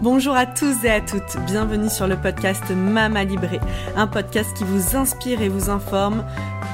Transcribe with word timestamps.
Bonjour 0.00 0.34
à 0.34 0.44
tous 0.44 0.84
et 0.84 0.90
à 0.90 1.00
toutes, 1.00 1.36
bienvenue 1.46 1.88
sur 1.88 2.08
le 2.08 2.16
podcast 2.16 2.64
Mama 2.70 3.22
Libré, 3.22 3.60
un 3.94 4.08
podcast 4.08 4.52
qui 4.56 4.64
vous 4.64 4.96
inspire 4.96 5.40
et 5.40 5.48
vous 5.48 5.70
informe 5.70 6.24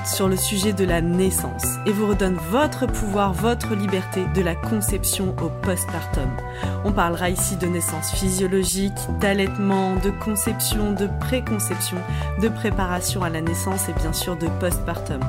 sur 0.06 0.26
le 0.26 0.36
sujet 0.36 0.72
de 0.72 0.84
la 0.84 1.02
naissance 1.02 1.66
et 1.84 1.92
vous 1.92 2.06
redonne 2.06 2.38
votre 2.50 2.86
pouvoir, 2.86 3.34
votre 3.34 3.74
liberté 3.74 4.24
de 4.34 4.40
la 4.40 4.54
conception 4.54 5.34
au 5.42 5.50
postpartum. 5.62 6.30
On 6.84 6.92
parlera 6.92 7.28
ici 7.28 7.56
de 7.56 7.66
naissance 7.66 8.10
physiologique, 8.12 8.98
d'allaitement, 9.20 9.96
de 9.96 10.10
conception, 10.10 10.92
de 10.92 11.08
préconception, 11.20 11.98
de 12.40 12.48
préparation 12.48 13.22
à 13.22 13.28
la 13.28 13.42
naissance 13.42 13.90
et 13.90 13.92
bien 13.92 14.14
sûr 14.14 14.36
de 14.36 14.48
postpartum. 14.60 15.20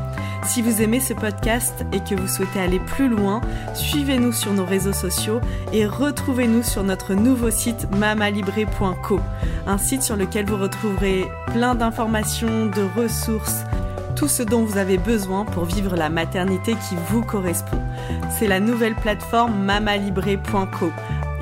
Si 0.43 0.61
vous 0.61 0.81
aimez 0.81 0.99
ce 0.99 1.13
podcast 1.13 1.85
et 1.93 1.99
que 1.99 2.19
vous 2.19 2.27
souhaitez 2.27 2.59
aller 2.59 2.79
plus 2.79 3.07
loin, 3.07 3.41
suivez-nous 3.75 4.31
sur 4.31 4.53
nos 4.53 4.65
réseaux 4.65 4.93
sociaux 4.93 5.39
et 5.71 5.85
retrouvez-nous 5.85 6.63
sur 6.63 6.83
notre 6.83 7.13
nouveau 7.13 7.51
site 7.51 7.80
mamalibré.co, 7.89 9.19
un 9.67 9.77
site 9.77 10.03
sur 10.03 10.15
lequel 10.15 10.45
vous 10.45 10.57
retrouverez 10.57 11.25
plein 11.47 11.75
d'informations, 11.75 12.67
de 12.67 12.87
ressources, 12.95 13.63
tout 14.15 14.27
ce 14.27 14.43
dont 14.43 14.63
vous 14.63 14.77
avez 14.77 14.97
besoin 14.97 15.45
pour 15.45 15.65
vivre 15.65 15.95
la 15.95 16.09
maternité 16.09 16.73
qui 16.73 16.95
vous 17.09 17.23
correspond. 17.23 17.81
C'est 18.29 18.47
la 18.47 18.59
nouvelle 18.59 18.95
plateforme 18.95 19.53
mamalibré.co, 19.63 20.91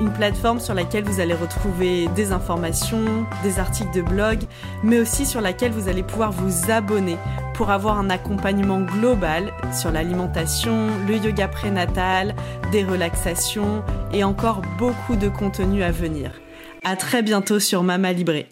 une 0.00 0.12
plateforme 0.12 0.60
sur 0.60 0.74
laquelle 0.74 1.04
vous 1.04 1.20
allez 1.20 1.34
retrouver 1.34 2.08
des 2.16 2.32
informations, 2.32 3.26
des 3.42 3.58
articles 3.58 3.94
de 3.94 4.02
blog, 4.02 4.38
mais 4.82 4.98
aussi 4.98 5.26
sur 5.26 5.40
laquelle 5.40 5.72
vous 5.72 5.88
allez 5.88 6.02
pouvoir 6.02 6.32
vous 6.32 6.70
abonner 6.70 7.16
pour 7.54 7.70
avoir 7.70 7.98
un 7.98 8.08
accompagnement 8.08 8.80
global 8.80 9.52
sur 9.78 9.90
l'alimentation, 9.90 10.88
le 11.06 11.16
yoga 11.16 11.48
prénatal, 11.48 12.34
des 12.72 12.84
relaxations 12.84 13.82
et 14.12 14.24
encore 14.24 14.62
beaucoup 14.78 15.16
de 15.16 15.28
contenu 15.28 15.82
à 15.82 15.90
venir. 15.90 16.32
À 16.82 16.96
très 16.96 17.22
bientôt 17.22 17.60
sur 17.60 17.82
Mama 17.82 18.12
Libré. 18.12 18.46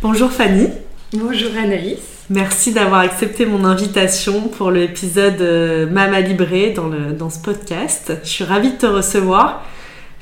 Bonjour 0.00 0.30
Fanny. 0.30 0.68
Bonjour 1.12 1.50
Anaïs. 1.56 1.98
Merci 2.30 2.72
d'avoir 2.72 3.00
accepté 3.00 3.44
mon 3.44 3.64
invitation 3.64 4.48
pour 4.48 4.70
l'épisode 4.70 5.40
euh, 5.40 5.90
Mama 5.90 6.20
Libré 6.20 6.70
dans, 6.70 6.88
le, 6.88 7.12
dans 7.12 7.28
ce 7.28 7.38
podcast. 7.38 8.12
Je 8.22 8.28
suis 8.28 8.44
ravie 8.44 8.72
de 8.72 8.78
te 8.78 8.86
recevoir. 8.86 9.62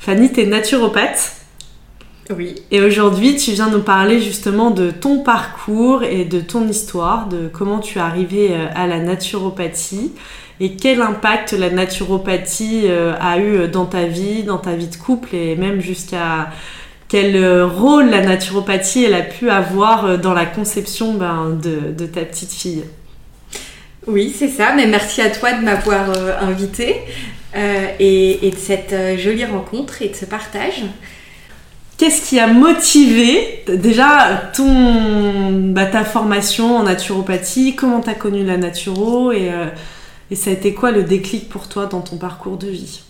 Fanny, 0.03 0.33
tu 0.33 0.41
es 0.41 0.45
naturopathe. 0.45 1.31
Oui. 2.29 2.55
Et 2.71 2.81
aujourd'hui, 2.81 3.37
tu 3.37 3.51
viens 3.51 3.69
nous 3.69 3.83
parler 3.83 4.19
justement 4.19 4.69
de 4.69 4.91
ton 4.91 5.23
parcours 5.23 6.03
et 6.03 6.25
de 6.25 6.41
ton 6.41 6.67
histoire, 6.67 7.29
de 7.29 7.47
comment 7.47 7.79
tu 7.79 7.99
es 7.99 8.01
arrivée 8.01 8.49
euh, 8.51 8.65
à 8.75 8.85
la 8.85 8.99
naturopathie 8.99 10.11
et 10.59 10.75
quel 10.75 11.01
impact 11.01 11.53
la 11.53 11.69
naturopathie 11.69 12.81
euh, 12.83 13.13
a 13.17 13.39
eu 13.39 13.69
dans 13.69 13.85
ta 13.85 14.03
vie, 14.03 14.43
dans 14.43 14.57
ta 14.57 14.73
vie 14.75 14.87
de 14.87 14.95
couple 14.97 15.35
et 15.35 15.55
même 15.55 15.79
jusqu'à 15.79 16.49
quel 17.07 17.37
euh, 17.37 17.65
rôle 17.65 18.09
la 18.09 18.25
naturopathie 18.25 19.05
elle 19.05 19.13
a 19.13 19.21
pu 19.21 19.49
avoir 19.49 20.17
dans 20.17 20.33
la 20.33 20.45
conception 20.45 21.13
ben, 21.13 21.57
de, 21.63 22.05
ta 22.07 22.25
petite 22.25 22.51
fille. 22.51 22.83
Oui, 24.07 24.33
c'est 24.37 24.49
ça. 24.49 24.73
Mais 24.75 24.85
merci 24.85 25.21
à 25.21 25.29
toi 25.29 25.53
de 25.53 25.63
m'avoir 25.63 26.11
invitée 26.41 26.97
et, 27.99 28.51
de 28.51 28.57
cette 28.57 28.95
jolie 29.17 29.45
rencontre 29.45 30.01
et 30.01 30.09
de 30.09 30.15
ce 30.15 30.25
partage. 30.25 30.83
Qu'est-ce 31.97 32.27
qui 32.27 32.39
a 32.39 32.47
motivé 32.47 33.63
déjà 33.67 34.51
ton, 34.53 35.51
bah, 35.71 35.85
ta 35.85 36.03
formation 36.03 36.77
en 36.77 36.83
naturopathie? 36.83 37.75
Comment 37.75 38.01
tu 38.01 38.09
as 38.09 38.15
connu 38.15 38.43
la 38.43 38.57
naturo? 38.57 39.31
Et, 39.31 39.51
euh, 39.51 39.67
et, 40.31 40.35
ça 40.35 40.49
a 40.49 40.53
été 40.53 40.73
quoi 40.73 40.91
le 40.91 41.03
déclic 41.03 41.49
pour 41.49 41.69
toi 41.69 41.85
dans 41.85 42.01
ton 42.01 42.17
parcours 42.17 42.57
de 42.57 42.67
vie? 42.67 43.03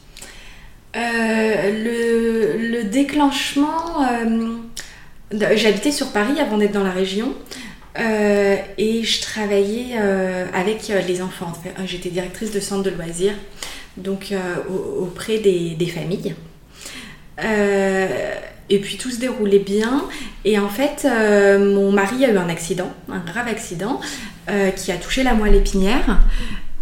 Euh, 0.95 2.59
le, 2.59 2.83
déclenchement, 2.83 4.05
euh, 4.11 4.58
j'habitais 5.55 5.91
sur 5.91 6.11
Paris 6.11 6.39
avant 6.39 6.58
d'être 6.58 6.73
dans 6.73 6.83
la 6.83 6.91
région 6.91 7.33
et 7.97 9.03
je 9.03 9.22
travaillais 9.22 9.97
avec 10.53 10.91
les 11.08 11.22
enfants. 11.22 11.54
J'étais 11.86 12.09
directrice 12.09 12.52
de 12.52 12.59
centre 12.59 12.83
de 12.83 12.89
loisirs, 12.89 13.36
donc 13.98 14.33
auprès 14.99 15.39
des, 15.39 15.87
familles. 15.87 16.36
Et 18.70 18.80
puis 18.80 18.98
tout 18.98 19.11
se 19.11 19.20
déroulait 19.20 19.59
bien. 19.59 20.05
Et 20.45 20.58
en 20.58 20.70
fait, 20.70 21.05
euh, 21.05 21.73
mon 21.73 21.92
mari 21.92 22.26
a 22.26 22.32
eu 22.32 22.37
un 22.37 22.49
accident, 22.49 22.92
un 23.09 23.20
grave 23.20 23.48
accident, 23.48 23.99
euh, 24.49 24.71
qui 24.71 24.92
a 24.92 24.95
touché 24.95 25.23
la 25.23 25.33
moelle 25.33 25.55
épinière. 25.55 26.20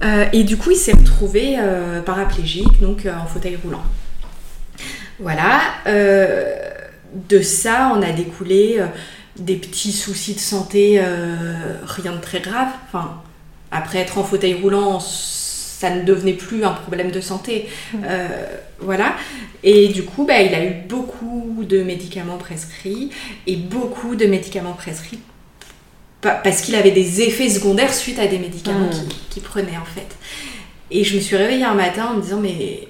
Euh, 0.03 0.25
et 0.31 0.44
du 0.44 0.57
coup, 0.57 0.71
il 0.71 0.77
s'est 0.77 0.94
retrouvé 0.94 1.57
paraplégique, 2.05 2.79
donc 2.81 3.05
en 3.05 3.25
fauteuil 3.25 3.57
roulant. 3.63 3.83
Voilà. 5.19 5.59
de 5.85 7.41
ça, 7.41 7.91
on 7.95 8.01
a 8.01 8.11
découlé 8.11 8.81
des 9.38 9.56
petits 9.56 9.94
soucis 9.94 10.34
de 10.34 10.40
santé, 10.40 11.02
rien 11.84 12.14
de 12.14 12.22
très 12.22 12.42
grave. 12.42 12.69
Enfin, 12.88 13.22
après 13.72 14.00
être 14.00 14.18
en 14.18 14.24
fauteuil 14.24 14.53
roulant, 14.53 15.00
ça 15.81 15.90
ne 15.90 16.03
devenait 16.03 16.34
plus 16.34 16.64
un 16.64 16.74
problème 16.74 17.09
de 17.09 17.22
santé. 17.22 17.68
Mmh. 17.94 17.97
Euh, 18.06 18.28
voilà. 18.80 19.16
Et 19.64 19.88
du 19.88 20.03
coup, 20.03 20.25
bah, 20.25 20.40
il 20.40 20.53
a 20.53 20.64
eu 20.64 20.74
beaucoup 20.88 21.66
de 21.68 21.81
médicaments 21.81 22.38
prescrits 22.38 23.09
et 23.47 23.56
beaucoup 23.56 24.16
de 24.16 24.28
médicaments 24.28 24.74
prescrits 24.74 25.19
parce 26.22 26.62
qu'il 26.62 26.75
avait 26.75 26.92
des 26.92 27.22
effets 27.22 27.50
secondaires 27.50 27.92
suite 27.92 28.19
à 28.19 28.28
des 28.28 28.38
médicaments 28.38 28.92
mmh. 28.92 29.09
qu'il 29.31 29.42
prenait 29.42 29.78
en 29.78 29.86
fait. 29.86 30.16
Et 30.92 31.03
je 31.03 31.16
me 31.16 31.19
suis 31.19 31.36
réveillée 31.36 31.63
un 31.63 31.74
matin 31.74 32.09
en 32.12 32.18
me 32.18 32.22
disant 32.22 32.40
mais 32.40 32.88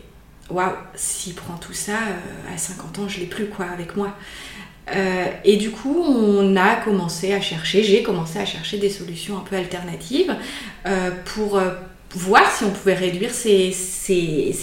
waouh, 0.49 0.73
s'il 0.95 1.33
prend 1.33 1.55
tout 1.55 1.71
ça 1.71 1.93
euh, 1.93 2.53
à 2.53 2.57
50 2.57 2.99
ans, 2.99 3.07
je 3.07 3.21
l'ai 3.21 3.25
plus 3.25 3.45
quoi 3.45 3.67
avec 3.67 3.95
moi. 3.95 4.17
Euh, 4.89 5.25
et 5.45 5.57
du 5.57 5.71
coup, 5.71 6.03
on 6.03 6.55
a 6.55 6.75
commencé 6.75 7.33
à 7.33 7.41
chercher, 7.41 7.83
j'ai 7.83 8.03
commencé 8.03 8.39
à 8.39 8.45
chercher 8.45 8.77
des 8.77 8.89
solutions 8.89 9.37
un 9.37 9.41
peu 9.41 9.55
alternatives 9.55 10.35
pour 11.25 11.61
voir 12.13 12.51
si 12.51 12.63
on 12.63 12.71
pouvait 12.71 12.93
réduire 12.93 13.31
ces, 13.31 13.73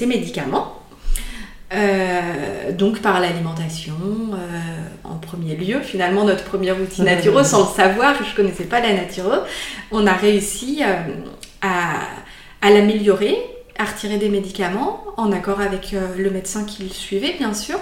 médicaments. 0.07 0.75
Euh, 1.71 2.73
donc 2.73 3.01
par 3.01 3.21
l'alimentation 3.21 3.95
euh, 4.33 4.79
en 5.05 5.17
premier 5.17 5.55
lieu. 5.55 5.81
Finalement, 5.81 6.25
notre 6.25 6.45
premier 6.45 6.73
outil 6.73 7.03
naturo, 7.03 7.45
sans 7.45 7.69
le 7.69 7.77
savoir, 7.77 8.15
je 8.15 8.31
ne 8.31 8.35
connaissais 8.35 8.65
pas 8.65 8.81
la 8.81 8.95
naturo, 8.95 9.33
on 9.91 10.07
a 10.07 10.15
réussi 10.15 10.83
euh, 10.83 10.95
à, 11.61 12.01
à 12.63 12.71
l'améliorer, 12.71 13.37
à 13.79 13.85
retirer 13.85 14.17
des 14.17 14.31
médicaments 14.31 15.05
en 15.19 15.31
accord 15.31 15.61
avec 15.61 15.95
le 16.17 16.31
médecin 16.31 16.65
qui 16.65 16.85
le 16.85 16.89
suivait, 16.89 17.35
bien 17.39 17.53
sûr. 17.53 17.79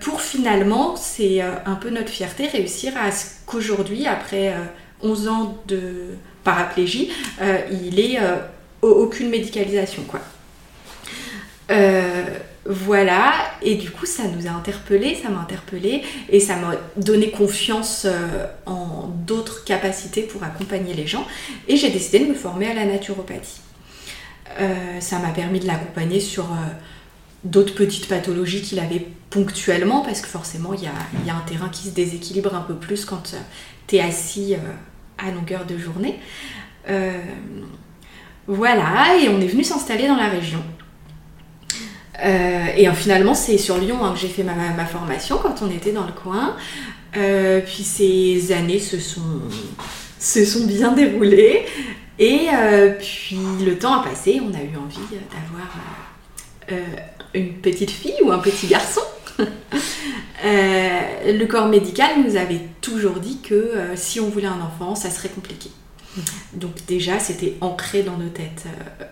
Pour 0.00 0.20
finalement, 0.20 0.96
c'est 0.96 1.40
un 1.40 1.74
peu 1.76 1.90
notre 1.90 2.08
fierté, 2.08 2.48
réussir 2.48 2.92
à 2.96 3.12
ce 3.12 3.26
qu'aujourd'hui, 3.46 4.06
après 4.06 4.54
11 5.02 5.28
ans 5.28 5.58
de, 5.66 6.16
paraplégie, 6.48 7.10
euh, 7.42 7.58
il 7.70 8.18
euh, 8.20 8.36
aucune 8.80 9.28
médicalisation 9.28 10.02
quoi. 10.04 10.20
Euh, 11.70 12.24
voilà, 12.64 13.32
et 13.62 13.74
du 13.74 13.90
coup 13.90 14.06
ça 14.06 14.24
nous 14.24 14.46
a 14.46 14.50
interpellés, 14.50 15.14
ça 15.14 15.28
m'a 15.28 15.40
interpellé 15.40 16.02
et 16.30 16.40
ça 16.40 16.56
m'a 16.56 16.72
donné 16.96 17.30
confiance 17.30 18.06
en 18.66 19.08
d'autres 19.26 19.64
capacités 19.64 20.22
pour 20.22 20.42
accompagner 20.42 20.94
les 20.94 21.06
gens 21.06 21.26
et 21.66 21.76
j'ai 21.76 21.90
décidé 21.90 22.20
de 22.20 22.26
me 22.26 22.34
former 22.34 22.68
à 22.70 22.74
la 22.74 22.84
naturopathie. 22.84 23.60
ça 25.00 25.18
m'a 25.18 25.30
permis 25.30 25.60
de 25.60 25.66
l'accompagner 25.66 26.20
sur 26.20 26.46
d'autres 27.44 27.74
petites 27.74 28.08
pathologies 28.08 28.62
qu'il 28.62 28.78
avait 28.80 29.06
ponctuellement 29.30 30.00
parce 30.00 30.20
que 30.20 30.28
forcément 30.28 30.74
il 30.74 30.82
y 30.82 30.86
a, 30.86 31.34
un 31.34 31.40
terrain 31.40 31.68
qui 31.68 31.88
se 31.88 31.94
déséquilibre 31.94 32.54
un 32.54 32.62
peu 32.62 32.74
plus 32.74 33.04
quand 33.04 33.34
tu 33.86 33.96
es 33.96 34.00
assis 34.00 34.56
à 35.18 35.30
longueur 35.30 35.66
de 35.66 35.76
journée. 35.76 36.18
Euh, 36.88 37.20
voilà, 38.46 39.16
et 39.20 39.28
on 39.28 39.40
est 39.40 39.46
venu 39.46 39.62
s'installer 39.62 40.06
dans 40.06 40.16
la 40.16 40.28
région. 40.28 40.62
Euh, 42.24 42.66
et 42.76 42.90
finalement, 42.94 43.34
c'est 43.34 43.58
sur 43.58 43.78
Lyon 43.78 44.04
hein, 44.04 44.12
que 44.14 44.18
j'ai 44.18 44.28
fait 44.28 44.42
ma, 44.42 44.86
formation 44.86 45.38
quand 45.38 45.62
on 45.62 45.70
était 45.70 45.92
dans 45.92 46.06
le 46.06 46.12
coin. 46.12 46.56
Euh, 47.16 47.60
puis 47.60 47.84
ces 47.84 48.52
années 48.52 48.80
se 48.80 48.98
sont, 48.98 49.40
se 50.18 50.44
sont 50.44 50.66
bien 50.66 50.92
déroulées. 50.92 51.66
Et 52.18 52.48
puis 52.98 53.38
le 53.64 53.78
temps 53.78 54.00
a 54.00 54.04
passé, 54.04 54.40
on 54.42 54.52
a 54.52 54.62
eu 54.62 54.76
envie 54.76 54.98
d'avoir 55.30 55.68
une 57.34 57.54
petite 57.54 57.90
fille 57.90 58.20
ou 58.22 58.30
un 58.30 58.38
petit 58.38 58.66
garçon. 58.66 59.02
Euh, 60.44 61.32
le 61.32 61.46
corps 61.46 61.66
médical 61.66 62.10
nous 62.24 62.36
avait 62.36 62.60
toujours 62.80 63.16
dit 63.16 63.40
que 63.40 63.54
euh, 63.54 63.96
si 63.96 64.20
on 64.20 64.28
voulait 64.28 64.46
un 64.46 64.60
enfant, 64.60 64.94
ça 64.94 65.10
serait 65.10 65.30
compliqué. 65.30 65.68
Donc 66.52 66.74
déjà, 66.86 67.18
c'était 67.18 67.54
ancré 67.60 68.04
dans 68.04 68.16
nos 68.16 68.28
têtes. 68.28 68.66
Euh. 68.66 69.04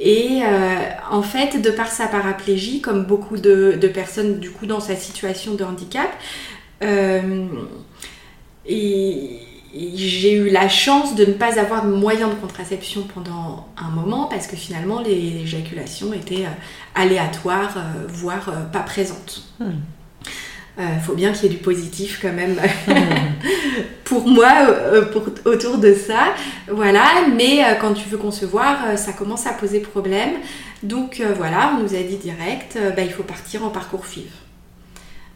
Et 0.00 0.40
en 1.08 1.22
fait, 1.22 1.62
de 1.62 1.70
par 1.70 1.86
sa 1.86 2.08
paraplégie, 2.08 2.80
comme 2.80 3.04
beaucoup 3.04 3.36
de, 3.36 3.78
personnes 3.94 4.40
du 4.40 4.50
coup 4.50 4.66
dans 4.66 4.80
sa 4.80 4.96
situation 4.96 5.54
de 5.54 5.62
handicap, 5.62 6.10
il, 8.66 9.38
j'ai 9.74 10.34
eu 10.34 10.50
la 10.50 10.68
chance 10.68 11.14
de 11.14 11.24
ne 11.24 11.32
pas 11.32 11.58
avoir 11.58 11.86
de 11.86 11.90
moyen 11.90 12.28
de 12.28 12.34
contraception 12.34 13.04
pendant 13.14 13.68
un 13.78 13.90
moment 13.90 14.26
parce 14.26 14.46
que 14.46 14.56
finalement 14.56 15.00
les 15.00 15.40
éjaculations 15.42 16.12
étaient 16.12 16.44
euh, 16.44 16.94
aléatoires, 16.94 17.76
euh, 17.76 18.06
voire 18.08 18.48
euh, 18.50 18.64
pas 18.70 18.80
présentes. 18.80 19.44
Il 19.60 19.66
hmm. 20.84 21.00
faut 21.00 21.14
bien 21.14 21.32
qu'il 21.32 21.44
y 21.44 21.46
ait 21.46 21.56
du 21.56 21.62
positif 21.62 22.18
quand 22.20 22.32
même 22.32 22.56
hmm. 22.86 22.92
pour 24.04 24.28
moi 24.28 24.52
autour 25.46 25.78
de 25.78 25.94
ça. 25.94 26.34
Voilà, 26.68 27.26
mais 27.34 27.60
quand 27.80 27.94
tu 27.94 28.08
veux 28.10 28.18
concevoir, 28.18 28.98
ça 28.98 29.12
commence 29.12 29.46
à 29.46 29.52
poser 29.52 29.80
problème. 29.80 30.32
Donc 30.82 31.22
voilà, 31.36 31.74
on 31.76 31.82
nous 31.82 31.94
a 31.94 32.02
dit 32.02 32.16
direct, 32.16 32.78
bah, 32.94 33.02
il 33.02 33.12
faut 33.12 33.22
partir 33.22 33.64
en 33.64 33.70
parcours 33.70 34.04
FIV. 34.04 34.26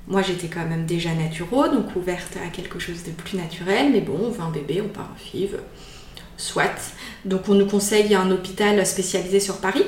Moi, 0.09 0.23
j'étais 0.23 0.47
quand 0.47 0.65
même 0.65 0.87
déjà 0.87 1.13
naturo, 1.15 1.67
donc 1.69 1.97
ouverte 1.97 2.37
à 2.45 2.49
quelque 2.49 2.79
chose 2.79 3.03
de 3.05 3.11
plus 3.11 3.37
naturel. 3.37 3.91
Mais 3.93 4.01
bon, 4.01 4.17
on 4.23 4.31
veut 4.31 4.41
un 4.41 4.51
bébé, 4.51 4.81
on 4.81 4.89
part 4.89 5.11
en 5.13 5.19
FIV. 5.19 5.57
Soit. 6.37 6.95
Donc, 7.25 7.49
on 7.49 7.55
nous 7.55 7.67
conseille 7.67 8.15
un 8.15 8.31
hôpital 8.31 8.85
spécialisé 8.87 9.41
sur 9.41 9.59
Paris 9.59 9.85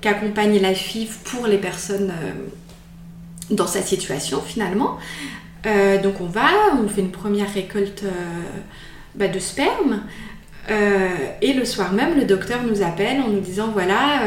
qui 0.00 0.08
accompagne 0.08 0.58
la 0.60 0.74
FIV 0.74 1.18
pour 1.24 1.46
les 1.46 1.58
personnes 1.58 2.10
euh, 2.10 2.32
dans 3.50 3.66
sa 3.66 3.82
situation 3.82 4.40
finalement. 4.40 4.98
Euh, 5.66 6.00
donc, 6.00 6.20
on 6.20 6.26
va, 6.26 6.48
on 6.82 6.88
fait 6.88 7.02
une 7.02 7.10
première 7.10 7.52
récolte 7.52 8.04
euh, 8.04 8.10
bah, 9.16 9.28
de 9.28 9.38
sperme. 9.38 10.02
et 11.42 11.52
le 11.52 11.64
soir 11.64 11.92
même, 11.92 12.16
le 12.16 12.24
docteur 12.24 12.62
nous 12.62 12.82
appelle 12.82 13.20
en 13.20 13.28
nous 13.28 13.40
disant 13.40 13.68
voilà 13.72 14.20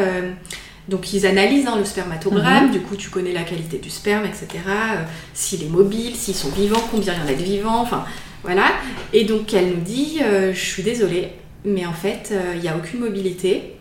donc 0.88 1.14
ils 1.14 1.26
analysent 1.26 1.68
hein, 1.68 1.78
le 1.78 1.86
spermatogramme, 1.86 2.68
mhm. 2.68 2.72
du 2.72 2.82
coup 2.82 2.96
tu 2.96 3.10
connais 3.10 3.34
la 3.34 3.44
qualité 3.44 3.78
du 3.78 3.90
sperme, 3.90 4.26
etc. 4.26 4.48
Euh, 4.68 5.04
s'il 5.34 5.64
est 5.64 5.70
mobile, 5.70 6.16
s'ils 6.16 6.36
sont 6.36 6.50
vivants, 6.50 6.82
combien 6.90 7.14
il 7.14 7.20
y 7.20 7.24
en 7.24 7.34
a 7.34 7.38
de 7.38 7.44
vivants, 7.44 7.82
enfin 7.82 8.06
voilà. 8.44 8.66
Et 9.14 9.24
donc 9.24 9.54
elle 9.54 9.70
nous 9.70 9.82
dit, 9.82 10.20
euh, 10.24 10.54
je 10.54 10.60
suis 10.60 10.84
désolée, 10.84 11.30
mais 11.64 11.86
en 11.86 11.94
fait 11.94 12.30
euh, 12.32 12.54
il 12.56 12.62
n'y 12.62 12.68
a 12.68 12.76
aucune 12.76 13.00
mobilité. 13.00 13.76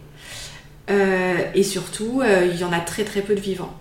et 1.54 1.62
surtout, 1.62 2.22
il 2.24 2.58
y 2.58 2.64
en 2.64 2.72
a 2.72 2.80
très 2.80 3.04
très 3.04 3.22
peu 3.22 3.36
de 3.36 3.40
vivants. 3.40 3.72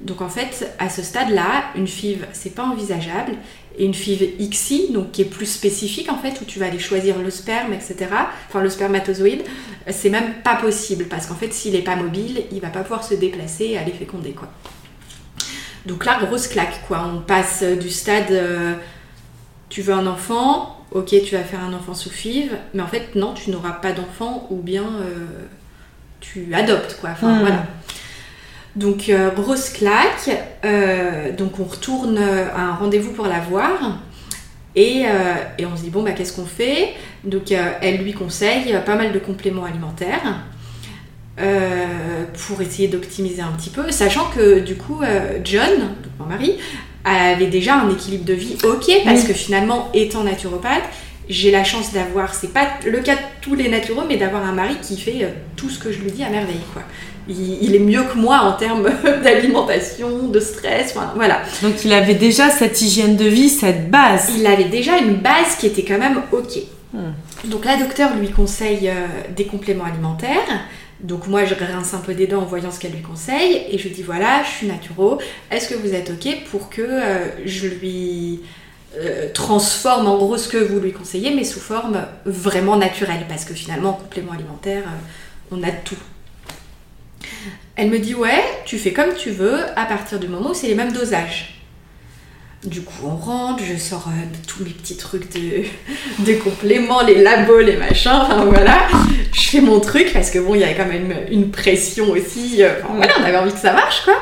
Donc 0.00 0.20
en 0.20 0.28
fait, 0.28 0.72
à 0.78 0.88
ce 0.88 1.02
stade-là, 1.02 1.64
une 1.74 1.88
FIV, 1.88 2.26
c'est 2.32 2.54
pas 2.54 2.64
envisageable. 2.64 3.32
Et 3.76 3.84
une 3.84 3.94
FIV 3.94 4.36
XI, 4.40 4.92
donc 4.92 5.12
qui 5.12 5.22
est 5.22 5.26
plus 5.26 5.46
spécifique 5.46 6.10
en 6.10 6.18
fait, 6.18 6.40
où 6.40 6.44
tu 6.44 6.58
vas 6.58 6.66
aller 6.66 6.78
choisir 6.78 7.18
le 7.18 7.30
sperme, 7.30 7.72
etc. 7.72 7.96
Enfin 8.48 8.60
le 8.60 8.70
spermatozoïde, 8.70 9.42
c'est 9.88 10.10
même 10.10 10.34
pas 10.42 10.56
possible 10.56 11.04
parce 11.04 11.26
qu'en 11.26 11.34
fait, 11.34 11.52
s'il 11.52 11.76
est 11.76 11.82
pas 11.82 11.96
mobile, 11.96 12.42
il 12.50 12.60
va 12.60 12.68
pas 12.68 12.80
pouvoir 12.80 13.04
se 13.04 13.14
déplacer 13.14 13.66
et 13.66 13.78
aller 13.78 13.92
féconder 13.92 14.32
quoi. 14.32 14.48
Donc 15.86 16.04
là, 16.04 16.18
grosse 16.20 16.48
claque 16.48 16.86
quoi. 16.86 17.08
On 17.12 17.20
passe 17.20 17.62
du 17.62 17.90
stade, 17.90 18.30
euh, 18.30 18.74
tu 19.68 19.82
veux 19.82 19.94
un 19.94 20.06
enfant, 20.06 20.84
ok, 20.92 21.14
tu 21.24 21.36
vas 21.36 21.42
faire 21.42 21.62
un 21.62 21.72
enfant 21.72 21.94
sous 21.94 22.10
FIV, 22.10 22.56
mais 22.74 22.82
en 22.82 22.88
fait 22.88 23.14
non, 23.14 23.32
tu 23.34 23.50
n'auras 23.50 23.72
pas 23.72 23.92
d'enfant 23.92 24.46
ou 24.50 24.56
bien 24.56 24.84
euh, 24.84 25.26
tu 26.20 26.52
adoptes 26.54 26.98
quoi. 27.00 27.10
Enfin 27.10 27.36
hmm. 27.36 27.40
voilà. 27.40 27.66
Donc 28.78 29.08
euh, 29.08 29.30
grosse 29.30 29.70
claque, 29.70 30.30
euh, 30.64 31.32
donc 31.32 31.58
on 31.58 31.64
retourne 31.64 32.16
à 32.16 32.60
un 32.60 32.74
rendez-vous 32.74 33.10
pour 33.10 33.26
la 33.26 33.40
voir. 33.40 33.98
Et, 34.76 35.02
euh, 35.06 35.66
on 35.72 35.76
se 35.76 35.82
dit 35.82 35.90
bon 35.90 36.04
bah 36.04 36.12
qu'est-ce 36.12 36.32
qu'on 36.32 36.46
fait? 36.46 36.94
Donc 37.24 37.50
elle 37.50 37.96
lui 37.96 38.12
conseille 38.12 38.76
pas 38.86 38.94
mal 38.94 39.10
de 39.10 39.18
compléments 39.18 39.64
alimentaires 39.64 40.44
pour 42.46 42.60
essayer 42.62 42.86
d'optimiser 42.86 43.42
un 43.42 43.52
petit 43.52 43.70
peu, 43.70 43.90
sachant 43.90 44.26
que 44.30 44.60
du 44.60 44.76
coup 44.76 45.00
John, 45.42 45.70
donc 45.78 46.12
mon 46.20 46.26
mari, 46.26 46.58
avait 47.04 47.46
déjà 47.46 47.80
un 47.80 47.90
équilibre 47.90 48.24
de 48.24 48.34
vie 48.34 48.56
ok 48.62 48.90
parce 49.04 49.24
que 49.24 49.32
finalement 49.32 49.88
étant 49.92 50.22
naturopathe, 50.22 50.84
j'ai 51.28 51.50
la 51.50 51.64
chance 51.64 51.92
d'avoir, 51.92 52.34
c'est 52.34 52.52
pas 52.52 52.68
le 52.86 53.00
cas 53.00 53.16
de 53.16 53.20
tous 53.40 53.54
les 53.54 53.68
naturaux, 53.68 54.04
mais 54.06 54.16
d'avoir 54.16 54.44
un 54.44 54.52
mari 54.52 54.76
qui 54.80 54.96
fait 54.96 55.34
tout 55.56 55.68
ce 55.68 55.78
que 55.78 55.90
je 55.90 55.98
lui 55.98 56.12
dis 56.12 56.22
à 56.22 56.30
merveille 56.30 56.60
quoi 56.72 56.82
il, 57.28 57.74
est 57.74 57.80
mieux 57.80 58.02
que 58.04 58.16
moi 58.16 58.38
en 58.40 58.52
termes 58.52 58.88
d'alimentation, 59.22 60.28
de 60.28 60.40
stress, 60.40 60.94
voilà. 61.14 61.42
Donc 61.62 61.84
il 61.84 61.92
avait 61.92 62.14
déjà 62.14 62.50
cette 62.50 62.80
hygiène 62.80 63.16
de 63.16 63.26
vie, 63.26 63.48
cette 63.48 63.90
base. 63.90 64.30
Il 64.36 64.46
avait 64.46 64.64
déjà 64.64 64.98
une 64.98 65.16
base 65.16 65.56
qui 65.58 65.66
était 65.66 65.84
quand 65.84 65.98
même 65.98 66.22
ok. 66.32 66.58
Hmm. 66.92 67.12
Donc 67.44 67.64
la 67.64 67.76
docteur 67.76 68.16
lui 68.16 68.30
conseille 68.30 68.88
euh, 68.88 69.06
des 69.36 69.44
compléments 69.44 69.84
alimentaires. 69.84 70.64
Donc 71.00 71.28
moi 71.28 71.44
je 71.44 71.54
rince 71.54 71.94
un 71.94 71.98
peu 71.98 72.14
des 72.14 72.26
dents 72.26 72.42
en 72.42 72.46
voyant 72.46 72.72
ce 72.72 72.80
qu'elle 72.80 72.92
lui 72.92 73.02
conseille 73.02 73.62
et 73.70 73.78
je 73.78 73.88
dis 73.88 74.02
voilà, 74.02 74.42
je 74.42 74.48
suis 74.48 74.66
naturo, 74.66 75.20
est-ce 75.50 75.68
que 75.68 75.74
vous 75.74 75.94
êtes 75.94 76.10
ok 76.10 76.44
pour 76.50 76.70
que 76.70 76.82
euh, 76.82 77.26
je 77.44 77.68
lui 77.68 78.40
euh, 78.96 79.28
transforme 79.32 80.08
en 80.08 80.16
gros 80.16 80.36
ce 80.36 80.48
que 80.48 80.56
vous 80.56 80.80
lui 80.80 80.92
conseillez 80.92 81.32
mais 81.32 81.44
sous 81.44 81.60
forme 81.60 82.04
vraiment 82.24 82.76
naturelle? 82.76 83.26
Parce 83.28 83.44
que 83.44 83.54
finalement 83.54 83.90
en 83.90 83.92
complément 83.92 84.32
alimentaire 84.32 84.82
on 85.52 85.62
a 85.62 85.70
tout 85.70 85.94
elle 87.76 87.90
me 87.90 87.98
dit 87.98 88.14
ouais, 88.14 88.42
tu 88.64 88.78
fais 88.78 88.92
comme 88.92 89.14
tu 89.14 89.30
veux 89.30 89.60
à 89.76 89.86
partir 89.86 90.18
du 90.18 90.28
moment 90.28 90.50
où 90.50 90.54
c'est 90.54 90.68
les 90.68 90.74
mêmes 90.74 90.92
dosages. 90.92 91.58
Du 92.64 92.82
coup, 92.82 93.06
on 93.06 93.14
rentre, 93.14 93.62
je 93.62 93.78
sors 93.78 94.08
euh, 94.08 94.24
tous 94.48 94.64
mes 94.64 94.70
petits 94.70 94.96
trucs 94.96 95.32
de, 95.32 95.62
de, 96.24 96.34
compléments, 96.34 97.02
les 97.02 97.22
labos, 97.22 97.60
les 97.60 97.76
machins, 97.76 98.10
enfin 98.10 98.44
voilà. 98.46 98.78
Je 99.32 99.42
fais 99.42 99.60
mon 99.60 99.78
truc 99.78 100.12
parce 100.12 100.30
que 100.30 100.40
bon, 100.40 100.56
il 100.56 100.62
y 100.62 100.64
a 100.64 100.74
quand 100.74 100.86
même 100.86 101.14
une 101.30 101.52
pression 101.52 102.10
aussi. 102.10 102.64
Euh, 102.64 102.70
voilà, 102.96 103.12
on 103.20 103.22
avait 103.22 103.36
envie 103.36 103.52
que 103.52 103.60
ça 103.60 103.72
marche 103.72 104.02
quoi. 104.04 104.16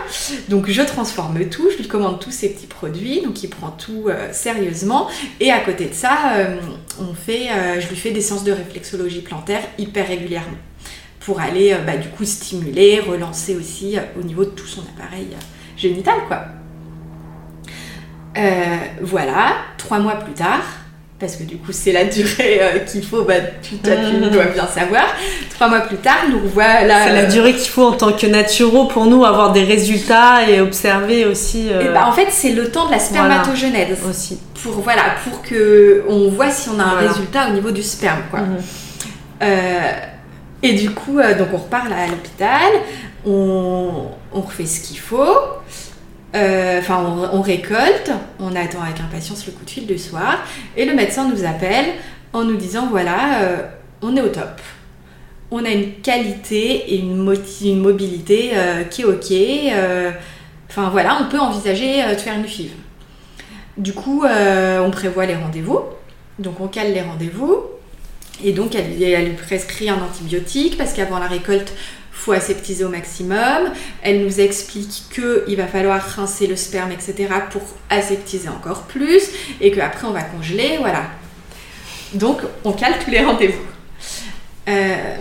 Donc 0.50 0.68
je 0.68 0.82
transforme 0.82 1.46
tout, 1.46 1.70
je 1.70 1.78
lui 1.78 1.88
commande 1.88 2.20
tous 2.20 2.30
ces 2.30 2.50
petits 2.50 2.66
produits, 2.66 3.22
donc 3.22 3.42
il 3.42 3.48
prend 3.48 3.70
tout 3.70 4.08
euh, 4.08 4.30
sérieusement. 4.32 5.08
Et 5.40 5.50
à 5.50 5.60
côté 5.60 5.86
de 5.86 5.94
ça, 5.94 6.18
on 7.00 7.14
fait, 7.14 7.48
je 7.80 7.88
lui 7.88 7.96
fais 7.96 8.10
des 8.10 8.20
séances 8.20 8.44
de 8.44 8.52
réflexologie 8.52 9.22
plantaire 9.22 9.62
hyper 9.78 10.06
régulièrement 10.06 10.58
pour 11.26 11.40
aller 11.40 11.72
euh, 11.72 11.78
bah, 11.84 11.96
du 11.96 12.08
coup 12.08 12.24
stimuler, 12.24 13.00
relancer 13.00 13.56
aussi 13.56 13.98
euh, 13.98 14.00
au 14.18 14.22
niveau 14.22 14.44
de 14.44 14.50
tout 14.50 14.66
son 14.66 14.82
appareil 14.82 15.26
euh, 15.32 15.42
génital 15.76 16.14
quoi. 16.28 16.44
voilà, 19.02 19.56
trois 19.76 19.98
mois 19.98 20.14
plus 20.14 20.34
tard, 20.34 20.62
parce 21.18 21.34
que 21.34 21.42
du 21.42 21.56
coup 21.56 21.72
c'est 21.72 21.90
la 21.90 22.04
durée 22.04 22.60
qu'il 22.86 23.04
faut, 23.04 23.22
bah, 23.22 23.34
tu, 23.60 23.74
mmh. 23.74 24.30
dois 24.30 24.44
bien 24.44 24.68
savoir. 24.68 25.04
Trois 25.50 25.68
mois 25.68 25.80
plus 25.80 25.96
tard, 25.96 26.26
nous 26.30 26.42
voilà. 26.44 27.06
C'est 27.06 27.14
la 27.14 27.24
durée 27.24 27.54
qu'il 27.54 27.70
faut 27.70 27.86
en 27.86 27.92
tant 27.92 28.12
que 28.12 28.26
naturo 28.28 28.84
pour 28.84 29.06
nous 29.06 29.24
avoir 29.24 29.52
des 29.52 29.64
résultats 29.64 30.48
et 30.48 30.60
observer 30.60 31.26
aussi. 31.26 31.66
Et 31.68 31.88
bah, 31.92 32.06
en 32.06 32.12
fait 32.12 32.28
c'est 32.30 32.52
le 32.52 32.70
temps 32.70 32.86
de 32.86 32.92
la 32.92 33.00
spermatogenèse 33.00 33.98
aussi. 34.08 34.38
Pour 34.62 34.74
voilà, 34.74 35.02
pour 35.24 35.42
que 35.42 36.04
on 36.08 36.28
voit 36.28 36.52
si 36.52 36.68
on 36.68 36.78
a 36.78 36.84
un 36.84 36.98
résultat 37.08 37.48
au 37.48 37.52
niveau 37.52 37.72
du 37.72 37.82
sperme 37.82 38.22
quoi. 38.30 38.40
Mmh. 38.42 39.46
Et 40.66 40.72
du 40.72 40.90
coup, 40.90 41.20
euh, 41.20 41.38
donc 41.38 41.50
on 41.52 41.58
repart 41.58 41.86
à 41.92 42.08
l'hôpital, 42.08 42.72
on, 43.24 44.08
refait 44.32 44.66
ce 44.66 44.80
qu'il 44.80 44.98
faut, 44.98 45.38
euh, 46.34 46.80
enfin 46.80 47.30
on, 47.32 47.40
récolte, 47.40 48.10
on 48.40 48.48
attend 48.56 48.82
avec 48.82 48.98
impatience 48.98 49.46
le 49.46 49.52
coup 49.52 49.64
de 49.64 49.70
fil 49.70 49.86
du 49.86 49.96
soir, 49.96 50.40
et 50.76 50.84
le 50.84 50.92
médecin 50.92 51.28
nous 51.28 51.44
appelle 51.44 51.86
en 52.32 52.42
nous 52.42 52.56
disant 52.56 52.88
voilà, 52.90 53.42
euh, 53.42 53.56
on 54.02 54.16
est 54.16 54.20
au 54.20 54.28
top. 54.28 54.60
On 55.52 55.64
a 55.64 55.68
une 55.70 55.92
qualité 56.02 56.92
et 56.92 56.98
une, 56.98 57.32
une 57.62 57.80
mobilité 57.80 58.50
qui 58.90 59.02
est 59.02 59.04
ok. 59.04 60.16
Enfin 60.68 60.90
voilà, 60.90 61.18
on 61.22 61.30
peut 61.30 61.38
envisager 61.38 62.02
de 62.02 62.18
faire 62.18 62.34
une 62.34 62.44
FIV. 62.44 62.72
Du 63.76 63.92
coup, 63.92 64.24
on 64.24 64.90
prévoit 64.90 65.26
les 65.26 65.36
rendez-vous. 65.36 65.78
Donc 66.40 66.60
on 66.60 66.66
cale 66.66 66.92
les 66.92 67.02
rendez-vous. 67.02 67.62
Et 68.44 68.52
donc, 68.52 68.74
elle, 68.74 68.98
lui 68.98 69.34
prescrit 69.34 69.88
un 69.88 70.00
antibiotique 70.02 70.76
parce 70.76 70.92
qu'avant 70.92 71.18
la 71.18 71.26
récolte, 71.26 71.72
faut 72.12 72.32
aseptiser 72.32 72.84
au 72.84 72.88
maximum. 72.88 73.72
Elle 74.02 74.24
nous 74.24 74.40
explique 74.40 75.04
qu'il 75.14 75.56
va 75.56 75.66
falloir 75.66 76.00
rincer 76.00 76.46
le 76.46 76.56
sperme, 76.56 76.90
etc. 76.92 77.28
pour 77.50 77.62
aseptiser 77.90 78.48
encore 78.48 78.82
plus 78.82 79.22
et 79.60 79.70
qu'après 79.70 80.06
on 80.06 80.12
va 80.12 80.22
congeler, 80.22 80.78
voilà. 80.80 81.04
Donc 82.14 82.40
on 82.64 82.72
cale 82.72 82.94
tous 83.04 83.10
les 83.10 83.24
rendez-vous. 83.24 83.62
Euh, 84.68 85.16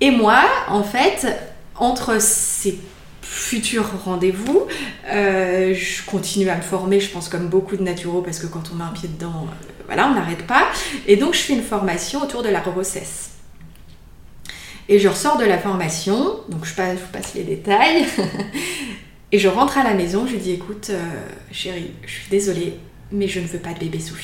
et 0.00 0.10
moi, 0.10 0.44
en 0.68 0.84
fait, 0.84 1.26
entre 1.74 2.20
ces 2.20 2.78
futurs 3.28 3.90
rendez-vous, 4.04 4.66
euh, 5.10 5.74
je 5.74 6.02
continue 6.04 6.48
à 6.48 6.56
me 6.56 6.62
former, 6.62 6.98
je 6.98 7.10
pense 7.10 7.28
comme 7.28 7.48
beaucoup 7.48 7.76
de 7.76 7.82
naturaux, 7.82 8.22
parce 8.22 8.38
que 8.38 8.46
quand 8.46 8.70
on 8.72 8.76
met 8.76 8.84
un 8.84 8.92
pied 8.92 9.08
dedans, 9.08 9.46
voilà, 9.86 10.08
on 10.08 10.14
n'arrête 10.14 10.46
pas. 10.46 10.68
Et 11.06 11.16
donc, 11.16 11.34
je 11.34 11.40
fais 11.40 11.52
une 11.52 11.62
formation 11.62 12.22
autour 12.22 12.42
de 12.42 12.48
la 12.48 12.60
grossesse. 12.60 13.30
Et 14.88 14.98
je 14.98 15.08
ressors 15.08 15.36
de 15.36 15.44
la 15.44 15.58
formation, 15.58 16.40
donc 16.48 16.64
je, 16.64 16.74
passe, 16.74 16.98
vous 16.98 17.12
passe 17.12 17.34
les 17.34 17.44
détails. 17.44 18.06
et 19.32 19.38
je 19.38 19.48
rentre 19.48 19.76
à 19.76 19.84
la 19.84 19.92
maison, 19.92 20.26
je 20.26 20.32
lui 20.32 20.40
dis 20.40 20.52
écoute, 20.52 20.88
euh, 20.90 21.02
chérie, 21.52 21.92
je 22.06 22.12
suis 22.12 22.30
désolée, 22.30 22.78
mais 23.12 23.28
je 23.28 23.40
ne 23.40 23.46
veux 23.46 23.58
pas 23.58 23.74
de 23.74 23.78
bébé 23.78 24.00
sous. 24.00 24.16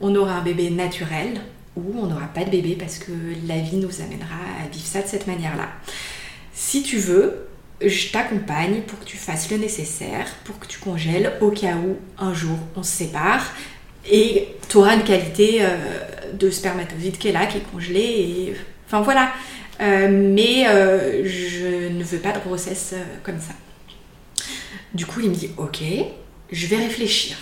On 0.00 0.14
aura 0.14 0.34
un 0.34 0.42
bébé 0.42 0.70
naturel 0.70 1.40
ou 1.76 1.94
on 1.98 2.06
n'aura 2.06 2.26
pas 2.26 2.44
de 2.44 2.50
bébé 2.50 2.76
parce 2.78 2.98
que 2.98 3.12
la 3.46 3.58
vie 3.58 3.76
nous 3.76 4.00
amènera 4.00 4.36
à 4.64 4.68
vivre 4.68 4.86
ça 4.86 5.02
de 5.02 5.08
cette 5.08 5.26
manière-là. 5.26 5.68
Si 6.52 6.84
tu 6.84 6.98
veux, 6.98 7.48
je 7.84 8.12
t'accompagne 8.12 8.82
pour 8.82 8.98
que 9.00 9.04
tu 9.04 9.16
fasses 9.16 9.50
le 9.50 9.58
nécessaire, 9.58 10.26
pour 10.44 10.58
que 10.58 10.66
tu 10.66 10.78
congèles 10.78 11.32
au 11.40 11.50
cas 11.50 11.74
où 11.74 11.96
un 12.18 12.34
jour 12.34 12.58
on 12.76 12.82
se 12.82 12.90
sépare 12.90 13.52
et 14.10 14.48
tu 14.68 14.78
auras 14.78 14.94
une 14.94 15.04
qualité 15.04 15.58
euh, 15.60 15.76
de 16.32 16.50
spermatozoïde 16.50 17.18
qui 17.18 17.28
est 17.28 17.32
là, 17.32 17.46
qui 17.46 17.58
est 17.58 17.72
congelée. 17.72 18.00
Et... 18.00 18.56
Enfin 18.86 19.00
voilà. 19.02 19.30
Euh, 19.80 20.08
mais 20.10 20.66
euh, 20.68 21.22
je 21.24 21.88
ne 21.88 22.02
veux 22.02 22.18
pas 22.18 22.32
de 22.32 22.38
grossesse 22.40 22.94
comme 23.22 23.38
ça. 23.38 23.54
Du 24.94 25.06
coup, 25.06 25.20
il 25.20 25.30
me 25.30 25.34
dit 25.34 25.50
Ok, 25.56 25.82
je 26.50 26.66
vais 26.66 26.76
réfléchir. 26.76 27.36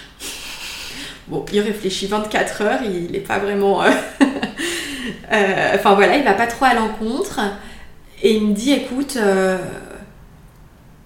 Bon, 1.28 1.44
il 1.52 1.60
réfléchit 1.60 2.06
24 2.06 2.62
heures, 2.62 2.80
il 2.84 3.12
n'est 3.12 3.20
pas 3.20 3.38
vraiment. 3.38 3.78
enfin 5.30 5.94
voilà, 5.94 6.16
il 6.16 6.24
va 6.24 6.34
pas 6.34 6.46
trop 6.46 6.64
à 6.64 6.74
l'encontre. 6.74 7.40
Et 8.22 8.34
il 8.34 8.48
me 8.48 8.54
dit 8.54 8.72
Écoute, 8.72 9.16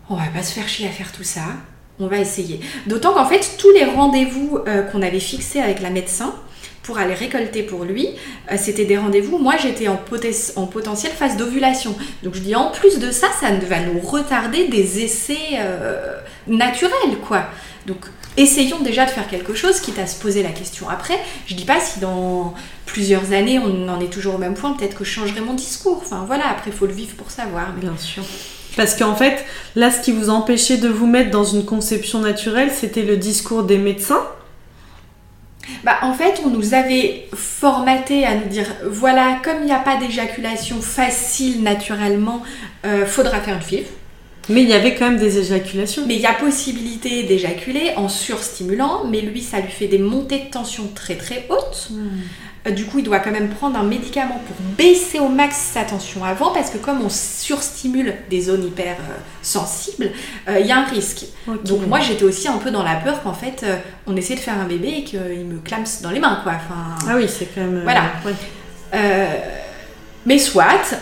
on 0.09 0.17
va 0.17 0.27
pas 0.27 0.43
se 0.43 0.53
faire 0.53 0.69
chier 0.69 0.87
à 0.87 0.91
faire 0.91 1.13
tout 1.13 1.25
ça 1.25 1.43
on 2.01 2.07
va 2.07 2.19
essayer. 2.19 2.61
D'autant 2.87 3.15
qu'en 3.15 3.27
fait, 3.27 3.57
tous 3.59 3.71
les 3.71 3.85
rendez-vous 3.85 4.59
euh, 4.67 4.83
qu'on 4.83 5.03
avait 5.03 5.21
fixés 5.21 5.61
avec 5.61 5.81
la 5.81 5.91
médecin 5.91 6.35
pour 6.83 6.99
aller 6.99 7.15
récolter 7.15 7.63
pour 7.63 7.85
lui, 7.85 8.09
euh, 8.51 8.57
c'était 8.59 8.85
des 8.85 8.99
rendez-vous. 8.99 9.39
Moi, 9.39 9.55
j'étais 9.63 9.89
en, 9.89 10.01
en, 10.57 10.67
potentielle 10.67 11.13
phase 11.13 11.37
d'ovulation. 11.37 11.97
Donc, 12.23 12.35
je 12.35 12.41
dis 12.41 12.55
en 12.55 12.71
plus 12.71 12.99
de 12.99 13.11
ça, 13.11 13.29
ça 13.41 13.51
va 13.51 13.81
nous 13.81 14.01
retarder 14.01 14.69
des 14.69 15.05
essais 15.05 15.59
euh, 15.59 16.19
naturels, 16.47 17.19
quoi. 17.27 17.45
Donc, 17.87 18.07
essayons 18.37 18.81
déjà 18.81 19.05
de 19.05 19.11
faire 19.11 19.29
quelque 19.29 19.55
chose, 19.55 19.79
quitte 19.81 19.99
à 19.99 20.07
se 20.07 20.21
poser 20.21 20.43
la 20.43 20.51
question 20.51 20.89
après. 20.89 21.19
Je 21.47 21.55
dis 21.55 21.65
pas 21.65 21.79
si 21.81 22.01
dans 22.01 22.55
plusieurs 22.87 23.33
années 23.33 23.59
on 23.59 23.89
en 23.89 24.01
est 24.01 24.13
toujours 24.13 24.35
au 24.35 24.39
même 24.39 24.55
point, 24.55 24.73
peut-être 24.73 24.97
que 24.97 25.05
je 25.05 25.11
changerai 25.11 25.41
mon 25.41 25.55
discours. 25.55 26.01
Enfin 26.05 26.25
voilà, 26.27 26.49
après 26.49 26.71
il 26.71 26.77
faut 26.77 26.87
le 26.87 26.93
vivre 26.93 27.15
pour 27.15 27.31
savoir. 27.31 27.73
Bien 27.75 27.97
sûr. 27.97 28.25
Parce 28.77 28.97
qu'en 28.97 29.15
fait, 29.15 29.45
là, 29.77 29.91
ce 29.91 30.01
qui 30.01 30.13
vous 30.13 30.31
empêchait 30.31 30.79
de 30.79 30.89
vous 30.89 31.07
mettre 31.07 31.31
dans 31.31 31.45
une 31.45 31.65
conception 31.65 32.21
naturelle, 32.21 32.71
c'était 32.73 33.03
le 33.03 33.17
discours 33.17 33.65
des 33.65 33.79
médecins 33.79 34.23
bah, 35.83 35.97
en 36.03 36.13
fait, 36.13 36.43
on 36.45 36.51
nous 36.51 36.75
avait 36.75 37.27
formaté 37.35 38.27
à 38.27 38.35
nous 38.35 38.49
dire 38.49 38.67
voilà, 38.87 39.41
comme 39.43 39.61
il 39.61 39.67
n'y 39.67 39.73
a 39.73 39.79
pas 39.79 39.97
d'éjaculation 39.97 40.81
facile 40.81 41.63
naturellement, 41.63 42.43
euh, 42.85 43.07
faudra 43.07 43.41
faire 43.41 43.55
une 43.55 43.63
FIV. 43.63 43.87
Mais 44.51 44.63
il 44.63 44.69
y 44.69 44.75
avait 44.75 44.95
quand 44.95 45.09
même 45.09 45.19
des 45.19 45.39
éjaculations. 45.39 46.03
Mais 46.07 46.17
il 46.17 46.21
y 46.21 46.27
a 46.27 46.35
possibilité 46.35 47.23
d'éjaculer 47.23 47.93
en 47.97 48.11
surstimulant, 48.11 49.05
mais 49.09 49.23
lui, 49.23 49.41
ça 49.41 49.61
lui 49.61 49.71
fait 49.71 49.87
des 49.87 49.99
montées 49.99 50.41
de 50.41 50.51
tension 50.51 50.91
très 50.95 51.17
très 51.17 51.47
hautes. 51.49 51.89
Hmm. 51.91 52.21
Euh, 52.67 52.71
du 52.71 52.87
coup, 52.87 52.99
il 52.99 53.05
doit 53.05 53.19
quand 53.19 53.31
même 53.31 53.51
prendre 53.51 53.79
un 53.79 53.83
médicament 53.83 54.41
pour 54.47 54.57
baisser 54.77 55.19
au 55.19 55.29
max 55.29 55.57
sa 55.57 55.83
tension 55.83 56.25
avant, 56.25 56.53
parce 56.53 56.71
que 56.71 56.79
comme 56.79 57.03
on 57.03 57.11
surstimule 57.11 58.15
des 58.31 58.43
zones 58.43 58.67
hyper 58.67 58.97
euh, 58.97 59.17
sensibles, 59.43 60.11
euh, 60.49 60.59
il 60.61 60.67
y 60.67 60.73
a 60.73 60.79
un 60.79 60.85
risque. 60.85 61.27
Donc 61.65 61.87
moi, 61.87 62.01
j'étais 62.01 62.25
aussi 62.25 62.49
un 62.49 62.59
peu 62.59 62.71
dans 62.71 62.83
la 62.83 62.97
peur 62.97 63.23
qu'en 63.23 63.35
fait, 63.35 63.67
on 64.07 64.17
essaie 64.17 64.35
de 64.35 64.41
faire 64.41 64.59
un 64.59 64.65
bébé 64.65 64.95
et 64.99 65.05
qu'il 65.05 65.21
me 65.21 65.59
clame 65.59 65.85
dans 66.03 66.11
les 66.11 66.21
mains, 66.21 66.41
quoi. 66.43 66.53
Enfin, 66.57 67.07
ah 67.09 67.17
oui, 67.17 67.27
c'est 67.29 67.47
quand 67.47 67.61
même... 67.61 67.83
Voilà. 67.83 68.05
mais 70.25 70.39
soit, 70.39 70.97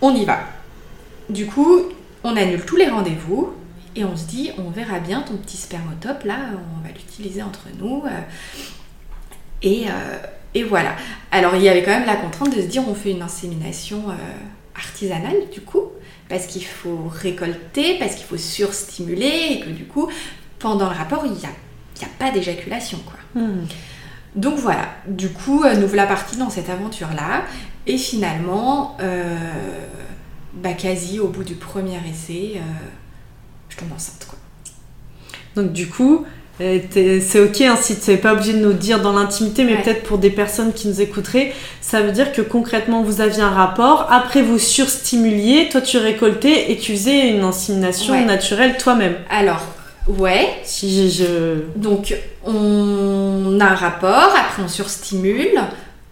on 0.00 0.14
y 0.14 0.24
va. 0.24 0.40
Du 1.28 1.46
coup, 1.46 1.82
on 2.24 2.36
annule 2.36 2.64
tous 2.64 2.76
les 2.76 2.88
rendez-vous 2.88 3.52
et 3.94 4.04
on 4.04 4.16
se 4.16 4.24
dit, 4.24 4.50
on 4.58 4.70
verra 4.70 4.98
bien 4.98 5.22
ton 5.22 5.36
petit 5.36 5.56
spermotope, 5.56 6.24
là, 6.24 6.36
on 6.54 6.86
va 6.86 6.92
l'utiliser 6.92 7.42
entre 7.42 7.66
nous. 7.78 8.02
et 9.62 9.86
et 10.54 10.62
voilà. 10.62 10.96
Alors 11.30 11.56
il 11.56 11.62
y 11.62 11.68
avait 11.68 11.82
quand 11.82 11.90
même 11.90 12.06
la 12.06 12.16
contrainte 12.16 12.54
de 12.54 12.62
se 12.62 12.66
dire 12.66 12.82
on 12.88 12.94
fait 12.94 13.10
une 13.10 13.22
insémination 13.22 14.10
euh, 14.10 14.14
artisanale 14.74 15.36
du 15.52 15.60
coup, 15.60 15.84
parce 16.28 16.46
qu'il 16.46 16.64
faut 16.64 17.08
récolter, 17.10 17.98
parce 17.98 18.14
qu'il 18.14 18.24
faut 18.24 18.36
surstimuler, 18.36 19.32
et 19.50 19.60
que 19.60 19.70
du 19.70 19.84
coup, 19.84 20.08
pendant 20.58 20.88
le 20.88 20.96
rapport, 20.96 21.24
il 21.26 21.32
n'y 21.32 21.44
a, 21.44 21.48
a, 21.48 22.08
pas 22.18 22.30
d'éjaculation. 22.30 22.98
quoi. 22.98 23.42
Hmm. 23.42 23.66
Donc 24.36 24.58
voilà, 24.58 24.88
du 25.06 25.30
coup, 25.30 25.64
euh, 25.64 25.74
nous 25.74 25.88
voilà 25.88 26.06
partis 26.06 26.36
dans 26.36 26.50
cette 26.50 26.70
aventure-là, 26.70 27.44
et 27.86 27.98
finalement, 27.98 28.96
euh, 29.00 29.36
bah, 30.54 30.74
quasi 30.74 31.18
au 31.20 31.28
bout 31.28 31.44
du 31.44 31.54
premier 31.54 31.98
essai, 32.08 32.60
je 33.68 33.76
tombe 33.76 33.92
enceinte. 33.92 34.26
Quoi. 34.28 34.38
Donc 35.56 35.72
du 35.72 35.88
coup, 35.88 36.24
c'est 36.58 37.40
ok 37.40 37.60
hein, 37.60 37.76
si 37.80 37.98
tu 37.98 38.10
n'es 38.10 38.16
pas 38.16 38.32
obligé 38.32 38.52
de 38.52 38.58
nous 38.58 38.72
dire 38.72 39.00
dans 39.00 39.12
l'intimité, 39.12 39.64
mais 39.64 39.76
peut-être 39.76 40.02
pour 40.02 40.18
des 40.18 40.30
personnes 40.30 40.72
qui 40.72 40.88
nous 40.88 41.00
écouteraient, 41.00 41.52
ça 41.80 42.00
veut 42.00 42.10
dire 42.10 42.32
que 42.32 42.42
concrètement 42.42 43.02
vous 43.02 43.20
aviez 43.20 43.42
un 43.42 43.50
rapport, 43.50 44.06
après 44.10 44.42
vous 44.42 44.58
surstimuliez, 44.58 45.68
toi 45.68 45.80
tu 45.80 45.98
récoltais 45.98 46.72
et 46.72 46.78
tu 46.78 46.92
faisais 46.92 47.30
une 47.30 47.42
insémination 47.42 48.24
naturelle 48.24 48.76
toi-même. 48.76 49.14
Alors, 49.30 49.62
ouais. 50.08 50.48
Si 50.64 51.10
je... 51.10 51.62
Donc 51.76 52.14
on 52.44 53.58
a 53.60 53.66
un 53.66 53.74
rapport, 53.74 54.34
après 54.36 54.62
on 54.62 54.68
surstimule, 54.68 55.60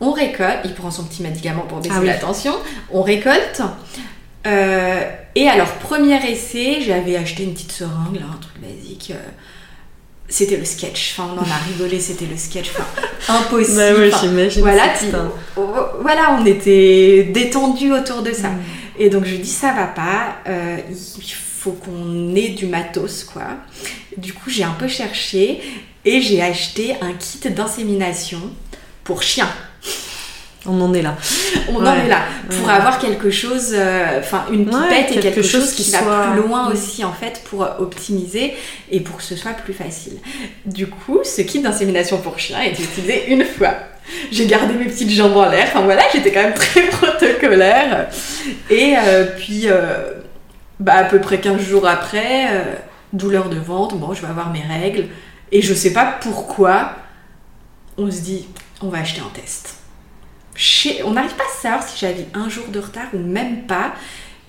on 0.00 0.12
récolte, 0.12 0.60
il 0.64 0.74
prend 0.74 0.90
son 0.90 1.04
petit 1.04 1.22
médicament 1.22 1.62
pour 1.68 1.78
baisser 1.78 1.94
ah 1.98 2.04
la 2.04 2.14
tension, 2.14 2.54
on 2.92 3.02
récolte. 3.02 3.62
Euh, 4.46 5.00
et 5.34 5.48
alors, 5.48 5.66
premier 5.66 6.24
essai, 6.30 6.78
j'avais 6.80 7.16
acheté 7.16 7.42
une 7.42 7.52
petite 7.52 7.72
seringue, 7.72 8.18
un 8.18 8.38
truc 8.40 8.60
basique. 8.60 9.12
Euh, 9.12 9.28
c'était 10.28 10.56
le 10.56 10.64
sketch. 10.64 11.14
Enfin, 11.16 11.30
on 11.34 11.38
en 11.38 11.50
a 11.50 11.56
rigolé, 11.68 12.00
c'était 12.00 12.26
le 12.26 12.36
sketch. 12.36 12.70
Enfin, 12.70 12.84
impossible. 13.38 13.78
Bah 13.78 13.92
voilà, 13.92 14.12
voilà, 16.00 16.38
on 16.40 16.46
était 16.46 17.28
détendus 17.32 17.92
autour 17.92 18.22
de 18.22 18.32
ça. 18.32 18.48
Mm. 18.48 18.62
Et 18.98 19.10
donc, 19.10 19.24
je 19.24 19.36
dis, 19.36 19.50
ça 19.50 19.72
va 19.72 19.86
pas. 19.86 20.38
Euh, 20.48 20.78
il 20.88 21.32
faut 21.32 21.72
qu'on 21.72 22.34
ait 22.34 22.50
du 22.50 22.66
matos, 22.66 23.24
quoi. 23.24 23.44
Du 24.16 24.32
coup, 24.32 24.50
j'ai 24.50 24.64
un 24.64 24.76
peu 24.78 24.88
cherché 24.88 25.60
et 26.04 26.20
j'ai 26.20 26.40
acheté 26.40 26.94
un 27.00 27.12
kit 27.12 27.50
d'insémination 27.50 28.40
pour 29.04 29.22
chiens. 29.22 29.50
On 30.68 30.80
en 30.80 30.92
est 30.94 31.02
là. 31.02 31.16
On 31.68 31.84
en 31.84 31.94
est 31.94 32.08
là. 32.08 32.20
Pour 32.50 32.70
avoir 32.70 32.98
quelque 32.98 33.30
chose, 33.30 33.72
euh, 33.72 34.20
enfin 34.20 34.46
une 34.50 34.66
pipette 34.66 35.12
et 35.16 35.20
quelque, 35.20 35.42
chose, 35.42 35.72
qui, 35.72 35.90
va 35.90 36.32
plus 36.32 36.42
loin 36.42 36.70
aussi 36.70 37.04
en 37.04 37.12
fait 37.12 37.42
pour 37.48 37.68
optimiser 37.78 38.54
et 38.90 39.00
pour 39.00 39.16
que 39.16 39.22
ce 39.22 39.36
soit 39.36 39.52
plus 39.52 39.72
facile. 39.72 40.14
Du 40.64 40.86
coup, 40.88 41.20
ce 41.24 41.42
kit 41.42 41.60
d'insémination 41.60 42.18
pour 42.18 42.38
chien 42.38 42.58
a 42.58 42.66
été 42.66 42.82
utilisé 42.82 43.24
une 43.28 43.44
fois. 43.44 43.74
J'ai 44.30 44.46
gardé 44.46 44.74
mes 44.74 44.84
petites 44.84 45.10
jambes 45.10 45.36
en 45.36 45.48
l'air. 45.48 45.66
Enfin 45.68 45.82
voilà, 45.82 46.02
j'étais 46.12 46.32
quand 46.32 46.42
même 46.42 46.54
très 46.54 46.82
protocolaire. 46.82 48.08
Et 48.70 48.94
euh, 48.96 49.26
puis, 49.36 49.62
euh, 49.66 50.12
bah, 50.80 50.94
à 50.94 51.04
peu 51.04 51.20
près 51.20 51.38
15 51.38 51.60
jours 51.60 51.86
après, 51.86 52.48
douleur 53.12 53.48
de 53.48 53.58
ventre, 53.58 53.96
bon, 53.96 54.14
je 54.14 54.22
vais 54.22 54.28
avoir 54.28 54.50
mes 54.50 54.62
règles. 54.62 55.06
Et 55.52 55.62
je 55.62 55.74
sais 55.74 55.92
pas 55.92 56.16
pourquoi, 56.20 56.92
on 57.98 58.10
se 58.10 58.20
dit, 58.20 58.46
on 58.82 58.88
va 58.88 58.98
acheter 58.98 59.20
un 59.20 59.30
test 59.40 59.75
on 61.04 61.10
n'arrive 61.12 61.34
pas 61.34 61.44
à 61.44 61.60
savoir 61.60 61.82
si 61.82 61.98
j'avais 61.98 62.26
un 62.34 62.48
jour 62.48 62.66
de 62.68 62.78
retard 62.78 63.06
ou 63.12 63.18
même 63.18 63.62
pas, 63.66 63.94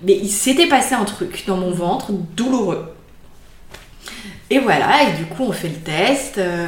mais 0.02 0.16
il 0.16 0.30
s'était 0.30 0.66
passé 0.66 0.94
un 0.94 1.04
truc 1.04 1.44
dans 1.46 1.56
mon 1.56 1.70
ventre 1.70 2.12
douloureux. 2.12 2.94
Et 4.50 4.58
voilà, 4.58 5.02
et 5.02 5.16
du 5.16 5.26
coup 5.26 5.44
on 5.44 5.52
fait 5.52 5.68
le 5.68 5.76
test, 5.76 6.38
euh, 6.38 6.66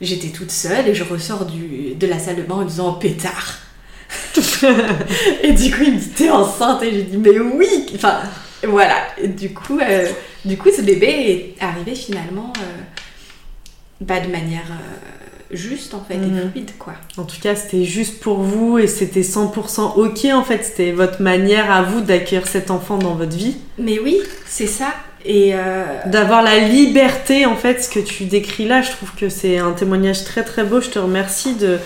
j'étais 0.00 0.28
toute 0.28 0.50
seule 0.50 0.88
et 0.88 0.94
je 0.94 1.04
ressors 1.04 1.46
de 1.46 2.06
la 2.06 2.18
salle 2.18 2.36
de 2.36 2.42
bain 2.42 2.56
en 2.56 2.64
disant 2.64 2.94
pétard. 2.94 3.58
et 5.42 5.52
du 5.52 5.70
coup 5.70 5.82
il 5.86 5.94
me 5.94 5.98
dit 5.98 6.08
t'es 6.10 6.30
enceinte 6.30 6.82
et 6.82 6.92
j'ai 6.92 7.02
dit 7.04 7.16
mais 7.16 7.38
oui 7.38 7.86
Enfin 7.94 8.20
voilà, 8.64 8.96
et 9.20 9.28
du 9.28 9.52
coup, 9.52 9.78
euh, 9.80 10.06
ce 10.44 10.82
bébé 10.82 11.54
est 11.58 11.62
arrivé 11.62 11.94
finalement 11.94 12.52
euh, 12.58 14.04
pas 14.06 14.20
de 14.20 14.28
manière 14.28 14.70
juste 15.52 15.94
en 15.94 16.02
fait 16.02 16.14
et 16.14 16.18
mhm. 16.18 16.50
fluide 16.50 16.70
quoi. 16.78 16.94
En 17.16 17.24
tout 17.24 17.40
cas, 17.40 17.54
c'était 17.54 17.84
juste 17.84 18.20
pour 18.20 18.38
vous 18.38 18.78
et 18.78 18.86
c'était 18.86 19.20
100% 19.20 19.98
OK 19.98 20.24
en 20.32 20.42
fait, 20.42 20.64
c'était 20.64 20.92
votre 20.92 21.22
manière 21.22 21.70
à 21.70 21.82
vous 21.82 22.00
d'accueillir 22.00 22.46
cet 22.46 22.70
enfant 22.70 22.98
dans 22.98 23.14
votre 23.14 23.36
vie. 23.36 23.56
Mais 23.78 23.98
oui, 23.98 24.18
c'est 24.46 24.66
ça. 24.66 24.88
Et 25.24 25.54
euh, 25.54 25.84
d'avoir 26.06 26.42
la 26.42 26.58
liberté 26.58 27.46
en 27.46 27.56
fait, 27.56 27.82
ce 27.82 27.88
que 27.88 28.00
tu 28.00 28.24
décris 28.24 28.66
là, 28.66 28.82
je 28.82 28.90
trouve 28.90 29.14
que 29.14 29.28
c'est 29.28 29.58
un 29.58 29.72
témoignage 29.72 30.24
très 30.24 30.42
très 30.42 30.64
beau. 30.64 30.80
Je 30.80 30.90
te 30.90 30.98
remercie 30.98 31.54
de 31.54 31.78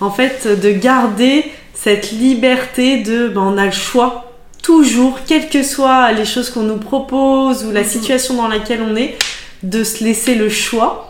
en 0.00 0.10
fait 0.10 0.46
de 0.46 0.70
garder 0.70 1.44
cette 1.74 2.12
liberté 2.12 3.02
de 3.02 3.28
ben, 3.28 3.40
on 3.40 3.58
a 3.58 3.66
le 3.66 3.72
choix 3.72 4.32
toujours, 4.62 5.20
quelles 5.26 5.48
que 5.48 5.62
soient 5.62 6.12
les 6.12 6.24
choses 6.24 6.50
qu'on 6.50 6.62
nous 6.62 6.76
propose 6.76 7.64
ou 7.64 7.70
la 7.70 7.82
mhm. 7.82 7.88
situation 7.88 8.34
dans 8.34 8.48
laquelle 8.48 8.82
on 8.82 8.96
est, 8.96 9.16
de 9.62 9.82
se 9.82 10.04
laisser 10.04 10.34
le 10.34 10.48
choix 10.48 11.07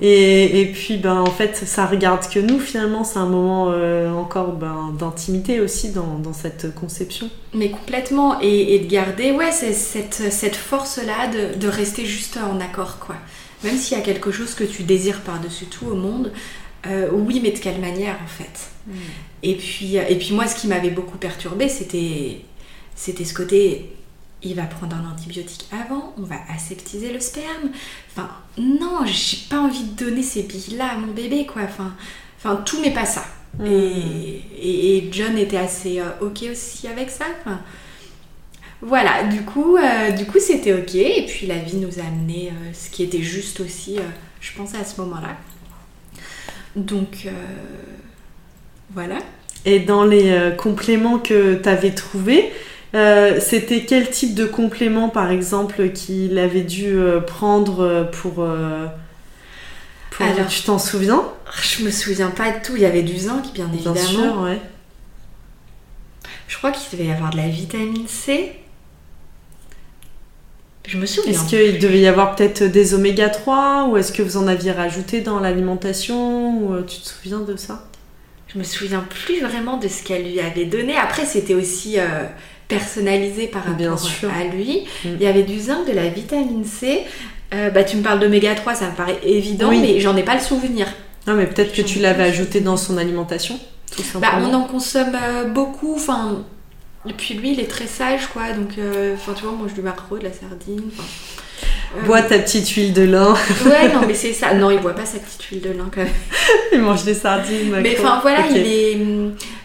et, 0.00 0.60
et, 0.60 0.66
puis, 0.66 0.96
ben, 0.96 1.20
en 1.20 1.30
fait, 1.30 1.56
ça 1.56 1.84
regarde 1.84 2.28
que 2.28 2.38
nous, 2.38 2.60
finalement, 2.60 3.02
c'est 3.02 3.18
un 3.18 3.26
moment 3.26 3.70
euh, 3.70 4.12
encore 4.12 4.52
ben, 4.52 4.94
d'intimité 4.96 5.60
aussi 5.60 5.90
dans, 5.90 6.18
dans, 6.18 6.32
cette 6.32 6.72
conception. 6.74 7.28
Mais 7.52 7.70
complètement, 7.70 8.40
et, 8.40 8.74
et 8.74 8.78
de 8.78 8.86
garder, 8.86 9.32
ouais, 9.32 9.50
cette, 9.50 10.14
cette 10.14 10.56
force-là 10.56 11.26
de, 11.26 11.58
de, 11.58 11.68
rester 11.68 12.06
juste 12.06 12.36
en 12.38 12.60
accord, 12.60 13.00
quoi. 13.00 13.16
Même 13.64 13.76
s'il 13.76 13.98
y 13.98 14.00
a 14.00 14.04
quelque 14.04 14.30
chose 14.30 14.54
que 14.54 14.62
tu 14.62 14.84
désires 14.84 15.20
par-dessus 15.22 15.66
tout 15.66 15.86
au 15.86 15.96
monde, 15.96 16.32
euh, 16.86 17.08
oui, 17.12 17.40
mais 17.42 17.50
de 17.50 17.58
quelle 17.58 17.80
manière, 17.80 18.16
en 18.22 18.28
fait. 18.28 18.70
Mm. 18.86 18.92
Et, 19.42 19.54
puis, 19.56 19.96
et 19.96 20.16
puis, 20.16 20.32
moi, 20.32 20.46
ce 20.46 20.54
qui 20.54 20.68
m'avait 20.68 20.90
beaucoup 20.90 21.18
perturbé, 21.18 21.68
c'était, 21.68 22.42
c'était 22.94 23.24
ce 23.24 23.34
côté 23.34 23.97
il 24.42 24.54
va 24.54 24.64
prendre 24.64 24.96
un 24.96 25.10
antibiotique 25.12 25.66
avant, 25.72 26.14
on 26.18 26.22
va 26.22 26.36
aseptiser 26.54 27.12
le 27.12 27.20
sperme. 27.20 27.70
Enfin, 28.10 28.30
non, 28.56 29.04
j'ai 29.04 29.38
pas 29.50 29.58
envie 29.60 29.84
de 29.84 30.04
donner 30.04 30.22
ces 30.22 30.42
billes-là 30.42 30.92
à 30.92 30.96
mon 30.96 31.12
bébé, 31.12 31.46
quoi. 31.46 31.62
Enfin, 31.62 31.92
enfin 32.38 32.56
tout 32.64 32.80
n'est 32.80 32.92
pas 32.94 33.06
ça. 33.06 33.24
Hmm. 33.58 33.66
Et, 33.66 34.42
et- 34.60 34.96
et 34.98 35.08
John 35.12 35.36
était 35.38 35.56
assez 35.56 36.00
euh, 36.00 36.04
ok 36.20 36.44
aussi 36.52 36.86
avec 36.86 37.10
ça. 37.10 37.24
Enfin, 37.40 37.60
voilà, 38.80 39.24
du 39.24 39.42
coup, 39.42 39.76
euh, 39.76 40.10
du 40.12 40.24
coup 40.26 40.38
c'était 40.38 40.72
ok. 40.74 40.94
Et 40.94 41.26
puis 41.26 41.46
la 41.46 41.58
vie 41.58 41.76
nous 41.76 41.98
a 41.98 42.02
amené 42.04 42.50
euh, 42.52 42.72
ce 42.72 42.90
qui 42.90 43.02
était 43.02 43.22
juste 43.22 43.58
aussi, 43.60 43.98
je 44.40 44.52
pense, 44.56 44.74
à 44.74 44.84
ce 44.84 45.00
moment-là. 45.00 45.36
Donc, 46.76 47.26
voilà. 48.94 49.18
Et 49.64 49.80
dans 49.80 50.04
les 50.04 50.52
compléments 50.56 51.18
que 51.18 51.56
tu 51.56 51.68
avais 51.68 51.90
trouvés, 51.92 52.52
euh, 52.94 53.38
c'était 53.40 53.84
quel 53.84 54.10
type 54.10 54.34
de 54.34 54.44
complément, 54.46 55.08
par 55.08 55.30
exemple, 55.30 55.90
qu'il 55.90 56.38
avait 56.38 56.62
dû 56.62 56.96
euh, 56.98 57.20
prendre 57.20 57.80
euh, 57.84 58.04
pour... 58.04 58.34
pour- 60.10 60.26
Alors- 60.26 60.46
tu 60.48 60.62
t'en 60.62 60.78
souviens? 60.78 61.22
Je 61.62 61.84
me 61.84 61.90
souviens 61.90 62.30
pas 62.30 62.50
de 62.50 62.64
tout. 62.64 62.76
Il 62.76 62.82
y 62.82 62.86
avait 62.86 63.02
du 63.02 63.16
zinc, 63.16 63.52
bien 63.54 63.68
évidemment. 63.72 63.94
Bien 63.94 64.04
sûr, 64.04 64.40
ouais. 64.42 64.60
Je 66.46 66.56
crois 66.56 66.72
qu'il 66.72 66.98
devait 66.98 67.08
y 67.10 67.12
avoir 67.12 67.30
de 67.30 67.36
la 67.36 67.48
vitamine 67.48 68.08
C. 68.08 68.52
Je 70.86 70.96
me 70.96 71.04
souviens. 71.04 71.32
Est-ce 71.32 71.46
qu'il 71.48 71.78
devait 71.78 72.00
y 72.00 72.06
avoir 72.06 72.34
peut-être 72.34 72.62
des 72.64 72.94
oméga 72.94 73.28
3 73.28 73.88
ou 73.90 73.96
est-ce 73.98 74.12
que 74.12 74.22
vous 74.22 74.38
en 74.38 74.46
aviez 74.46 74.72
rajouté 74.72 75.20
dans 75.20 75.38
l'alimentation 75.40 76.62
ou 76.62 76.80
tu 76.82 77.00
te 77.00 77.06
souviens 77.06 77.40
de 77.40 77.56
ça? 77.56 77.84
Je 78.46 78.58
me 78.58 78.64
souviens 78.64 79.00
plus 79.08 79.42
vraiment 79.42 79.76
de 79.76 79.88
ce 79.88 80.02
qu'elle 80.02 80.22
lui 80.24 80.40
avait 80.40 80.64
donné. 80.64 80.96
Après, 80.96 81.26
c'était 81.26 81.52
aussi 81.54 81.98
euh, 82.00 82.24
personnalisé 82.68 83.46
par 83.48 83.62
rapport 83.62 83.76
Bien 83.76 83.96
sûr. 83.96 84.28
à 84.30 84.44
lui. 84.44 84.84
Mm. 85.04 85.08
Il 85.18 85.22
y 85.22 85.26
avait 85.26 85.42
du 85.42 85.58
zinc, 85.58 85.86
de 85.86 85.92
la 85.92 86.08
vitamine 86.08 86.64
C. 86.64 87.02
Euh, 87.54 87.70
bah, 87.70 87.82
tu 87.82 87.96
me 87.96 88.02
parles 88.02 88.20
d'oméga 88.20 88.54
3, 88.54 88.74
ça 88.74 88.90
me 88.90 88.94
paraît 88.94 89.18
évident, 89.24 89.70
Oui. 89.70 89.80
mais 89.80 90.00
j'en 90.00 90.16
ai 90.16 90.22
pas 90.22 90.34
le 90.34 90.40
souvenir. 90.40 90.86
Non, 91.26 91.34
mais 91.34 91.46
peut-être 91.46 91.72
que 91.72 91.82
tu 91.82 91.98
ai 91.98 92.02
l'avais 92.02 92.24
ajouté 92.24 92.60
dans 92.60 92.76
son 92.76 92.96
alimentation, 92.98 93.58
tout 93.94 94.02
Bah, 94.20 94.32
on 94.40 94.52
en 94.54 94.64
consomme 94.64 95.14
euh, 95.14 95.44
beaucoup. 95.44 95.94
Enfin, 95.96 96.42
et 97.08 97.12
puis 97.14 97.34
lui, 97.34 97.52
il 97.52 97.60
est 97.60 97.70
très 97.70 97.86
sage, 97.86 98.26
quoi. 98.32 98.52
Donc, 98.52 98.72
euh, 98.78 99.14
tu 99.36 99.42
vois, 99.44 99.52
moi, 99.52 99.66
je 99.68 99.74
lui 99.74 99.82
macro 99.82 100.18
de 100.18 100.24
la 100.24 100.32
sardine. 100.32 100.82
euh, 101.96 102.02
Bois 102.04 102.20
ta 102.22 102.38
petite 102.38 102.68
huile 102.70 102.92
de 102.92 103.02
lin, 103.02 103.34
Ouais, 103.64 103.92
non, 103.94 104.02
mais 104.06 104.14
c'est 104.14 104.32
ça. 104.34 104.52
Non, 104.54 104.70
il 104.70 104.78
boit 104.80 104.94
pas 104.94 105.06
sa 105.06 105.18
petite 105.18 105.42
huile 105.44 105.60
de 105.62 105.70
lin 105.70 105.88
quand 105.94 106.02
même. 106.02 106.12
il 106.72 106.80
mange 106.80 107.04
des 107.04 107.14
sardines. 107.14 107.74
Mais 107.82 107.96
enfin 107.98 108.18
voilà, 108.20 108.40
il 108.50 108.56
est. 108.58 108.98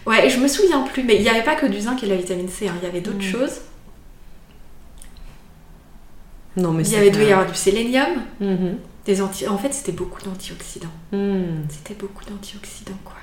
Ouais, 0.05 0.29
je 0.29 0.37
me 0.39 0.47
souviens 0.47 0.81
plus, 0.81 1.03
mais 1.03 1.15
il 1.15 1.21
n'y 1.21 1.29
avait 1.29 1.43
pas 1.43 1.55
que 1.55 1.65
du 1.65 1.79
zinc 1.79 2.01
et 2.03 2.05
de 2.07 2.11
la 2.11 2.17
vitamine 2.17 2.49
C, 2.49 2.67
hein, 2.67 2.73
il 2.81 2.85
y 2.85 2.89
avait 2.89 3.01
d'autres 3.01 3.17
Mm. 3.19 3.21
choses. 3.21 3.61
Non, 6.57 6.71
mais 6.71 6.83
Il 6.83 6.91
y 6.91 6.95
avait 6.95 7.09
devait 7.09 7.27
y 7.29 7.31
avoir 7.31 7.49
du 7.49 7.55
sélénium, 7.57 8.21
Mhm. 8.39 8.77
des 9.05 9.21
anti. 9.21 9.47
En 9.47 9.57
fait, 9.57 9.73
c'était 9.73 9.91
beaucoup 9.91 10.21
d'antioxydants. 10.21 10.87
Hmm, 11.11 11.63
C'était 11.69 11.95
beaucoup 11.95 12.23
d'antioxydants, 12.25 12.99
quoi. 13.03 13.15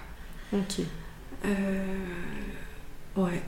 Ok, 0.53 0.85
Euh... 1.45 1.85
Ouais. 3.17 3.41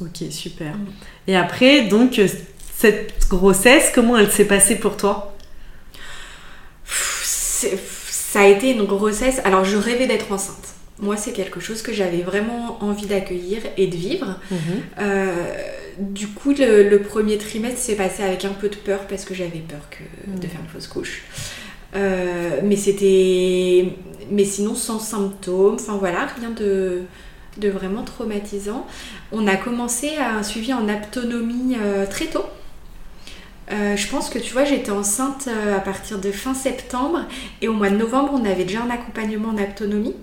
ok, 0.00 0.30
super. 0.32 0.74
Mm. 0.74 0.86
Et 1.28 1.36
après, 1.36 1.82
donc, 1.82 2.18
euh, 2.18 2.26
cette 2.76 3.28
grossesse, 3.28 3.90
comment 3.94 4.16
elle 4.16 4.30
s'est 4.32 4.46
passée 4.46 4.76
pour 4.76 4.96
toi? 4.96 5.36
Pff, 6.84 7.66
Ça 8.32 8.40
a 8.42 8.46
été 8.46 8.70
une 8.70 8.84
grossesse. 8.84 9.40
Alors, 9.44 9.64
je 9.64 9.76
rêvais 9.76 10.06
d'être 10.06 10.30
enceinte. 10.32 10.69
Moi, 11.00 11.16
c'est 11.16 11.32
quelque 11.32 11.60
chose 11.60 11.82
que 11.82 11.92
j'avais 11.92 12.22
vraiment 12.22 12.82
envie 12.82 13.06
d'accueillir 13.06 13.62
et 13.76 13.86
de 13.86 13.96
vivre. 13.96 14.38
Euh, 14.98 15.32
du 15.98 16.28
coup, 16.28 16.52
le, 16.52 16.88
le 16.88 16.98
premier 17.00 17.38
trimestre 17.38 17.78
s'est 17.78 17.96
passé 17.96 18.22
avec 18.22 18.44
un 18.44 18.50
peu 18.50 18.68
de 18.68 18.76
peur 18.76 19.00
parce 19.08 19.24
que 19.24 19.34
j'avais 19.34 19.60
peur 19.60 19.80
que, 19.90 20.40
de 20.40 20.46
faire 20.46 20.60
une 20.60 20.68
fausse 20.68 20.88
couche. 20.88 21.22
Euh, 21.94 22.60
mais 22.62 22.76
c'était. 22.76 23.94
Mais 24.30 24.44
sinon, 24.44 24.74
sans 24.74 24.98
symptômes, 24.98 25.74
enfin 25.74 25.96
voilà, 25.96 26.26
rien 26.38 26.50
de, 26.50 27.02
de 27.56 27.68
vraiment 27.68 28.04
traumatisant. 28.04 28.86
On 29.32 29.46
a 29.46 29.56
commencé 29.56 30.16
à 30.16 30.36
un 30.36 30.42
suivi 30.42 30.72
en 30.72 30.88
aptonomie 30.88 31.76
euh, 31.80 32.06
très 32.06 32.26
tôt. 32.26 32.44
Euh, 33.72 33.96
je 33.96 34.08
pense 34.08 34.30
que 34.30 34.38
tu 34.38 34.52
vois, 34.52 34.64
j'étais 34.64 34.90
enceinte 34.90 35.48
à 35.48 35.80
partir 35.80 36.18
de 36.18 36.32
fin 36.32 36.54
septembre 36.54 37.20
et 37.62 37.68
au 37.68 37.72
mois 37.72 37.90
de 37.90 37.96
novembre, 37.96 38.32
on 38.34 38.44
avait 38.44 38.64
déjà 38.64 38.82
un 38.82 38.90
accompagnement 38.90 39.50
en 39.50 39.58
aptonomie. 39.58 40.16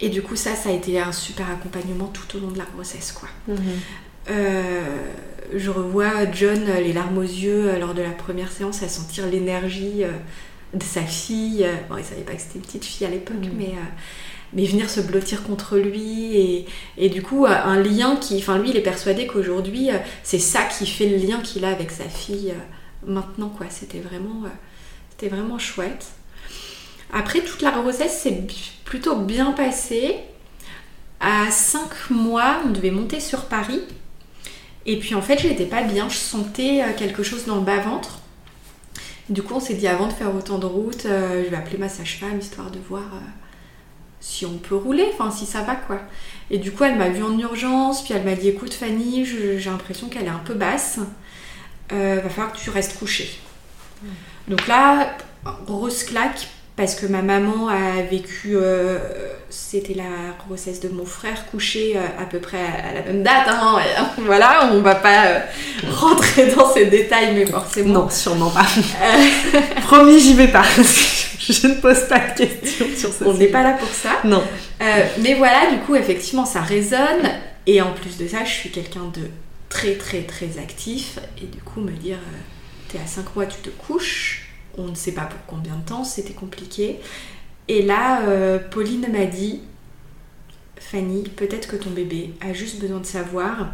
Et 0.00 0.08
du 0.08 0.22
coup, 0.22 0.36
ça, 0.36 0.54
ça 0.54 0.70
a 0.70 0.72
été 0.72 0.98
un 1.00 1.12
super 1.12 1.48
accompagnement 1.50 2.06
tout 2.08 2.36
au 2.36 2.40
long 2.40 2.50
de 2.50 2.58
la 2.58 2.64
grossesse, 2.74 3.12
quoi. 3.12 3.28
Mhm. 3.48 3.56
Euh, 4.30 4.82
je 5.54 5.70
revois 5.70 6.30
John 6.32 6.64
euh, 6.68 6.80
les 6.80 6.92
larmes 6.92 7.18
aux 7.18 7.22
yeux 7.22 7.68
euh, 7.70 7.78
lors 7.78 7.94
de 7.94 8.02
la 8.02 8.10
première 8.10 8.50
séance 8.50 8.82
à 8.82 8.88
sentir 8.88 9.26
l'énergie 9.26 10.02
de 10.72 10.82
sa 10.82 11.02
fille. 11.02 11.66
Bon, 11.88 11.96
il 11.98 12.04
savait 12.04 12.22
pas 12.22 12.32
que 12.32 12.40
c'était 12.40 12.56
une 12.56 12.62
petite 12.64 12.84
fille 12.84 13.06
à 13.06 13.10
l'époque, 13.10 13.36
Mhm. 13.42 13.52
mais, 13.56 13.66
euh, 13.68 13.90
mais 14.54 14.64
venir 14.64 14.88
se 14.88 15.00
blottir 15.00 15.42
contre 15.42 15.76
lui 15.78 16.36
et, 16.36 16.66
et 16.96 17.08
du 17.08 17.22
coup 17.22 17.44
un 17.46 17.80
lien 17.80 18.16
qui, 18.16 18.36
enfin 18.38 18.56
lui 18.58 18.70
il 18.70 18.76
est 18.76 18.82
persuadé 18.82 19.26
qu'aujourd'hui 19.26 19.88
c'est 20.22 20.38
ça 20.38 20.62
qui 20.62 20.86
fait 20.86 21.08
le 21.08 21.16
lien 21.16 21.40
qu'il 21.40 21.64
a 21.64 21.70
avec 21.70 21.90
sa 21.90 22.04
fille 22.04 22.54
maintenant 23.04 23.48
quoi. 23.48 23.66
C'était 23.68 23.98
vraiment, 23.98 24.42
c'était 25.10 25.34
vraiment 25.34 25.58
chouette. 25.58 26.06
Après 27.12 27.40
toute 27.40 27.62
la 27.62 27.70
grossesse 27.70 28.18
s'est 28.20 28.44
plutôt 28.84 29.16
bien 29.16 29.52
passée. 29.52 30.16
À 31.20 31.50
5 31.50 32.10
mois, 32.10 32.60
on 32.66 32.70
devait 32.70 32.90
monter 32.90 33.20
sur 33.20 33.46
Paris. 33.46 33.80
Et 34.86 34.98
puis 34.98 35.14
en 35.14 35.22
fait, 35.22 35.38
j'étais 35.38 35.64
pas 35.66 35.82
bien, 35.82 36.08
je 36.08 36.16
sentais 36.16 36.82
euh, 36.82 36.92
quelque 36.96 37.22
chose 37.22 37.46
dans 37.46 37.56
le 37.56 37.62
bas-ventre. 37.62 38.18
Du 39.30 39.42
coup, 39.42 39.54
on 39.54 39.60
s'est 39.60 39.74
dit 39.74 39.88
avant 39.88 40.08
de 40.08 40.12
faire 40.12 40.34
autant 40.34 40.58
de 40.58 40.66
route, 40.66 41.06
euh, 41.06 41.42
je 41.44 41.48
vais 41.50 41.56
appeler 41.56 41.78
ma 41.78 41.88
sage-femme 41.88 42.38
histoire 42.38 42.70
de 42.70 42.78
voir 42.90 43.04
euh, 43.14 43.18
si 44.20 44.44
on 44.44 44.58
peut 44.58 44.76
rouler, 44.76 45.06
enfin 45.14 45.30
si 45.30 45.46
ça 45.46 45.62
va 45.62 45.76
quoi. 45.76 46.00
Et 46.50 46.58
du 46.58 46.72
coup, 46.72 46.84
elle 46.84 46.98
m'a 46.98 47.08
vue 47.08 47.22
en 47.22 47.38
urgence, 47.38 48.04
puis 48.04 48.12
elle 48.12 48.24
m'a 48.24 48.34
dit 48.34 48.48
écoute 48.48 48.74
Fanny, 48.74 49.24
je- 49.24 49.56
j'ai 49.56 49.70
l'impression 49.70 50.08
qu'elle 50.08 50.26
est 50.26 50.28
un 50.28 50.42
peu 50.44 50.54
basse, 50.54 50.98
Euh, 51.92 52.20
va 52.22 52.30
falloir 52.30 52.52
que 52.52 52.58
tu 52.58 52.70
restes 52.70 52.98
couchée. 52.98 53.38
Donc 54.48 54.66
là, 54.66 55.14
grosse 55.66 56.04
claque 56.04 56.48
parce 56.76 56.96
que 56.96 57.06
ma 57.06 57.22
maman 57.22 57.68
a 57.68 58.02
vécu, 58.02 58.56
euh, 58.56 58.98
c'était 59.48 59.94
la 59.94 60.34
grossesse 60.44 60.80
de 60.80 60.88
mon 60.88 61.04
frère 61.04 61.46
couché 61.46 61.96
euh, 61.96 62.00
à 62.20 62.24
peu 62.24 62.40
près 62.40 62.58
à 62.58 62.92
la 62.92 63.02
même 63.02 63.22
date. 63.22 63.46
hein, 63.46 63.76
et, 63.78 64.20
voilà, 64.26 64.70
on 64.72 64.80
va 64.80 64.96
pas 64.96 65.26
euh, 65.26 65.38
rentrer 65.92 66.52
dans 66.52 66.72
ces 66.72 66.86
détails, 66.86 67.32
mais 67.34 67.46
forcément. 67.46 67.94
Non, 67.94 68.10
sûrement 68.10 68.50
pas. 68.50 68.66
Euh, 69.02 69.60
Promis, 69.82 70.18
j'y 70.18 70.34
vais 70.34 70.48
pas. 70.48 70.64
Je 70.66 71.66
ne 71.68 71.74
pose 71.74 72.08
pas 72.08 72.18
de 72.18 72.44
questions 72.44 72.86
sur 72.96 73.12
ce 73.12 73.24
on 73.24 73.34
n'est 73.34 73.46
pas 73.48 73.62
là 73.62 73.74
pour 73.74 73.90
ça. 73.90 74.10
Non. 74.24 74.42
Mais 75.20 75.34
voilà, 75.34 75.70
du 75.70 75.78
coup, 75.80 75.94
effectivement, 75.94 76.44
ça 76.44 76.60
résonne. 76.60 77.30
Et 77.66 77.80
en 77.80 77.92
plus 77.92 78.18
de 78.18 78.26
ça, 78.26 78.44
je 78.44 78.50
suis 78.50 78.70
quelqu'un 78.70 79.04
de 79.14 79.28
très, 79.68 79.94
très, 79.94 80.22
très 80.22 80.58
actif. 80.58 81.18
Et 81.40 81.46
du 81.46 81.58
coup, 81.58 81.80
me 81.80 81.92
dire, 81.92 82.18
t'es 82.88 82.98
à 82.98 83.06
5 83.06 83.36
mois, 83.36 83.46
tu 83.46 83.58
te 83.58 83.70
couches. 83.70 84.43
On 84.78 84.88
ne 84.88 84.94
sait 84.94 85.12
pas 85.12 85.26
pour 85.26 85.38
combien 85.46 85.76
de 85.76 85.84
temps, 85.84 86.04
c'était 86.04 86.32
compliqué. 86.32 86.98
Et 87.68 87.82
là, 87.82 88.22
euh, 88.22 88.58
Pauline 88.58 89.06
m'a 89.12 89.24
dit, 89.26 89.60
Fanny, 90.78 91.22
peut-être 91.36 91.68
que 91.68 91.76
ton 91.76 91.90
bébé 91.90 92.34
a 92.40 92.52
juste 92.52 92.80
besoin 92.80 92.98
de 93.00 93.06
savoir 93.06 93.68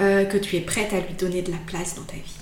euh, 0.00 0.24
que 0.24 0.38
tu 0.38 0.56
es 0.56 0.60
prête 0.60 0.92
à 0.92 1.00
lui 1.00 1.14
donner 1.14 1.42
de 1.42 1.50
la 1.50 1.58
place 1.66 1.94
dans 1.96 2.02
ta 2.02 2.14
vie. 2.16 2.36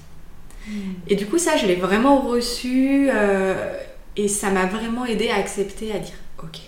Et 1.07 1.16
du 1.16 1.24
coup, 1.24 1.38
ça, 1.38 1.57
je 1.57 1.66
l'ai 1.66 1.77
vraiment 1.77 2.20
reçu 2.20 3.09
euh, 3.11 3.72
et 4.16 4.29
ça 4.29 4.51
m'a 4.51 4.66
vraiment 4.66 5.07
aidé 5.07 5.31
à 5.31 5.37
accepter, 5.37 5.92
à 5.92 5.98
dire 5.98 6.12
Ok, 6.42 6.59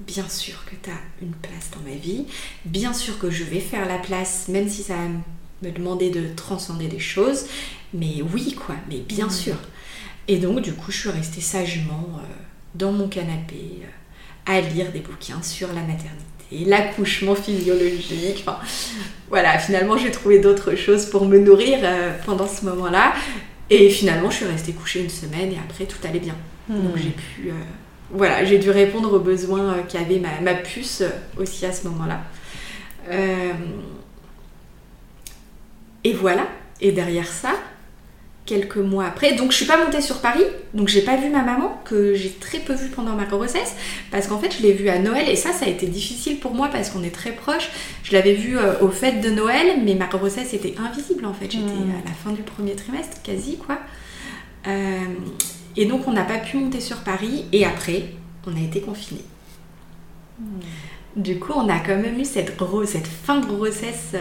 bien 0.00 0.28
sûr 0.28 0.64
que 0.66 0.76
tu 0.80 0.88
as 0.88 1.00
une 1.20 1.32
place 1.32 1.70
dans 1.74 1.80
ma 1.90 1.96
vie, 1.96 2.26
bien 2.64 2.92
sûr 2.92 3.18
que 3.18 3.28
je 3.28 3.42
vais 3.42 3.58
faire 3.58 3.88
la 3.88 3.98
place, 3.98 4.46
même 4.46 4.68
si 4.68 4.84
ça 4.84 4.94
va 4.94 5.68
me 5.68 5.72
demander 5.74 6.10
de 6.10 6.28
transcender 6.36 6.86
des 6.86 7.00
choses, 7.00 7.46
mais 7.92 8.22
oui, 8.32 8.54
quoi, 8.54 8.76
mais 8.88 8.98
bien 8.98 9.26
Mhm. 9.26 9.32
sûr. 9.32 9.56
Et 10.30 10.36
donc, 10.36 10.60
du 10.60 10.72
coup, 10.74 10.92
je 10.92 10.98
suis 10.98 11.10
restée 11.10 11.40
sagement 11.40 12.08
euh, 12.14 12.20
dans 12.76 12.92
mon 12.92 13.08
canapé 13.08 13.80
euh, 13.82 13.86
à 14.46 14.60
lire 14.60 14.92
des 14.92 15.00
bouquins 15.00 15.42
sur 15.42 15.66
la 15.68 15.80
maternité, 15.80 16.70
l'accouchement 16.70 17.34
physiologique. 17.34 18.44
Enfin, 18.46 18.60
voilà, 19.28 19.58
finalement, 19.58 19.98
j'ai 19.98 20.12
trouvé 20.12 20.38
d'autres 20.38 20.76
choses 20.76 21.06
pour 21.06 21.26
me 21.26 21.36
nourrir 21.40 21.80
euh, 21.82 22.16
pendant 22.24 22.46
ce 22.46 22.64
moment-là. 22.66 23.12
Et 23.70 23.90
finalement, 23.90 24.30
je 24.30 24.36
suis 24.36 24.46
restée 24.46 24.72
couchée 24.72 25.00
une 25.02 25.10
semaine 25.10 25.50
et 25.50 25.58
après, 25.58 25.86
tout 25.86 25.98
allait 26.06 26.20
bien. 26.20 26.36
Donc, 26.68 26.96
j'ai 26.96 27.10
pu. 27.10 27.48
euh, 27.48 27.54
voilà, 28.12 28.44
j'ai 28.44 28.58
dû 28.58 28.70
répondre 28.70 29.12
aux 29.12 29.18
besoins 29.18 29.82
qu'avait 29.88 30.20
ma, 30.20 30.40
ma 30.40 30.54
puce 30.54 31.02
aussi 31.38 31.66
à 31.66 31.72
ce 31.72 31.88
moment-là. 31.88 32.20
Euh, 33.10 33.52
et 36.04 36.12
voilà. 36.12 36.46
Et 36.80 36.92
derrière 36.92 37.26
ça, 37.26 37.54
quelques 38.50 38.78
mois 38.78 39.06
après. 39.06 39.34
Donc 39.34 39.52
je 39.52 39.56
suis 39.58 39.66
pas 39.66 39.82
montée 39.82 40.00
sur 40.00 40.20
Paris, 40.20 40.42
donc 40.74 40.88
j'ai 40.88 41.02
pas 41.02 41.16
vu 41.16 41.30
ma 41.30 41.42
maman, 41.42 41.80
que 41.84 42.14
j'ai 42.14 42.30
très 42.30 42.58
peu 42.58 42.74
vue 42.74 42.88
pendant 42.88 43.14
ma 43.14 43.24
grossesse, 43.24 43.76
parce 44.10 44.26
qu'en 44.26 44.40
fait 44.40 44.52
je 44.56 44.62
l'ai 44.62 44.72
vue 44.72 44.88
à 44.88 44.98
Noël, 44.98 45.28
et 45.28 45.36
ça 45.36 45.52
ça 45.52 45.66
a 45.66 45.68
été 45.68 45.86
difficile 45.86 46.40
pour 46.40 46.52
moi 46.52 46.68
parce 46.68 46.90
qu'on 46.90 47.04
est 47.04 47.14
très 47.14 47.30
proches. 47.30 47.70
Je 48.02 48.12
l'avais 48.12 48.34
vue 48.34 48.58
euh, 48.58 48.80
aux 48.80 48.88
fêtes 48.88 49.20
de 49.20 49.30
Noël, 49.30 49.80
mais 49.84 49.94
ma 49.94 50.06
grossesse 50.06 50.52
était 50.52 50.74
invisible 50.78 51.24
en 51.26 51.32
fait. 51.32 51.50
J'étais 51.50 51.64
Hmm. 51.64 51.92
à 52.04 52.08
la 52.08 52.14
fin 52.22 52.32
du 52.32 52.42
premier 52.42 52.74
trimestre, 52.74 53.22
quasi 53.22 53.56
quoi. 53.56 53.78
Euh, 54.66 54.98
et 55.76 55.86
donc 55.86 56.08
on 56.08 56.12
n'a 56.12 56.24
pas 56.24 56.38
pu 56.38 56.56
monter 56.56 56.80
sur 56.80 56.98
Paris, 56.98 57.44
et 57.52 57.64
après 57.64 58.06
on 58.48 58.56
a 58.56 58.60
été 58.60 58.80
confinés. 58.80 59.24
Du 61.16 61.40
coup, 61.40 61.52
on 61.56 61.68
a 61.68 61.80
quand 61.80 61.96
même 61.96 62.18
eu 62.20 62.24
cette 62.24 62.56
fin 63.26 63.40
de 63.40 63.46
grossesse, 63.46 64.10
euh, 64.14 64.18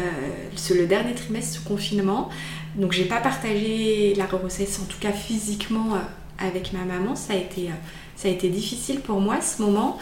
sur 0.55 0.75
le 0.75 0.87
dernier 0.87 1.13
trimestre 1.13 1.59
sous 1.59 1.63
confinement. 1.63 2.29
Donc, 2.75 2.91
j'ai 2.91 3.05
pas 3.05 3.19
partagé 3.19 4.13
la 4.15 4.25
grossesse, 4.25 4.79
en 4.79 4.85
tout 4.85 4.99
cas 4.99 5.11
physiquement, 5.11 5.95
euh, 5.95 5.99
avec 6.37 6.73
ma 6.73 6.85
maman. 6.85 7.15
Ça 7.15 7.33
a, 7.33 7.37
été, 7.37 7.67
euh, 7.67 7.73
ça 8.15 8.27
a 8.27 8.31
été 8.31 8.49
difficile 8.49 8.99
pour 9.01 9.19
moi 9.21 9.41
ce 9.41 9.61
moment. 9.61 9.97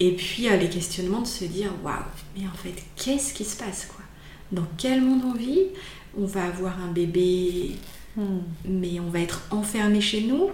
Et 0.00 0.12
puis, 0.12 0.48
euh, 0.48 0.56
les 0.56 0.68
questionnements 0.68 1.20
de 1.20 1.26
se 1.26 1.44
dire 1.44 1.70
waouh, 1.82 1.94
mais 2.36 2.46
en 2.46 2.56
fait, 2.56 2.74
qu'est-ce 2.96 3.32
qui 3.34 3.44
se 3.44 3.56
passe 3.56 3.86
quoi? 3.86 4.04
Dans 4.52 4.66
quel 4.76 5.00
monde 5.00 5.22
on 5.24 5.34
vit? 5.34 5.62
On 6.18 6.26
va 6.26 6.44
avoir 6.44 6.80
un 6.80 6.92
bébé 6.92 7.76
mais 8.64 9.00
on 9.00 9.10
va 9.10 9.20
être 9.20 9.42
enfermé 9.50 10.00
chez 10.00 10.22
nous. 10.22 10.50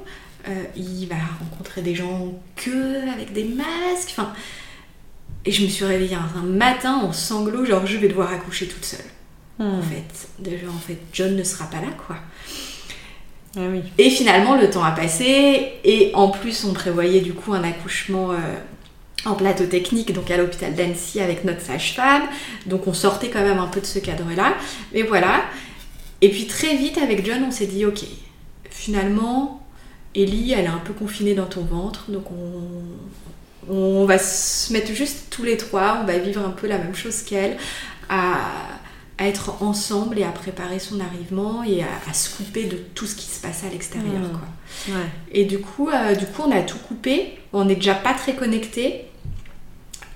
Euh, 0.49 0.65
il 0.77 1.07
va 1.07 1.17
rencontrer 1.39 1.83
des 1.83 1.95
gens 1.95 2.33
que 2.57 3.09
avec 3.13 3.33
des 3.33 3.45
masques. 3.45 4.11
Enfin, 4.11 4.33
et 5.45 5.53
je 5.53 5.63
me 5.65 5.69
suis 5.69 5.85
réveillée 5.85 6.17
un 6.17 6.43
matin 6.43 6.97
en 6.97 7.13
sanglots, 7.13 7.65
genre 7.65 7.87
je 7.87 7.99
vais 7.99 8.09
devoir 8.09 8.33
accoucher 8.33 8.67
toute 8.67 8.85
seule. 8.85 9.01
En 9.61 9.83
fait, 9.83 10.29
déjà 10.39 10.67
en 10.69 10.79
fait, 10.79 10.99
John 11.13 11.37
ne 11.37 11.45
sera 11.45 11.67
pas 11.67 11.81
là 11.81 11.93
quoi. 12.07 12.17
Ah 13.57 13.61
oui. 13.71 13.83
Et 13.99 14.11
finalement, 14.11 14.57
le 14.57 14.71
temps 14.71 14.85
a 14.85 14.93
passé 14.93 15.73
et 15.85 16.11
en 16.15 16.29
plus, 16.29 16.65
on 16.65 16.73
prévoyait 16.73 17.21
du 17.21 17.35
coup 17.35 17.53
un 17.53 17.65
accouchement. 17.65 18.33
euh, 18.33 18.37
en 19.27 19.35
plateau 19.35 19.67
technique, 19.67 20.15
donc 20.15 20.31
à 20.31 20.37
l'hôpital 20.39 20.75
d'Annecy 20.75 21.21
avec 21.21 21.45
notre 21.45 21.61
sage-femme. 21.61 22.23
Donc 22.65 22.87
on 22.87 22.95
sortait 22.95 23.29
quand 23.29 23.43
même 23.43 23.59
un 23.59 23.67
peu 23.67 23.81
de 23.81 23.87
ce 23.87 23.99
cadre-là. 23.99 24.55
Mais 24.95 25.03
voilà. 25.03 25.43
Et 26.23 26.31
puis 26.31 26.47
très 26.47 26.75
vite 26.77 26.99
avec 26.99 27.25
John, 27.27 27.45
on 27.47 27.51
s'est 27.51 27.67
dit, 27.67 27.85
ok, 27.85 28.01
finalement, 28.71 29.63
Ellie, 30.15 30.53
elle 30.53 30.65
est 30.65 30.69
un 30.69 30.79
peu 30.85 30.93
confinée 30.93 31.35
dans 31.35 31.47
ton 31.47 31.65
ventre, 31.65 32.11
donc 32.11 32.31
on, 32.31 33.73
on 33.73 34.05
va 34.05 34.19
se 34.19 34.73
mettre 34.73 34.93
juste 34.95 35.27
tous 35.31 35.43
les 35.43 35.57
trois, 35.57 35.99
on 36.03 36.07
va 36.07 36.19
vivre 36.19 36.45
un 36.45 36.51
peu 36.51 36.67
la 36.67 36.79
même 36.79 36.95
chose 36.95 37.23
qu'elle, 37.23 37.57
à, 38.09 38.39
à 39.21 39.27
être 39.27 39.63
ensemble 39.63 40.19
et 40.19 40.25
à 40.25 40.31
préparer 40.31 40.79
son 40.79 40.99
arrivement 40.99 41.63
et 41.63 41.83
à, 41.83 41.89
à 42.09 42.15
se 42.15 42.35
couper 42.35 42.65
de 42.65 42.79
tout 42.95 43.07
ce 43.07 43.15
qui 43.15 43.27
se 43.27 43.41
passe 43.41 43.65
à 43.65 43.69
l'extérieur. 43.69 44.23
Mm. 44.89 44.93
Ouais. 44.93 45.07
Et 45.31 45.45
du 45.45 45.59
coup, 45.59 45.91
euh, 45.91 46.15
du 46.15 46.25
coup, 46.25 46.43
on 46.47 46.51
a 46.51 46.63
tout 46.63 46.79
coupé. 46.79 47.39
On 47.53 47.67
n'est 47.67 47.75
déjà 47.75 47.95
pas 47.95 48.15
très 48.15 48.35
connectés, 48.35 49.05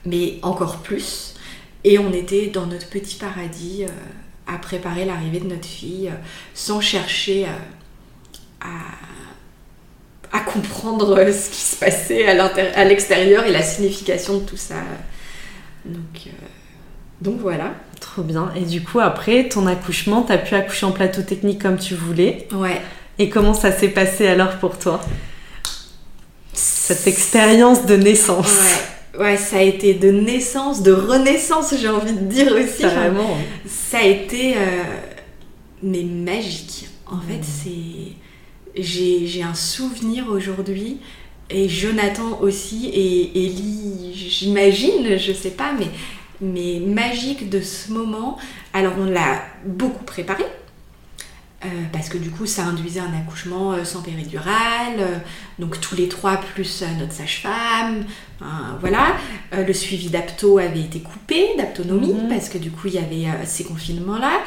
mais 0.07 0.39
encore 0.41 0.79
plus. 0.79 1.35
Et 1.85 1.99
on 1.99 2.15
était 2.15 2.47
dans 2.47 2.67
notre 2.67 2.89
petit 2.89 3.17
paradis 3.17 3.85
euh, 3.85 3.89
à 4.47 4.57
préparer 4.57 5.05
l'arrivée 5.05 5.41
de 5.41 5.49
notre 5.49 5.69
fille, 5.69 6.09
euh, 6.09 6.17
sans 6.55 6.81
chercher 6.81 7.47
à, 8.63 8.69
à 10.33 10.41
comprendre 10.41 11.31
ce 11.31 11.51
qui 11.51 11.61
se 11.61 11.77
passait 11.77 12.27
à 12.27 12.85
l'extérieur 12.87 13.45
et 13.45 13.53
la 13.53 13.63
signification 13.63 14.39
de 14.39 14.45
tout 14.45 14.57
ça. 14.57 14.77
Donc, 15.85 16.31
donc 17.21 17.41
voilà. 17.41 17.75
Trop 18.01 18.23
bien. 18.23 18.53
Et 18.57 18.63
du 18.63 18.83
coup, 18.83 19.01
après 19.01 19.49
ton 19.49 19.67
accouchement, 19.67 20.23
t'as 20.23 20.39
pu 20.39 20.55
accoucher 20.55 20.87
en 20.87 20.93
plateau 20.93 21.23
technique 21.23 21.63
comme 21.63 21.79
tu 21.79 21.95
voulais. 21.95 22.49
Ouais. 22.53 22.81
Et 23.19 23.29
comment 23.31 23.55
ça 23.55 23.73
s'est 23.73 23.89
passé 23.89 24.27
alors 24.27 24.59
pour 24.59 24.79
toi? 24.79 25.01
Cette 26.53 27.07
expérience 27.07 27.87
de 27.87 27.97
naissance. 27.97 28.59
Ouais. 28.61 29.21
Ouais, 29.21 29.37
ça 29.37 29.59
a 29.59 29.63
été 29.63 29.95
de 29.95 30.11
naissance, 30.11 30.83
de 30.83 30.91
renaissance, 30.91 31.73
j'ai 31.81 31.89
envie 31.89 32.15
de 32.15 32.27
dire 32.27 32.53
aussi. 32.53 32.83
Carrément. 32.83 33.37
Ça 33.65 33.99
a 33.99 34.03
été 34.03 34.57
euh, 34.57 34.83
mais 35.85 36.03
magique. 36.03 36.89
En 37.07 37.21
fait, 37.21 37.41
c'est 37.43 38.15
j'ai 38.77 39.27
j'ai 39.27 39.43
un 39.43 39.55
souvenir 39.55 40.29
aujourd'hui 40.29 40.99
et 41.51 41.69
Jonathan 41.69 42.41
aussi 42.41 42.89
et 42.89 43.47
Ellie, 43.47 44.13
j'imagine, 44.15 45.17
je 45.17 45.33
sais 45.33 45.51
pas, 45.51 45.73
mais 45.79 45.87
mais 46.41 46.81
magique 46.81 47.49
de 47.51 47.61
ce 47.61 47.93
moment. 47.93 48.39
Alors 48.73 48.95
on 48.99 49.05
l'a 49.07 49.43
beaucoup 49.65 50.05
préparé. 50.05 50.45
euh, 51.65 51.69
parce 51.95 52.11
que 52.11 52.19
du 52.19 52.31
coup, 52.31 52.45
ça 52.45 52.65
induisait 52.65 53.01
un 53.01 53.15
accouchement 53.19 53.73
euh, 53.73 53.85
sans 53.85 54.03
péridurale, 54.03 54.99
euh, 54.99 55.17
donc 55.59 55.81
tous 55.81 55.95
les 55.97 56.09
trois 56.09 56.37
plus 56.37 56.85
notre 56.99 57.13
sage-femme, 57.15 58.05
hein, 58.43 58.77
voilà. 58.81 59.17
Le 59.57 59.73
suivi 59.73 60.11
d'apto 60.11 60.59
avait 60.59 60.81
été 60.81 61.01
coupé, 61.01 61.55
d'aptonomie, 61.57 62.13
Mhm. 62.13 62.29
parce 62.29 62.51
que 62.51 62.59
du 62.59 62.71
coup, 62.71 62.89
il 62.89 62.95
y 62.95 62.99
avait 62.99 63.47
ces 63.47 63.65
confinements-là. 63.65 64.41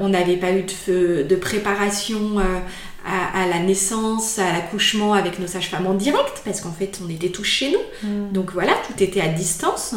On 0.00 0.10
n'avait 0.10 0.36
pas 0.36 0.52
eu 0.52 0.64
de, 0.64 0.70
feu- 0.70 1.24
de 1.24 1.36
préparation 1.36 2.38
à, 3.06 3.42
à 3.42 3.46
la 3.46 3.58
naissance, 3.58 4.38
à 4.38 4.52
l'accouchement 4.52 5.14
avec 5.14 5.38
nos 5.38 5.46
sages-femmes 5.46 5.86
en 5.86 5.94
direct, 5.94 6.42
parce 6.44 6.60
qu'en 6.60 6.72
fait, 6.72 7.00
on 7.04 7.08
était 7.08 7.30
tous 7.30 7.44
chez 7.44 7.72
nous. 7.72 8.08
Mm. 8.08 8.32
Donc 8.32 8.52
voilà, 8.52 8.72
tout 8.86 9.02
était 9.02 9.20
à 9.20 9.28
distance. 9.28 9.94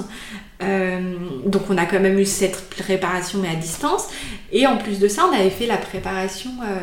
Euh, 0.64 1.18
donc 1.46 1.64
on 1.70 1.78
a 1.78 1.86
quand 1.86 2.00
même 2.00 2.18
eu 2.18 2.26
cette 2.26 2.70
préparation, 2.70 3.40
mais 3.40 3.50
à 3.50 3.56
distance. 3.56 4.08
Et 4.52 4.66
en 4.68 4.78
plus 4.78 5.00
de 5.00 5.08
ça, 5.08 5.26
on 5.30 5.34
avait 5.34 5.50
fait 5.50 5.68
la 5.68 5.78
préparation 5.78 6.52
euh, 6.64 6.82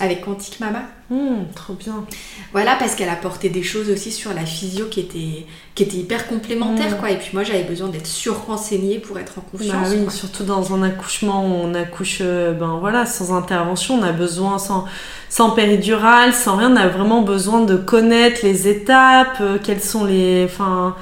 avec 0.00 0.24
Quantique 0.24 0.60
Mama. 0.60 0.82
Mm, 1.10 1.52
trop 1.54 1.74
bien. 1.74 2.04
Voilà, 2.52 2.74
parce 2.76 2.94
qu'elle 2.94 3.08
apportait 3.08 3.48
des 3.48 3.62
choses 3.62 3.88
aussi 3.90 4.10
sur 4.10 4.34
la 4.34 4.44
physio 4.44 4.86
qui 4.86 5.00
étaient, 5.00 5.46
qui 5.74 5.82
étaient 5.84 5.96
hyper 5.98 6.26
complémentaires, 6.26 6.96
Mm. 6.96 6.98
quoi. 6.98 7.10
Et 7.10 7.16
puis 7.16 7.30
moi, 7.32 7.44
j'avais 7.44 7.62
besoin 7.62 7.88
d'être 7.88 8.06
sur-renseignée 8.06 8.98
pour 8.98 9.18
être 9.18 9.34
en 9.38 9.42
Bah 9.42 9.46
confiance. 9.52 9.88
oui, 9.90 10.10
surtout 10.10 10.42
dans 10.44 10.74
un 10.74 10.82
accouchement 10.82 11.46
où 11.46 11.52
on 11.52 11.74
accouche 11.74 12.18
euh, 12.22 12.52
ben 12.52 12.78
voilà, 12.80 13.06
sans 13.06 13.34
intervention, 13.36 13.94
on 13.94 14.02
a 14.02 14.12
besoin 14.12 14.58
sans, 14.58 14.84
sans 15.28 15.50
péridurale, 15.50 16.32
sans 16.32 16.56
rien, 16.56 16.72
on 16.72 16.76
a 16.76 16.88
vraiment 16.88 17.22
besoin 17.22 17.60
de 17.62 17.76
connaître 17.76 18.40
les 18.42 18.66
étapes, 18.68 19.38
euh, 19.40 19.58
quelles 19.62 19.82
sont 19.82 20.04
les. 20.04 20.44
Enfin, 20.44 20.96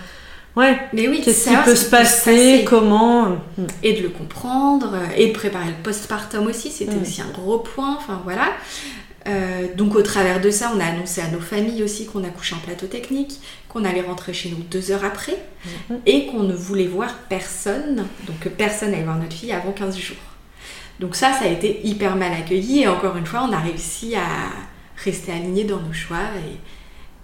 ouais, 0.57 0.79
Mais 0.93 1.09
oui, 1.09 1.21
qu'est-ce 1.25 1.49
qui 1.49 1.57
peut 1.65 1.77
se 1.77 1.91
passer, 1.91 2.65
comment. 2.67 3.29
Mm. 3.57 3.67
et 3.83 3.93
de 3.95 4.03
le 4.03 4.09
comprendre 4.09 4.97
et 5.17 5.29
de 5.29 5.33
préparer 5.33 5.69
le 5.69 5.83
postpartum 5.83 6.47
aussi, 6.47 6.71
c'était 6.71 6.97
aussi 7.01 7.23
un 7.23 7.31
gros 7.31 7.59
point. 7.59 7.97
Enfin 7.97 8.21
voilà. 8.25 8.53
Euh, 9.27 9.69
donc 9.75 9.95
au 9.95 10.03
travers 10.03 10.41
de 10.41 10.51
ça, 10.51 10.73
on 10.75 10.81
a 10.81 10.85
annoncé 10.85 11.21
à 11.21 11.29
nos 11.29 11.41
familles 11.41 11.83
aussi 11.83 12.07
qu'on 12.07 12.25
accouchait 12.25 12.55
en 12.55 12.59
plateau 12.59 12.87
technique, 12.87 13.41
qu'on 13.69 13.85
allait 13.85 14.03
rentrer 14.03 14.35
chez 14.35 14.51
nous 14.51 14.63
deux 14.71 14.91
heures 14.91 15.05
après 15.05 15.37
et 16.05 16.27
qu'on 16.27 16.43
ne 16.43 16.55
voulait 16.55 16.87
voir 16.87 17.15
personne, 17.29 18.07
donc 18.27 18.39
que 18.41 18.49
personne 18.49 18.91
n'allait 18.91 19.05
voir 19.05 19.17
notre 19.17 19.35
fille 19.35 19.53
avant 19.53 19.73
15 19.73 19.97
jours. 19.97 20.17
Donc 21.01 21.17
ça, 21.17 21.33
ça 21.33 21.47
a 21.47 21.49
été 21.49 21.81
hyper 21.87 22.17
mal 22.17 22.33
accueilli 22.33 22.83
et 22.83 22.89
encore 22.89 23.17
une 23.17 23.27
fois, 23.27 23.47
on 23.49 23.53
a 23.53 23.59
réussi 23.59 24.15
à 24.15 24.27
rester 25.03 25.33
alignés 25.33 25.65
dans 25.65 25.81
nos 25.81 25.93
choix 25.93 26.19
et, 26.19 26.59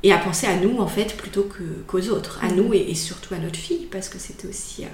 et 0.03 0.13
à 0.13 0.19
penser 0.19 0.47
à 0.47 0.57
nous 0.57 0.79
en 0.79 0.87
fait 0.87 1.17
plutôt 1.17 1.43
que- 1.43 1.83
qu'aux 1.87 2.09
autres, 2.11 2.39
à 2.43 2.49
nous 2.53 2.73
et, 2.75 2.91
et 2.91 2.95
surtout 2.95 3.35
à 3.35 3.39
notre 3.39 3.59
fille 3.59 3.87
parce 3.91 4.09
que 4.09 4.19
c'était 4.19 4.49
aussi... 4.49 4.85
euh, 4.85 4.89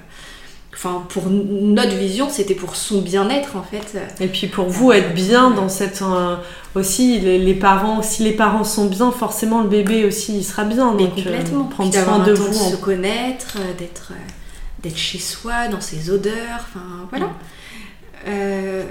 Enfin, 0.79 1.07
pour 1.09 1.31
notre 1.31 1.95
vision, 1.97 2.29
c'était 2.29 2.55
pour 2.55 2.77
son 2.77 3.01
bien-être 3.01 3.57
en 3.57 3.63
fait. 3.63 3.97
Et 4.21 4.27
puis 4.27 4.47
pour 4.47 4.67
vous 4.67 4.93
être 4.93 5.15
bien 5.15 5.51
dans 5.51 5.71
cette 5.71 6.03
euh, 6.03 6.37
aussi 6.75 7.19
les, 7.19 7.39
les 7.39 7.55
parents 7.55 8.03
si 8.03 8.23
les 8.25 8.33
parents 8.33 8.63
sont 8.63 8.85
bien 8.85 9.11
forcément 9.11 9.63
le 9.63 9.71
bébé 9.71 10.05
aussi 10.05 10.37
il 10.37 10.45
sera 10.45 10.65
bien 10.65 10.93
Mais 10.93 11.05
donc 11.05 11.13
euh, 11.19 11.23
complètement. 11.23 11.65
prendre 11.65 11.91
Puis 11.91 11.99
d'avoir 11.99 12.17
soin 12.19 12.27
de 12.27 12.33
vous 12.35 12.49
de 12.49 12.53
se 12.53 12.77
connaître, 12.77 13.57
euh, 13.59 13.73
d'être 13.79 14.09
euh, 14.13 14.31
d'être 14.83 14.99
chez 14.99 15.19
soi, 15.19 15.69
dans 15.69 15.81
ses 15.81 16.11
odeurs, 16.11 16.59
enfin 16.61 16.85
voilà. 17.09 17.31
Euh, 18.29 18.83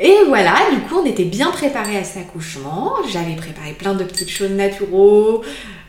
Et 0.00 0.16
voilà, 0.26 0.54
du 0.72 0.80
coup, 0.80 1.00
on 1.02 1.06
était 1.06 1.24
bien 1.24 1.50
préparés 1.50 1.96
à 1.98 2.04
cet 2.04 2.22
accouchement. 2.28 2.94
J'avais 3.12 3.36
préparé 3.36 3.72
plein 3.72 3.94
de 3.94 4.04
petites 4.04 4.30
choses 4.30 4.50
naturaux. 4.50 5.42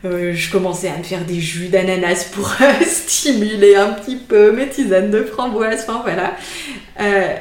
Euh, 0.06 0.34
je 0.36 0.52
commençais 0.52 0.90
à 0.90 0.98
me 0.98 1.04
faire 1.04 1.24
des 1.24 1.40
jus 1.40 1.68
d'ananas 1.70 2.26
pour 2.34 2.50
euh, 2.62 2.74
stimuler 2.86 3.76
un 3.76 3.90
petit 3.94 4.18
peu 4.18 4.52
mes 4.52 4.68
tisanes 4.70 5.10
de 5.12 5.24
framboise. 5.24 5.86
Enfin 5.88 6.02
voilà. 6.04 6.36
Euh, 7.00 7.34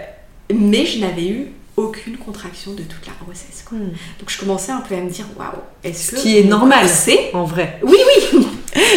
mais 0.54 0.86
je 0.86 1.00
n'avais 1.00 1.26
eu 1.26 1.46
aucune 1.76 2.16
contraction 2.18 2.72
de 2.72 2.82
toute 2.82 3.04
la 3.06 3.12
grossesse. 3.24 3.64
quoi. 3.68 3.78
Hmm. 3.78 3.90
Donc 4.20 4.28
je 4.28 4.38
commençais 4.38 4.70
un 4.72 4.80
peu 4.82 4.94
à 4.94 4.98
me 4.98 5.10
dire 5.10 5.24
waouh, 5.38 5.48
est-ce 5.82 6.10
Ce 6.12 6.16
que 6.16 6.20
qui 6.20 6.38
est 6.38 6.44
normal. 6.44 6.82
corset- 6.86 7.30
en 7.32 7.44
vrai 7.44 7.78
Oui, 7.82 7.96
oui, 8.32 8.46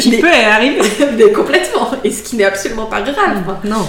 qui 0.01 0.09
Mais- 0.11 0.17
peut 0.19 0.27
arriver 0.31 0.81
mais 1.17 1.31
complètement. 1.31 1.89
Et 2.03 2.11
ce 2.11 2.21
qui 2.21 2.35
n'est 2.35 2.43
absolument 2.43 2.85
pas 2.85 3.01
grave. 3.01 3.43
non 3.63 3.87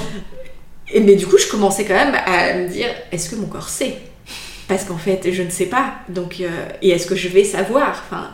Et 0.92 1.01
mais 1.01 1.16
du 1.16 1.27
coup, 1.27 1.38
je 1.38 1.49
commençais 1.49 1.85
quand 1.85 1.94
même 1.94 2.14
à 2.14 2.55
me 2.55 2.68
dire 2.68 2.88
est-ce 3.11 3.31
que 3.31 3.37
mon 3.37 3.46
corps 3.46 3.68
sait? 3.68 3.99
Parce 4.68 4.85
qu'en 4.85 4.99
fait, 4.99 5.33
je 5.33 5.42
ne 5.42 5.51
sais 5.51 5.66
pas. 5.66 5.94
Donc, 6.09 6.40
euh, 6.40 6.68
et 6.83 6.90
est-ce 6.90 7.07
que 7.07 7.16
je 7.16 7.29
vais 7.29 7.44
savoir? 7.44 8.03
Enfin, 8.07 8.31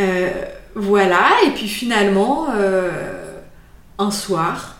euh, 0.00 0.30
voilà. 0.74 1.28
Et 1.46 1.50
puis 1.50 1.68
finalement, 1.68 2.48
euh, 2.56 3.40
un 3.98 4.10
soir, 4.10 4.76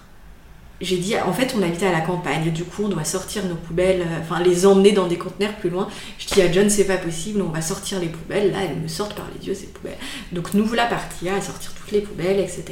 j'ai 0.81 0.97
dit, 0.97 1.15
en 1.17 1.33
fait, 1.33 1.55
on 1.57 1.63
habitait 1.63 1.87
à 1.87 1.93
la 1.93 2.01
campagne, 2.01 2.51
du 2.51 2.65
coup, 2.65 2.85
on 2.85 2.89
doit 2.89 3.05
sortir 3.05 3.45
nos 3.47 3.55
poubelles, 3.55 4.05
enfin, 4.21 4.43
les 4.43 4.67
emmener 4.67 4.91
dans 4.93 5.07
des 5.07 5.19
conteneurs 5.19 5.55
plus 5.55 5.71
loin. 5.71 5.89
Je 6.19 6.27
dis 6.27 6.43
à 6.43 6.51
John, 6.51 6.69
c'est 6.71 6.87
pas 6.87 6.97
possible, 6.97 7.41
on 7.41 7.51
va 7.51 7.63
sortir 7.63 8.01
les 8.01 8.09
poubelles. 8.09 8.51
Là, 8.51 8.59
elles 8.69 8.81
me 8.81 8.89
sortent 8.89 9.15
par 9.15 9.27
les 9.39 9.47
yeux, 9.47 9.55
ces 9.55 9.67
poubelles. 9.67 9.99
Donc, 10.33 10.55
nous 10.55 10.65
voilà 10.65 10.87
partis 10.87 11.29
à 11.29 11.41
sortir 11.41 11.73
toutes 11.75 11.93
les 11.93 12.01
poubelles, 12.01 12.41
etc. 12.41 12.65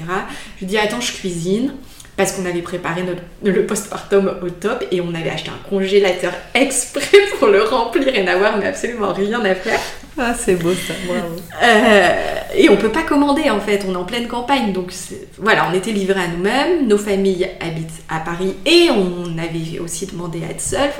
Je 0.61 0.67
dis, 0.67 0.77
attends, 0.79 1.01
je 1.01 1.13
cuisine 1.13 1.75
parce 2.21 2.33
qu'on 2.33 2.45
avait 2.45 2.61
préparé 2.61 3.03
notre, 3.03 3.23
le 3.43 3.65
postpartum 3.65 4.31
au 4.43 4.51
top 4.51 4.85
et 4.91 5.01
on 5.01 5.15
avait 5.15 5.31
acheté 5.31 5.49
un 5.49 5.71
congélateur 5.71 6.35
exprès 6.53 7.17
pour 7.39 7.49
le 7.49 7.63
remplir 7.63 8.15
et 8.15 8.23
n'avoir 8.23 8.59
mais 8.59 8.67
absolument 8.67 9.15
rien 9.15 9.43
à 9.43 9.55
faire. 9.55 9.81
Ah, 10.19 10.35
c'est 10.39 10.57
beau 10.57 10.75
ça, 10.75 10.93
bravo. 11.07 11.37
Euh, 11.63 12.15
et 12.55 12.69
on 12.69 12.77
peut 12.77 12.91
pas 12.91 13.05
commander 13.05 13.49
en 13.49 13.59
fait, 13.59 13.87
on 13.89 13.95
est 13.95 13.97
en 13.97 14.05
pleine 14.05 14.29
campagne, 14.29 14.75
donc 14.75 14.93
voilà, 15.39 15.67
on 15.71 15.75
était 15.75 15.93
livrés 15.93 16.21
à 16.21 16.29
nous-mêmes, 16.29 16.87
nos 16.87 16.99
familles 16.99 17.49
habitent 17.59 18.03
à 18.11 18.21
Paris 18.21 18.55
et 18.67 18.91
on 18.91 19.39
avait 19.39 19.79
aussi 19.79 20.05
demandé 20.05 20.43
à 20.47 20.51
être 20.51 20.61
seuls, 20.61 20.91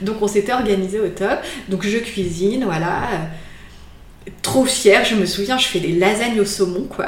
donc 0.00 0.22
on 0.22 0.28
s'était 0.28 0.52
organisé 0.52 1.00
au 1.00 1.08
top. 1.08 1.40
Donc 1.68 1.84
je 1.84 1.98
cuisine, 1.98 2.62
voilà, 2.66 3.00
trop 4.42 4.64
fière, 4.64 5.04
je 5.04 5.16
me 5.16 5.26
souviens, 5.26 5.58
je 5.58 5.66
fais 5.66 5.80
des 5.80 5.94
lasagnes 5.94 6.38
au 6.38 6.44
saumon 6.44 6.86
quoi. 6.88 7.06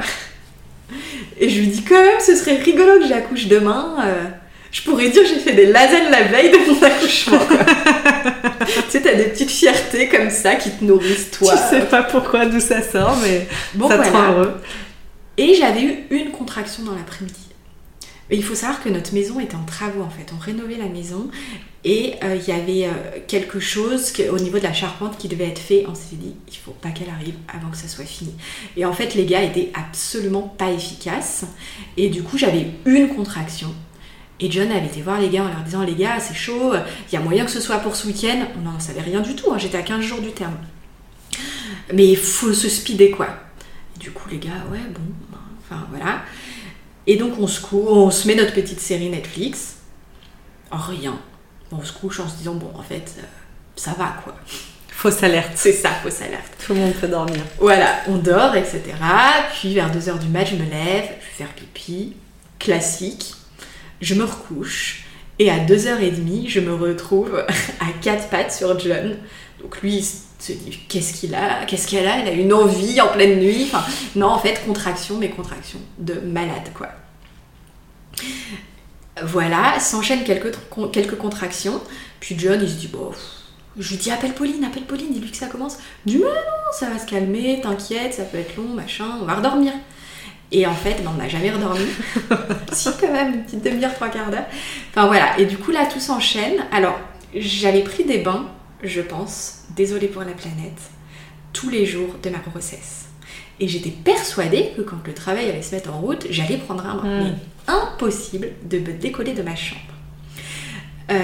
Et 1.40 1.48
je 1.48 1.58
lui 1.58 1.68
dis 1.68 1.82
quand 1.82 2.00
même, 2.00 2.20
ce 2.20 2.36
serait 2.36 2.56
rigolo 2.56 3.00
que 3.00 3.06
j'accouche 3.06 3.46
demain. 3.46 3.96
Euh, 4.04 4.24
je 4.70 4.82
pourrais 4.82 5.08
dire 5.08 5.22
j'ai 5.26 5.40
fait 5.40 5.54
des 5.54 5.66
lasagnes 5.66 6.10
la 6.10 6.22
veille 6.24 6.50
de 6.50 6.58
mon 6.58 6.82
accouchement. 6.82 7.38
tu 8.66 8.90
sais, 8.90 9.00
t'as 9.00 9.14
des 9.14 9.24
petites 9.24 9.50
fiertés 9.50 10.08
comme 10.08 10.30
ça 10.30 10.54
qui 10.56 10.70
te 10.70 10.84
nourrissent 10.84 11.30
toi. 11.30 11.54
Je 11.56 11.76
sais 11.76 11.86
pas 11.86 12.02
pourquoi 12.02 12.44
d'où 12.44 12.60
ça 12.60 12.82
sort, 12.82 13.16
mais 13.22 13.48
bon, 13.74 13.88
ça 13.88 13.98
te 13.98 14.10
rend 14.10 14.32
heureux. 14.32 14.54
Et 15.38 15.54
j'avais 15.54 15.82
eu 15.82 16.04
une 16.10 16.30
contraction 16.30 16.84
dans 16.84 16.94
l'après-midi. 16.94 17.49
Il 18.30 18.44
faut 18.44 18.54
savoir 18.54 18.82
que 18.82 18.88
notre 18.88 19.12
maison 19.14 19.40
était 19.40 19.56
en 19.56 19.64
travaux 19.64 20.02
en 20.02 20.10
fait. 20.10 20.32
On 20.34 20.38
rénovait 20.38 20.76
la 20.76 20.88
maison 20.88 21.30
et 21.84 22.14
euh, 22.22 22.36
il 22.36 22.46
y 22.46 22.52
avait 22.52 22.86
euh, 22.86 23.18
quelque 23.26 23.58
chose 23.58 24.12
au 24.30 24.38
niveau 24.38 24.58
de 24.58 24.64
la 24.64 24.72
charpente 24.72 25.16
qui 25.18 25.28
devait 25.28 25.48
être 25.48 25.58
fait. 25.58 25.84
On 25.88 25.94
s'est 25.94 26.16
dit, 26.16 26.34
il 26.48 26.56
faut 26.56 26.72
pas 26.72 26.90
qu'elle 26.90 27.08
arrive 27.08 27.34
avant 27.48 27.70
que 27.70 27.76
ça 27.76 27.88
soit 27.88 28.04
fini. 28.04 28.34
Et 28.76 28.84
en 28.84 28.92
fait, 28.92 29.14
les 29.14 29.24
gars 29.24 29.42
étaient 29.42 29.72
absolument 29.74 30.42
pas 30.42 30.70
efficaces. 30.70 31.44
Et 31.96 32.08
du 32.08 32.22
coup, 32.22 32.38
j'avais 32.38 32.66
une 32.84 33.08
contraction. 33.08 33.74
Et 34.38 34.50
John 34.50 34.70
avait 34.70 34.86
été 34.86 35.02
voir 35.02 35.20
les 35.20 35.28
gars 35.28 35.44
en 35.44 35.48
leur 35.48 35.62
disant, 35.62 35.82
les 35.82 35.94
gars, 35.94 36.18
c'est 36.18 36.34
chaud, 36.34 36.72
il 37.08 37.14
y 37.14 37.16
a 37.16 37.20
moyen 37.20 37.44
que 37.44 37.50
ce 37.50 37.60
soit 37.60 37.78
pour 37.78 37.96
ce 37.96 38.06
week-end. 38.06 38.46
On 38.58 38.62
n'en 38.62 38.80
savait 38.80 39.02
rien 39.02 39.20
du 39.20 39.34
tout, 39.34 39.52
hein. 39.52 39.58
j'étais 39.58 39.76
à 39.76 39.82
15 39.82 40.00
jours 40.00 40.20
du 40.20 40.32
terme. 40.32 40.56
Mais 41.92 42.08
il 42.08 42.16
faut 42.16 42.52
se 42.52 42.68
speeder 42.68 43.10
quoi. 43.10 43.28
Et 43.96 43.98
du 43.98 44.10
coup, 44.10 44.28
les 44.30 44.38
gars, 44.38 44.64
ouais, 44.70 44.78
bon, 44.94 45.36
enfin 45.62 45.86
voilà. 45.90 46.22
Et 47.06 47.16
donc 47.16 47.38
on 47.38 47.46
se, 47.46 47.60
on 47.74 48.10
se 48.10 48.26
met 48.28 48.34
notre 48.34 48.52
petite 48.52 48.80
série 48.80 49.08
Netflix. 49.08 49.76
Rien. 50.70 51.18
On 51.72 51.82
se 51.82 51.92
couche 51.92 52.20
en 52.20 52.28
se 52.28 52.36
disant, 52.36 52.54
bon, 52.54 52.70
en 52.74 52.82
fait, 52.82 53.14
euh, 53.18 53.22
ça 53.76 53.92
va 53.92 54.16
quoi. 54.24 54.34
Fausse 54.88 55.22
alerte. 55.22 55.52
C'est 55.54 55.72
ça, 55.72 55.90
fausse 56.02 56.20
alerte. 56.20 56.52
Tout 56.64 56.74
le 56.74 56.80
monde 56.80 56.92
peut 56.94 57.08
dormir. 57.08 57.40
Voilà, 57.58 58.02
on 58.08 58.18
dort, 58.18 58.54
etc. 58.54 58.82
Puis 59.54 59.74
vers 59.74 59.90
2h 59.90 60.18
du 60.18 60.28
mat, 60.28 60.44
je 60.44 60.56
me 60.56 60.68
lève, 60.68 61.04
je 61.04 61.26
vais 61.26 61.36
faire 61.38 61.48
pipi, 61.54 62.16
classique. 62.58 63.34
Je 64.00 64.14
me 64.14 64.24
recouche. 64.24 65.04
Et 65.38 65.50
à 65.50 65.58
2h30, 65.58 66.48
je 66.48 66.60
me 66.60 66.74
retrouve 66.74 67.34
à 67.80 67.92
quatre 68.02 68.28
pattes 68.28 68.52
sur 68.52 68.78
John. 68.78 69.16
Donc 69.62 69.80
lui, 69.80 70.04
qu'est-ce 70.88 71.12
qu'il 71.14 71.34
a 71.34 71.64
Qu'est-ce 71.66 71.86
qu'elle 71.86 72.06
a? 72.06 72.18
Elle 72.18 72.28
a 72.28 72.32
une 72.32 72.52
envie 72.52 73.00
en 73.00 73.08
pleine 73.08 73.38
nuit. 73.40 73.68
Enfin, 73.72 73.84
non, 74.16 74.28
en 74.28 74.38
fait, 74.38 74.64
contraction, 74.64 75.16
mais 75.18 75.30
contraction 75.30 75.78
de 75.98 76.14
malade, 76.14 76.70
quoi. 76.74 76.88
Voilà, 79.22 79.78
s'enchaînent 79.80 80.24
quelques, 80.24 80.52
quelques 80.92 81.16
contractions. 81.16 81.80
Puis 82.20 82.36
John, 82.38 82.60
il 82.62 82.68
se 82.68 82.74
dit, 82.74 82.88
bon, 82.88 83.10
je 83.78 83.90
lui 83.90 83.96
dis, 83.96 84.10
appelle 84.10 84.34
Pauline, 84.34 84.64
appelle 84.64 84.84
Pauline, 84.84 85.12
dis-lui 85.12 85.30
que 85.30 85.36
ça 85.36 85.46
commence. 85.46 85.78
Du 86.06 86.18
mais 86.18 86.24
non, 86.24 86.72
ça 86.72 86.88
va 86.88 86.98
se 86.98 87.06
calmer, 87.06 87.60
t'inquiète, 87.62 88.14
ça 88.14 88.24
peut 88.24 88.38
être 88.38 88.56
long, 88.56 88.68
machin, 88.68 89.18
on 89.20 89.24
va 89.24 89.34
redormir. 89.34 89.72
Et 90.52 90.66
en 90.66 90.74
fait, 90.74 91.02
ben, 91.02 91.12
on 91.14 91.18
n'a 91.18 91.28
jamais 91.28 91.50
redormi. 91.50 91.86
si, 92.72 92.88
quand 93.00 93.12
même, 93.12 93.34
une 93.34 93.44
petite 93.44 93.64
demi-heure, 93.64 93.94
trois 93.94 94.08
quarts 94.08 94.30
d'heure. 94.30 94.46
Enfin 94.90 95.06
voilà, 95.06 95.38
et 95.38 95.46
du 95.46 95.56
coup, 95.56 95.70
là, 95.70 95.86
tout 95.86 96.00
s'enchaîne. 96.00 96.64
Alors, 96.72 96.98
j'avais 97.34 97.82
pris 97.82 98.04
des 98.04 98.18
bains, 98.18 98.46
je 98.82 99.00
pense, 99.00 99.64
désolée 99.76 100.08
pour 100.08 100.22
la 100.22 100.32
planète, 100.32 100.80
tous 101.52 101.70
les 101.70 101.86
jours 101.86 102.16
de 102.22 102.30
ma 102.30 102.38
grossesse. 102.38 103.06
Et 103.60 103.68
j'étais 103.68 103.90
persuadée 103.90 104.72
que 104.76 104.82
quand 104.82 105.06
le 105.06 105.12
travail 105.12 105.48
allait 105.48 105.62
se 105.62 105.74
mettre 105.74 105.92
en 105.92 106.00
route, 106.00 106.26
j'allais 106.30 106.56
prendre 106.56 106.86
un 106.86 106.96
bain. 106.96 107.02
Hmm. 107.02 107.24
Mais 107.24 107.72
impossible 107.72 108.48
de 108.64 108.78
me 108.78 108.92
décoller 108.92 109.32
de 109.32 109.42
ma 109.42 109.54
chambre. 109.54 109.80
Euh, 111.10 111.14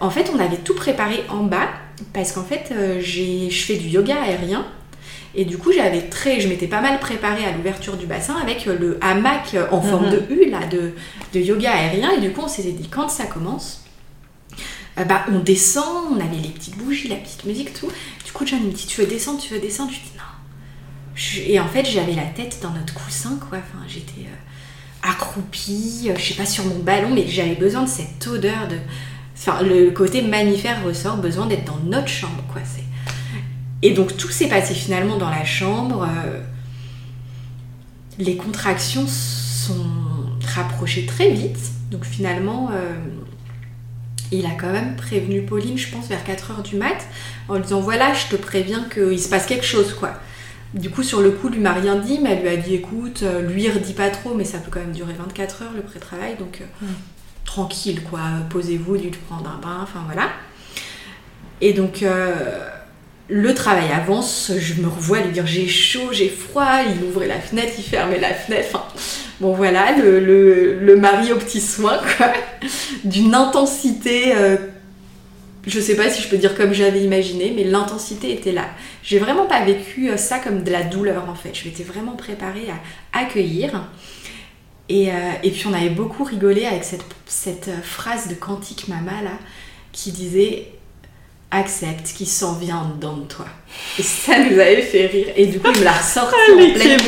en 0.00 0.10
fait, 0.10 0.30
on 0.34 0.38
avait 0.38 0.56
tout 0.56 0.74
préparé 0.74 1.22
en 1.28 1.44
bas 1.44 1.68
parce 2.12 2.32
qu'en 2.32 2.42
fait, 2.42 2.72
euh, 2.72 3.00
je 3.00 3.64
fais 3.64 3.76
du 3.76 3.88
yoga 3.88 4.16
aérien. 4.22 4.66
Et 5.34 5.44
du 5.44 5.58
coup, 5.58 5.70
j'avais 5.70 6.02
très, 6.02 6.40
je 6.40 6.48
m'étais 6.48 6.66
pas 6.66 6.80
mal 6.80 6.98
préparée 6.98 7.44
à 7.44 7.52
l'ouverture 7.52 7.96
du 7.96 8.06
bassin 8.06 8.36
avec 8.42 8.64
le 8.64 8.98
hamac 9.02 9.54
en 9.70 9.82
forme 9.82 10.10
de 10.10 10.22
U 10.30 10.48
là, 10.48 10.60
de, 10.66 10.92
de 11.34 11.40
yoga 11.40 11.70
aérien. 11.70 12.10
Et 12.12 12.20
du 12.20 12.32
coup, 12.32 12.42
on 12.44 12.48
s'était 12.48 12.72
dit 12.72 12.88
quand 12.88 13.10
ça 13.10 13.26
commence, 13.26 13.85
bah, 15.04 15.26
on 15.28 15.40
descend, 15.40 16.12
on 16.12 16.20
avait 16.20 16.38
les 16.42 16.48
petites 16.48 16.78
bougies, 16.78 17.08
la 17.08 17.16
petite 17.16 17.44
musique, 17.44 17.74
tout. 17.74 17.88
Du 18.24 18.32
coup, 18.32 18.46
John 18.46 18.62
me 18.62 18.72
dit 18.72 18.86
Tu 18.86 19.02
veux 19.02 19.06
descendre 19.06 19.40
Tu 19.40 19.52
veux 19.52 19.60
descendre? 19.60 19.90
Je 19.92 19.98
dis 19.98 20.12
Non. 20.16 21.44
Et 21.46 21.60
en 21.60 21.68
fait, 21.68 21.84
j'avais 21.84 22.14
la 22.14 22.24
tête 22.24 22.60
dans 22.62 22.70
notre 22.70 22.94
coussin, 22.94 23.38
quoi. 23.48 23.58
J'étais 23.86 24.22
euh, 24.22 25.08
accroupie, 25.10 26.06
euh, 26.08 26.14
je 26.16 26.22
sais 26.22 26.34
pas, 26.34 26.46
sur 26.46 26.64
mon 26.64 26.78
ballon, 26.78 27.10
mais 27.14 27.28
j'avais 27.28 27.56
besoin 27.56 27.82
de 27.82 27.88
cette 27.88 28.26
odeur 28.26 28.68
de. 28.68 28.76
Enfin, 29.36 29.62
le 29.62 29.90
côté 29.90 30.22
mammifère 30.22 30.82
ressort, 30.82 31.18
besoin 31.18 31.46
d'être 31.46 31.64
dans 31.64 31.78
notre 31.84 32.08
chambre, 32.08 32.42
quoi. 32.50 32.62
Et 33.82 33.90
donc, 33.90 34.16
tout 34.16 34.30
s'est 34.30 34.48
passé 34.48 34.72
finalement 34.72 35.18
dans 35.18 35.28
la 35.28 35.44
chambre. 35.44 36.08
les 38.18 38.36
contractions 38.36 39.06
sont 39.06 39.86
rapprochées 40.54 41.04
très 41.04 41.30
vite. 41.30 41.58
Donc, 41.90 42.04
finalement 42.04 42.70
il 44.32 44.46
a 44.46 44.50
quand 44.50 44.72
même 44.72 44.96
prévenu 44.96 45.42
Pauline, 45.42 45.78
je 45.78 45.90
pense, 45.90 46.08
vers 46.08 46.24
4h 46.24 46.62
du 46.62 46.76
mat, 46.76 47.06
en 47.48 47.54
lui 47.54 47.62
disant 47.62 47.80
voilà, 47.80 48.12
je 48.14 48.26
te 48.28 48.36
préviens 48.36 48.86
qu'il 48.92 49.20
se 49.20 49.28
passe 49.28 49.46
quelque 49.46 49.64
chose, 49.64 49.94
quoi. 49.94 50.14
Du 50.74 50.90
coup, 50.90 51.02
sur 51.02 51.20
le 51.20 51.30
coup, 51.30 51.48
lui 51.48 51.60
m'a 51.60 51.72
rien 51.72 51.96
dit, 51.96 52.18
mais 52.22 52.32
elle 52.32 52.42
lui 52.42 52.48
a 52.48 52.56
dit 52.56 52.74
écoute, 52.74 53.22
euh, 53.22 53.40
lui, 53.42 53.68
redit 53.70 53.94
pas 53.94 54.10
trop, 54.10 54.34
mais 54.34 54.44
ça 54.44 54.58
peut 54.58 54.70
quand 54.70 54.80
même 54.80 54.92
durer 54.92 55.14
24 55.14 55.62
heures 55.62 55.72
le 55.74 55.82
pré-travail, 55.82 56.36
donc 56.38 56.60
euh, 56.60 56.86
tranquille, 57.44 58.02
quoi. 58.02 58.20
Posez-vous, 58.50 58.94
lui 58.94 59.10
prendre 59.28 59.48
un 59.48 59.60
bain, 59.60 59.78
enfin 59.82 60.02
voilà. 60.04 60.28
Et 61.60 61.72
donc, 61.72 62.02
euh, 62.02 62.68
le 63.28 63.54
travail 63.54 63.90
avance, 63.90 64.52
je 64.58 64.74
me 64.82 64.88
revois 64.88 65.20
lui 65.20 65.32
dire 65.32 65.46
j'ai 65.46 65.68
chaud, 65.68 66.12
j'ai 66.12 66.28
froid, 66.28 66.80
il 66.86 67.02
ouvrait 67.04 67.26
la 67.26 67.40
fenêtre, 67.40 67.72
il 67.78 67.84
fermait 67.84 68.20
la 68.20 68.34
fenêtre, 68.34 68.68
enfin 68.72 68.84
Bon 69.40 69.52
voilà, 69.52 69.92
le, 69.92 70.96
mari 70.96 71.32
au 71.32 71.36
petit 71.36 71.60
soin, 71.60 71.98
quoi. 71.98 72.32
D'une 73.04 73.34
intensité, 73.34 74.34
euh, 74.34 74.56
je 75.66 75.78
sais 75.78 75.94
pas 75.94 76.08
si 76.08 76.22
je 76.22 76.28
peux 76.28 76.38
dire 76.38 76.56
comme 76.56 76.72
j'avais 76.72 77.02
imaginé, 77.02 77.52
mais 77.54 77.64
l'intensité 77.64 78.32
était 78.32 78.52
là. 78.52 78.66
J'ai 79.02 79.18
vraiment 79.18 79.44
pas 79.44 79.62
vécu 79.62 80.08
euh, 80.08 80.16
ça 80.16 80.38
comme 80.38 80.62
de 80.62 80.70
la 80.70 80.84
douleur 80.84 81.28
en 81.28 81.34
fait. 81.34 81.52
Je 81.52 81.68
m'étais 81.68 81.82
vraiment 81.82 82.12
préparée 82.12 82.68
à 82.70 83.18
accueillir. 83.18 83.90
Et, 84.88 85.10
euh, 85.10 85.32
puis 85.42 85.66
on 85.66 85.74
avait 85.74 85.90
beaucoup 85.90 86.24
rigolé 86.24 86.64
avec 86.64 86.84
cette, 86.84 87.04
cette 87.26 87.70
phrase 87.82 88.28
de 88.28 88.34
Quantique 88.34 88.88
Mama 88.88 89.22
là, 89.22 89.38
qui 89.92 90.12
disait 90.12 90.68
accepte 91.50 92.12
qui 92.14 92.26
s'en 92.26 92.54
vient 92.54 92.90
dedans 92.94 93.16
de 93.16 93.24
toi. 93.24 93.46
Et 93.98 94.02
ça 94.02 94.38
nous 94.38 94.58
avait 94.58 94.82
fait 94.82 95.06
rire. 95.06 95.28
Et 95.36 95.46
du 95.46 95.60
coup, 95.60 95.70
il 95.74 95.80
me 95.80 95.84
l'a 95.84 95.92
ressorti 95.92 96.34
ah, 96.36 96.52
en 96.52 96.74
pleine. 96.74 97.00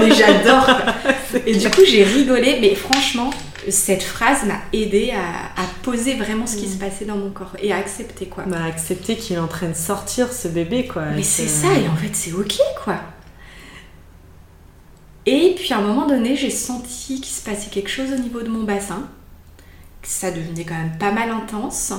Mais 0.00 0.14
j'adore. 0.14 0.70
Et 1.46 1.56
du 1.56 1.70
coup, 1.70 1.82
j'ai 1.86 2.04
rigolé. 2.04 2.58
Mais 2.60 2.74
franchement, 2.74 3.30
cette 3.68 4.02
phrase 4.02 4.44
m'a 4.44 4.60
aidé 4.72 5.12
à, 5.12 5.62
poser 5.82 6.14
vraiment 6.14 6.46
ce 6.46 6.56
qui 6.56 6.68
se 6.68 6.76
mm. 6.76 6.78
passait 6.78 7.04
dans 7.04 7.16
mon 7.16 7.30
corps 7.30 7.54
et 7.62 7.72
à 7.72 7.76
accepter 7.76 8.26
quoi. 8.26 8.42
Bah, 8.44 8.64
accepter 8.64 9.14
qu'il 9.14 9.36
est 9.36 9.40
en 9.40 9.46
train 9.46 9.68
de 9.68 9.76
sortir 9.76 10.32
ce 10.32 10.48
bébé 10.48 10.86
quoi. 10.86 11.04
Mais 11.14 11.22
c'est 11.22 11.46
ça, 11.46 11.68
et 11.74 11.88
en 11.88 11.94
fait, 11.94 12.10
c'est 12.12 12.32
ok 12.32 12.56
quoi. 12.82 12.96
Et 15.26 15.54
puis 15.56 15.72
à 15.72 15.78
un 15.78 15.82
moment 15.82 16.06
donné, 16.06 16.34
j'ai 16.34 16.50
senti 16.50 17.20
qu'il 17.20 17.34
se 17.34 17.42
passait 17.42 17.70
quelque 17.70 17.88
chose 17.90 18.12
au 18.12 18.20
niveau 18.20 18.42
de 18.42 18.48
mon 18.48 18.64
bassin. 18.64 19.08
Ça 20.02 20.32
devenait 20.32 20.64
quand 20.64 20.74
même 20.74 20.98
pas 20.98 21.12
mal 21.12 21.30
intense 21.30 21.92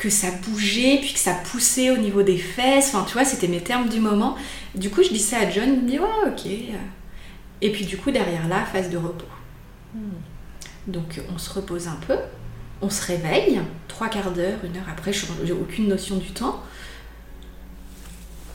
que 0.00 0.08
ça 0.08 0.30
bougeait, 0.30 0.98
puis 1.02 1.12
que 1.12 1.18
ça 1.18 1.34
poussait 1.34 1.90
au 1.90 1.98
niveau 1.98 2.22
des 2.22 2.38
fesses. 2.38 2.94
Enfin, 2.94 3.04
tu 3.06 3.12
vois, 3.12 3.26
c'était 3.26 3.48
mes 3.48 3.60
termes 3.60 3.86
du 3.86 4.00
moment. 4.00 4.34
Du 4.74 4.88
coup, 4.88 5.02
je 5.02 5.10
dis 5.10 5.18
ça 5.18 5.40
à 5.40 5.50
John, 5.50 5.68
il 5.68 5.82
me 5.82 5.88
dit, 5.88 5.98
ouais, 5.98 6.08
ok. 6.26 6.46
Et 7.60 7.70
puis, 7.70 7.84
du 7.84 7.98
coup, 7.98 8.10
derrière 8.10 8.48
là, 8.48 8.64
phase 8.64 8.88
de 8.88 8.96
repos. 8.96 9.26
Hmm. 9.94 10.16
Donc, 10.86 11.20
on 11.34 11.36
se 11.36 11.52
repose 11.52 11.86
un 11.86 11.98
peu, 12.06 12.16
on 12.80 12.88
se 12.88 13.06
réveille, 13.06 13.60
trois 13.88 14.08
quarts 14.08 14.32
d'heure, 14.32 14.58
une 14.64 14.78
heure 14.78 14.88
après, 14.90 15.12
je 15.12 15.26
n'ai 15.44 15.52
aucune 15.52 15.88
notion 15.88 16.16
du 16.16 16.30
temps. 16.30 16.62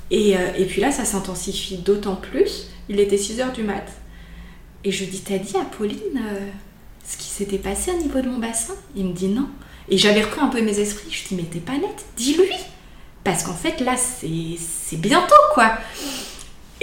Et, 0.09 0.35
euh, 0.35 0.51
et 0.57 0.65
puis 0.65 0.81
là, 0.81 0.91
ça 0.91 1.05
s'intensifie 1.05 1.77
d'autant 1.77 2.15
plus. 2.15 2.69
Il 2.89 2.99
était 2.99 3.17
6 3.17 3.41
heures 3.41 3.53
du 3.53 3.61
mat. 3.61 3.85
Et 4.83 4.91
je 4.91 5.05
dis, 5.05 5.21
t'as 5.21 5.37
dit 5.37 5.57
à 5.57 5.65
Pauline, 5.65 5.99
euh, 6.17 6.47
ce 7.05 7.17
qui 7.17 7.27
s'était 7.27 7.59
passé 7.59 7.91
au 7.91 8.01
niveau 8.01 8.21
de 8.21 8.29
mon 8.29 8.39
bassin? 8.39 8.73
Il 8.95 9.05
me 9.05 9.13
dit 9.13 9.27
non. 9.27 9.47
Et 9.89 9.97
j'avais 9.97 10.23
repris 10.23 10.41
un 10.41 10.47
peu 10.47 10.61
mes 10.61 10.79
esprits. 10.79 11.11
Je 11.11 11.27
dis 11.27 11.35
mais 11.35 11.43
t'es 11.43 11.59
pas 11.59 11.73
nette, 11.73 12.05
dis-lui. 12.17 12.55
Parce 13.23 13.43
qu'en 13.43 13.53
fait 13.53 13.79
là 13.81 13.95
c'est 13.97 14.97
bientôt 14.97 15.33
quoi. 15.53 15.73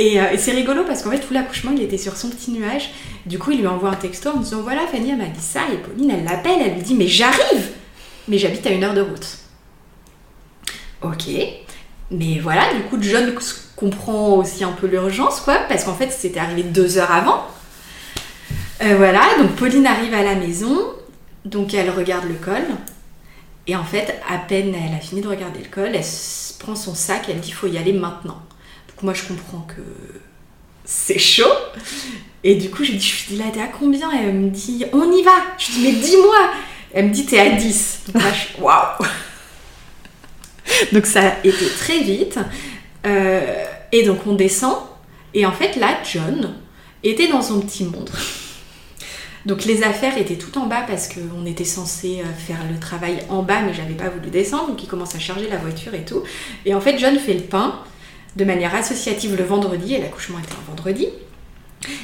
Euh, 0.00 0.30
et, 0.30 0.38
c'est 0.38 0.52
rigolo 0.52 0.84
parce 0.84 1.02
qu'en 1.02 1.10
fait 1.10 1.20
tout 1.20 1.34
l'accouchement 1.34 1.70
il 1.74 1.82
était 1.82 1.98
sur 1.98 2.16
son 2.16 2.30
petit 2.30 2.50
nuage. 2.50 2.90
Du 3.26 3.38
coup 3.38 3.52
il 3.52 3.60
lui 3.60 3.66
envoie 3.66 3.90
un 3.90 3.96
texto 3.96 4.30
en 4.30 4.38
disant 4.38 4.62
voilà 4.62 4.86
Fanny 4.86 5.10
elle 5.10 5.18
m'a 5.18 5.26
dit 5.26 5.40
ça 5.40 5.60
et 5.72 5.76
Pauline 5.76 6.10
elle 6.10 6.24
l'appelle, 6.24 6.60
elle 6.64 6.74
lui 6.74 6.82
dit 6.82 6.94
mais 6.94 7.08
j'arrive 7.08 7.70
Mais 8.28 8.38
j'habite 8.38 8.66
à 8.66 8.70
une 8.70 8.84
heure 8.84 8.94
de 8.94 9.02
route. 9.02 9.38
Ok. 11.02 11.28
Mais 12.10 12.38
voilà, 12.40 12.72
du 12.74 12.82
coup 12.82 12.98
John 13.00 13.32
comprend 13.76 14.34
aussi 14.34 14.64
un 14.64 14.72
peu 14.72 14.86
l'urgence 14.86 15.40
quoi 15.40 15.58
parce 15.68 15.84
qu'en 15.84 15.94
fait 15.94 16.10
c'était 16.10 16.40
arrivé 16.40 16.62
deux 16.62 16.98
heures 16.98 17.10
avant. 17.10 17.46
Euh, 18.82 18.96
voilà, 18.96 19.20
donc 19.38 19.52
Pauline 19.52 19.86
arrive 19.86 20.12
à 20.12 20.22
la 20.22 20.34
maison, 20.34 20.76
donc 21.44 21.74
elle 21.74 21.90
regarde 21.90 22.24
le 22.28 22.34
col. 22.34 22.64
Et 23.66 23.76
en 23.76 23.84
fait, 23.84 24.20
à 24.28 24.38
peine 24.38 24.74
elle 24.74 24.94
a 24.94 25.00
fini 25.00 25.20
de 25.20 25.28
regarder 25.28 25.60
le 25.60 25.68
col, 25.68 25.94
elle 25.94 26.04
prend 26.58 26.74
son 26.74 26.94
sac, 26.94 27.26
elle 27.28 27.40
dit 27.40 27.52
faut 27.52 27.66
y 27.66 27.78
aller 27.78 27.92
maintenant. 27.92 28.42
Donc 28.88 29.02
moi 29.02 29.14
je 29.14 29.22
comprends 29.24 29.66
que 29.68 29.82
c'est 30.84 31.18
chaud. 31.18 31.44
Et 32.44 32.56
du 32.56 32.70
coup 32.70 32.84
je 32.84 32.92
lui 32.92 32.98
dis 32.98 33.04
suis 33.04 33.34
dilatée 33.34 33.60
à 33.60 33.68
combien? 33.68 34.10
Elle 34.10 34.34
me 34.34 34.50
dit 34.50 34.84
on 34.92 35.10
y 35.12 35.22
va. 35.22 35.32
Je 35.58 35.72
lui 35.72 35.74
dis 35.74 35.82
mais 35.82 35.92
dis-moi. 35.92 36.50
Elle 36.92 37.06
me 37.06 37.12
dit 37.12 37.24
t'es 37.24 37.38
à 37.38 37.50
10. 37.50 38.00
Donc 38.08 38.22
là 38.22 38.30
waouh. 38.58 39.06
Donc 40.92 41.06
ça 41.06 41.28
a 41.28 41.46
été 41.46 41.66
très 41.78 42.00
vite. 42.00 42.38
Euh, 43.06 43.64
et 43.92 44.04
donc 44.04 44.26
on 44.26 44.34
descend. 44.34 44.76
Et 45.34 45.46
en 45.46 45.52
fait 45.52 45.76
là 45.76 45.98
John 46.04 46.54
était 47.02 47.28
dans 47.28 47.42
son 47.42 47.60
petit 47.60 47.84
monde. 47.84 48.10
Donc 49.46 49.64
les 49.64 49.82
affaires 49.82 50.16
étaient 50.18 50.36
tout 50.36 50.56
en 50.58 50.66
bas 50.66 50.84
parce 50.86 51.08
qu'on 51.08 51.46
était 51.46 51.64
censé 51.64 52.20
euh, 52.20 52.32
faire 52.32 52.58
le 52.70 52.78
travail 52.78 53.18
en 53.28 53.42
bas, 53.42 53.62
mais 53.62 53.74
j'avais 53.74 53.94
pas 53.94 54.08
voulu 54.08 54.30
descendre, 54.30 54.68
donc 54.68 54.82
il 54.82 54.88
commence 54.88 55.14
à 55.14 55.18
charger 55.18 55.48
la 55.48 55.56
voiture 55.56 55.94
et 55.94 56.04
tout. 56.04 56.22
Et 56.64 56.74
en 56.74 56.80
fait, 56.80 56.98
John 56.98 57.18
fait 57.18 57.34
le 57.34 57.42
pain 57.42 57.80
de 58.36 58.44
manière 58.44 58.74
associative 58.74 59.36
le 59.36 59.44
vendredi, 59.44 59.94
et 59.94 60.00
l'accouchement 60.00 60.38
était 60.38 60.52
un 60.52 60.70
vendredi. 60.70 61.08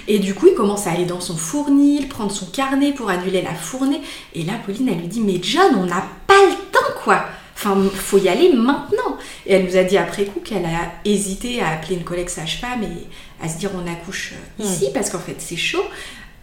Et 0.08 0.18
du 0.18 0.34
coup, 0.34 0.48
il 0.48 0.54
commence 0.54 0.86
à 0.86 0.92
aller 0.92 1.04
dans 1.04 1.20
son 1.20 1.36
fournil, 1.36 2.08
prendre 2.08 2.32
son 2.32 2.46
carnet 2.46 2.92
pour 2.92 3.10
annuler 3.10 3.42
la 3.42 3.54
fournée. 3.54 4.00
Et 4.34 4.42
là, 4.42 4.54
Pauline, 4.64 4.88
elle 4.88 4.98
lui 4.98 5.08
dit 5.08 5.20
Mais 5.20 5.38
John, 5.40 5.76
on 5.76 5.86
n'a 5.86 6.04
pas 6.26 6.44
le 6.46 6.54
temps, 6.72 7.00
quoi 7.04 7.24
Enfin, 7.54 7.76
faut 7.92 8.18
y 8.18 8.28
aller 8.28 8.52
maintenant. 8.52 9.18
Et 9.44 9.54
elle 9.54 9.64
nous 9.64 9.76
a 9.76 9.82
dit 9.82 9.98
après 9.98 10.24
coup 10.24 10.40
qu'elle 10.40 10.64
a 10.64 10.92
hésité 11.04 11.60
à 11.60 11.70
appeler 11.70 11.96
une 11.96 12.04
collègue 12.04 12.28
sage-femme 12.28 12.84
et 12.84 13.44
à 13.44 13.48
se 13.48 13.58
dire 13.58 13.70
on 13.74 13.90
accouche 13.90 14.34
euh, 14.60 14.64
ici, 14.64 14.90
parce 14.94 15.10
qu'en 15.10 15.18
fait, 15.18 15.36
c'est 15.38 15.56
chaud. 15.56 15.84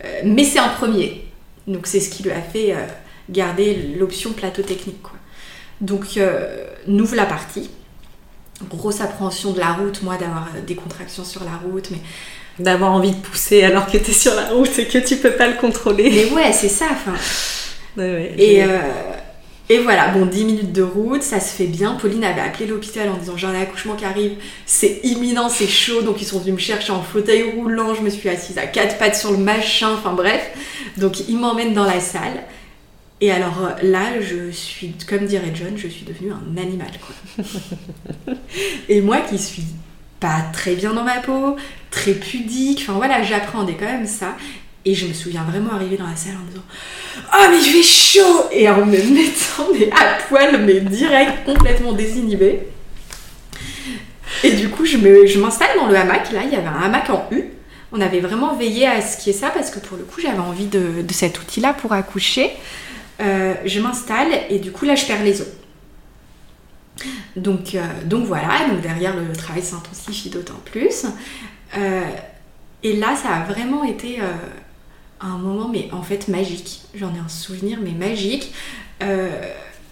Euh, 0.04 0.22
mais 0.24 0.44
c'est 0.44 0.60
un 0.60 0.70
premier. 0.70 1.26
Donc 1.68 1.88
c'est 1.88 2.00
ce 2.00 2.10
qui 2.10 2.24
lui 2.24 2.32
a 2.32 2.42
fait 2.42 2.74
euh, 2.74 2.86
garder 3.30 3.96
l'option 3.98 4.34
plateau 4.34 4.62
technique. 4.62 5.02
Quoi. 5.02 5.18
Donc 5.82 6.18
euh, 6.18 6.66
nous 6.88 7.12
la 7.14 7.26
partie. 7.26 7.70
Grosse 8.70 9.02
appréhension 9.02 9.52
de 9.52 9.60
la 9.60 9.74
route, 9.74 10.02
moi 10.02 10.16
d'avoir 10.16 10.48
des 10.66 10.76
contractions 10.76 11.26
sur 11.26 11.44
la 11.44 11.58
route, 11.58 11.92
mais 11.92 12.00
d'avoir 12.58 12.94
envie 12.94 13.12
de 13.12 13.18
pousser 13.18 13.64
alors 13.64 13.86
que 13.86 13.98
tu 13.98 14.12
es 14.12 14.14
sur 14.14 14.34
la 14.34 14.48
route 14.48 14.80
et 14.80 14.86
que 14.86 14.98
tu 14.98 15.18
peux 15.18 15.34
pas 15.34 15.48
le 15.48 15.56
contrôler. 15.56 16.10
Mais 16.10 16.32
ouais, 16.34 16.54
c'est 16.54 16.70
ça. 16.70 16.86
Enfin. 16.92 17.16
et, 17.98 18.64
et 19.68 19.80
voilà, 19.80 20.10
bon, 20.10 20.28
10 20.28 20.46
minutes 20.46 20.74
de 20.74 20.84
route, 20.84 21.24
ça 21.24 21.40
se 21.40 21.52
fait 21.52 21.66
bien. 21.66 21.96
Pauline 21.96 22.24
avait 22.24 22.42
appelé 22.42 22.68
l'hôpital 22.68 23.10
en 23.10 23.18
disant 23.18 23.36
j'ai 23.36 23.48
un 23.48 23.60
accouchement 23.60 23.96
qui 23.96 24.06
arrive, 24.06 24.34
c'est 24.68 25.00
imminent, 25.04 25.50
c'est 25.50 25.68
chaud, 25.68 26.04
donc 26.04 26.22
ils 26.22 26.26
sont 26.26 26.40
venus 26.40 26.54
me 26.54 26.60
chercher 26.60 26.92
en 26.92 27.02
fauteuil 27.02 27.52
roulant, 27.56 27.96
je 27.96 28.02
me 28.02 28.10
suis 28.10 28.30
assise 28.30 28.60
à 28.60 28.68
quatre 28.68 29.00
pattes 29.00 29.16
sur 29.16 29.32
le 29.32 29.38
machin, 29.38 29.90
enfin 29.94 30.14
bref. 30.14 30.52
Donc 30.98 31.28
ils 31.28 31.38
m'emmènent 31.38 31.74
dans 31.74 31.86
la 31.86 32.00
salle. 32.00 32.44
Et 33.22 33.32
alors 33.32 33.66
euh, 33.66 33.72
là, 33.82 34.22
je 34.22 34.52
suis, 34.52 34.94
comme 35.08 35.26
dirait 35.26 35.52
John, 35.56 35.74
je 35.76 35.88
suis 35.88 36.06
devenue 36.06 36.32
un 36.32 36.62
animal, 36.62 36.92
quoi. 37.02 38.36
Et 38.90 39.02
moi 39.02 39.22
qui 39.22 39.40
suis 39.40 39.64
pas 40.20 40.46
très 40.54 40.76
bien 40.76 40.94
dans 40.94 41.04
ma 41.04 41.22
peau, 41.22 41.56
très 41.90 42.14
pudique, 42.14 42.82
enfin 42.84 42.94
voilà, 42.94 43.24
j'appréhendais 43.24 43.76
quand 43.80 43.86
même 43.86 44.06
ça. 44.06 44.36
Et 44.88 44.94
je 44.94 45.08
me 45.08 45.14
souviens 45.14 45.44
vraiment 45.44 45.74
arriver 45.74 45.98
dans 45.98 46.08
la 46.08 46.16
salle 46.16 46.36
en 46.36 46.48
disant 46.50 46.64
Oh, 47.34 47.46
mais 47.50 47.60
je 47.60 47.76
vais 47.76 47.84
chaud 47.84 48.46
Et 48.52 48.70
en 48.70 48.86
me 48.86 48.92
mettant 48.92 49.68
mais 49.74 49.90
à 49.92 50.22
poil, 50.28 50.64
mais 50.64 50.80
direct, 50.80 51.44
complètement 51.44 51.94
désinhibé. 51.94 52.68
Et 54.44 54.52
du 54.52 54.70
coup, 54.70 54.86
je 54.86 54.98
m'installe 54.98 55.70
je 55.74 55.80
dans 55.80 55.88
le 55.88 55.96
hamac. 55.96 56.32
Là, 56.32 56.42
il 56.44 56.52
y 56.52 56.56
avait 56.56 56.68
un 56.68 56.82
hamac 56.84 57.10
en 57.10 57.28
U. 57.32 57.46
On 57.92 58.02
avait 58.02 58.20
vraiment 58.20 58.56
veillé 58.56 58.88
à 58.88 59.02
ce 59.02 59.18
qui 59.18 59.32
est 59.32 59.34
ça 59.34 59.50
parce 59.50 59.72
que 59.72 59.80
pour 59.80 59.98
le 59.98 60.04
coup, 60.04 60.22
j'avais 60.22 60.40
envie 60.40 60.68
de, 60.68 61.04
cet 61.12 61.40
outil-là 61.40 61.74
pour 61.74 61.94
accoucher. 61.94 62.52
Euh, 63.22 63.56
je 63.66 63.80
m'installe 63.80 64.28
et 64.50 64.60
du 64.60 64.72
coup, 64.72 64.86
là, 64.86 64.96
je 64.96 65.06
perds 65.06 65.24
les 65.24 65.42
os. 65.42 65.48
Donc, 67.36 67.76
euh, 67.76 67.82
donc 68.06 68.26
voilà, 68.26 68.68
donc 68.70 68.82
derrière 68.82 69.16
le 69.16 69.36
travail 69.36 69.64
s'intensifie 69.64 70.30
d'autant 70.30 70.60
plus. 70.66 71.06
Euh, 71.78 72.02
et 72.84 72.94
là, 72.94 73.16
ça 73.16 73.30
a 73.30 73.44
vraiment 73.44 73.84
été 73.84 74.20
un 75.22 75.38
moment, 75.38 75.70
mais 75.70 75.90
en 75.92 76.04
fait 76.04 76.28
magique. 76.28 76.82
J'en 76.94 77.14
ai 77.14 77.20
un 77.20 77.30
souvenir, 77.30 77.80
mais 77.82 77.92
magique. 77.92 78.54
Euh, 79.02 79.30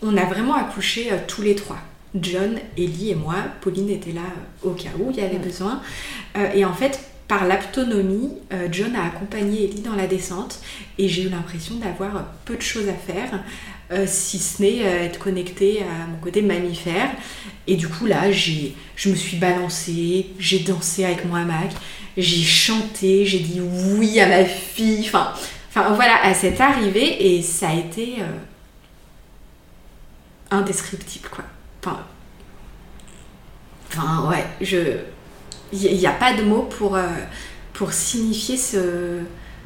on 0.02 0.16
a 0.18 0.26
vraiment 0.26 0.56
accouché 0.56 1.12
euh, 1.12 1.18
tous 1.28 1.42
les 1.42 1.56
trois. 1.56 1.80
John, 2.16 2.60
Ellie 2.78 3.12
et 3.12 3.16
moi. 3.16 3.36
Pauline 3.62 3.90
était 3.90 4.12
là 4.12 4.22
euh, 4.22 4.70
au 4.70 4.72
cas 4.72 4.90
où 5.00 5.12
il 5.12 5.18
y 5.18 5.22
avait 5.22 5.40
besoin. 5.40 5.82
et 6.54 6.66
en 6.66 6.74
fait, 6.74 7.00
par 7.28 7.46
l'autonomie, 7.48 8.30
John 8.72 8.96
a 8.96 9.06
accompagné 9.06 9.64
Ellie 9.64 9.82
dans 9.82 9.96
la 9.96 10.08
descente 10.08 10.60
et 11.00 11.08
j'ai 11.08 11.24
eu 11.24 11.30
l'impression 11.30 11.76
d'avoir 11.76 12.26
peu 12.46 12.56
de 12.56 12.62
choses 12.62 12.88
à 12.90 12.94
faire, 12.94 13.44
si 14.08 14.38
ce 14.38 14.62
n'est 14.62 14.80
être 14.80 15.18
connectée 15.20 15.82
à 15.82 16.08
mon 16.08 16.18
côté 16.18 16.42
mammifère. 16.42 17.10
Et 17.66 17.76
du 17.76 17.88
coup, 17.88 18.06
là, 18.06 18.32
je 18.32 19.10
me 19.10 19.16
suis 19.16 19.38
balancée, 19.38 20.28
j'ai 20.38 20.60
dansé 20.60 21.06
avec 21.06 21.26
mon 21.26 21.36
hamac, 21.36 21.72
j'ai 22.18 22.44
chanté, 22.44 23.26
j'ai 23.26 23.40
dit 23.40 23.62
oui 23.62 24.20
à 24.20 24.28
ma 24.28 24.46
fille, 24.46 25.06
enfin, 25.08 25.34
enfin 25.70 25.94
voilà, 25.94 26.24
à 26.24 26.34
cette 26.34 26.62
arrivée 26.62 27.36
et 27.36 27.42
ça 27.42 27.70
a 27.70 27.74
été 27.74 28.18
euh, 28.20 28.26
indescriptible 30.52 31.30
quoi. 31.30 31.44
Enfin, 33.96 34.28
ouais, 34.30 34.46
je, 34.62 34.98
il 35.72 35.98
n'y 35.98 36.08
a 36.08 36.12
pas 36.12 36.34
de 36.34 36.44
mots 36.44 36.64
pour, 36.64 36.96
euh, 36.96 37.08
pour 37.74 37.94
signifier 37.94 38.58
ce, 38.58 39.20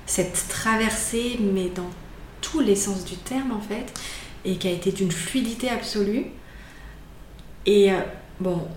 cette 0.06 0.48
traversée, 0.50 1.38
mais 1.40 1.70
dans 1.70 1.90
tous 2.42 2.60
les 2.60 2.76
sens 2.76 3.06
du 3.06 3.16
terme 3.16 3.52
en 3.52 3.62
fait, 3.62 3.94
et 4.46 4.58
qui 4.58 4.68
a 4.68 4.72
été 4.72 4.92
d'une 4.92 5.12
fluidité 5.12 5.70
absolue. 5.70 6.26
Et 7.66 7.92
euh, 7.92 8.00
bon, 8.40 8.68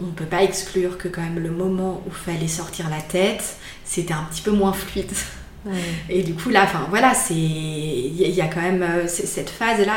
on 0.00 0.06
ne 0.06 0.10
peut 0.10 0.26
pas 0.26 0.42
exclure 0.42 0.98
que 0.98 1.08
quand 1.08 1.22
même 1.22 1.38
le 1.38 1.50
moment 1.50 2.02
où 2.06 2.10
fallait 2.10 2.48
sortir 2.48 2.90
la 2.90 3.00
tête, 3.00 3.56
c'était 3.84 4.14
un 4.14 4.24
petit 4.30 4.42
peu 4.42 4.50
moins 4.50 4.72
fluide. 4.72 5.10
Et 6.08 6.22
du 6.22 6.34
coup 6.34 6.50
là, 6.50 6.62
enfin 6.62 6.86
voilà, 6.90 7.12
c'est 7.14 7.34
il 7.34 8.30
y, 8.30 8.40
a 8.40 8.46
quand 8.46 8.60
même 8.60 8.82
euh, 8.82 9.08
cette 9.08 9.50
phase 9.50 9.84
là 9.84 9.94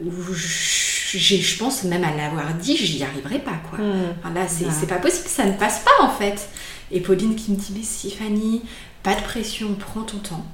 où, 0.00 0.12
je 0.32 1.58
pense 1.58 1.82
même 1.84 2.04
à 2.04 2.14
l'avoir 2.14 2.54
dit, 2.54 2.76
j'y 2.76 3.02
arriverai 3.02 3.40
pas 3.40 3.58
quoi. 3.68 3.80
Enfin, 3.80 4.32
là, 4.32 4.46
c'est 4.46 4.86
pas 4.86 4.98
possible, 4.98 5.28
ça 5.28 5.46
ne 5.46 5.52
passe 5.52 5.80
pas 5.80 6.04
en 6.04 6.10
fait. 6.10 6.48
Et 6.92 7.00
Pauline 7.00 7.34
qui 7.34 7.50
me 7.50 7.56
dit 7.56 7.72
mais 7.76 7.82
si 7.82 8.10
Fanny, 8.10 8.62
pas 9.02 9.14
de 9.14 9.22
pression, 9.22 9.74
prends 9.74 10.02
ton 10.02 10.18
temps. 10.18 10.46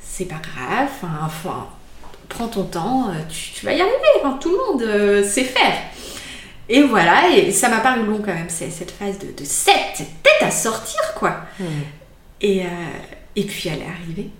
C'est 0.00 0.24
pas 0.24 0.40
grave, 0.42 0.88
enfin, 1.02 1.68
prends 2.28 2.48
ton 2.48 2.64
temps, 2.64 3.10
euh, 3.10 3.14
tu, 3.28 3.64
vas 3.64 3.72
y 3.72 3.80
arriver. 3.80 3.94
Enfin, 4.18 4.38
tout 4.40 4.50
le 4.50 4.56
monde 4.56 4.82
euh, 4.82 5.22
sait 5.22 5.44
faire. 5.44 5.74
Et 6.68 6.82
voilà, 6.82 7.30
et 7.30 7.52
ça 7.52 7.68
m'a 7.68 7.78
paru 7.78 8.04
long 8.04 8.18
quand 8.18 8.34
même, 8.34 8.48
cette 8.48 8.90
phase 8.90 9.18
de, 9.18 9.44
cette, 9.44 9.98
tête 10.22 10.42
à 10.42 10.50
sortir, 10.50 11.00
quoi. 11.14 11.42
Hmm. 11.60 11.64
Et, 12.40 12.62
euh, 12.62 12.68
et 13.36 13.44
puis 13.44 13.68
elle 13.68 13.82
est 13.82 13.86
arrivée. 13.86 14.30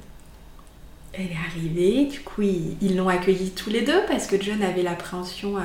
Elle 1.12 1.27
est 1.27 1.39
arrivée, 1.49 2.05
du 2.07 2.21
coup 2.21 2.43
ils 2.43 2.95
l'ont 2.95 3.09
accueillie 3.09 3.51
tous 3.51 3.71
les 3.71 3.81
deux 3.81 4.03
parce 4.07 4.27
que 4.27 4.41
John 4.41 4.62
avait 4.62 4.83
l'appréhension 4.83 5.57
euh, 5.57 5.62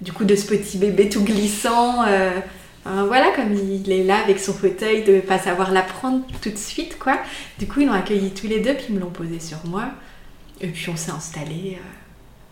du 0.00 0.12
coup 0.12 0.24
de 0.24 0.36
ce 0.36 0.46
petit 0.46 0.78
bébé 0.78 1.08
tout 1.08 1.24
glissant. 1.24 2.04
Euh, 2.04 2.38
voilà, 2.84 3.32
comme 3.34 3.54
il 3.54 3.90
est 3.90 4.04
là 4.04 4.18
avec 4.22 4.38
son 4.38 4.54
fauteuil, 4.54 5.02
de 5.02 5.16
ne 5.16 5.20
pas 5.20 5.38
savoir 5.38 5.72
la 5.72 5.82
prendre 5.82 6.24
tout 6.40 6.50
de 6.50 6.56
suite, 6.56 6.98
quoi. 6.98 7.18
Du 7.58 7.66
coup 7.66 7.80
ils 7.80 7.86
l'ont 7.86 7.92
accueilli 7.92 8.30
tous 8.30 8.46
les 8.46 8.60
deux, 8.60 8.74
puis 8.74 8.86
ils 8.90 8.94
me 8.94 9.00
l'ont 9.00 9.10
posé 9.10 9.40
sur 9.40 9.58
moi. 9.66 9.86
Et 10.60 10.68
puis 10.68 10.88
on 10.90 10.96
s'est 10.96 11.10
installés 11.10 11.78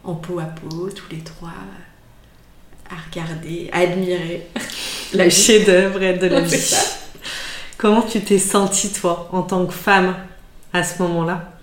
en 0.03 0.15
peau 0.15 0.41
à 0.41 0.45
peau, 0.45 0.91
tous 0.91 1.11
les 1.11 1.21
trois 1.21 1.53
à 2.91 2.97
regarder, 3.11 3.69
à 3.73 3.81
admirer. 3.81 4.47
La 5.13 5.31
chef-d'œuvre 5.31 6.19
de 6.19 6.27
la 6.27 6.41
vie. 6.43 6.75
Comment 7.79 8.03
tu 8.03 8.21
t'es 8.21 8.39
sentie, 8.39 8.93
toi, 8.93 9.29
en 9.33 9.43
tant 9.43 9.67
que 9.67 9.75
femme, 9.75 10.15
à 10.73 10.83
ce 10.83 11.03
moment-là? 11.03 11.56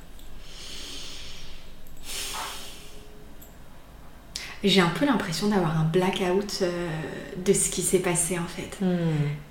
J'ai 4.64 4.80
un 4.80 4.92
peu 4.98 5.06
l'impression 5.06 5.48
d'avoir 5.48 5.78
un 5.78 5.84
blackout 5.84 6.60
euh, 6.62 6.88
de 7.44 7.52
ce 7.52 7.70
qui 7.70 7.82
s'est 7.82 8.00
passé 8.00 8.40
en 8.40 8.48
fait. 8.48 8.84
Hmm. 8.84 8.96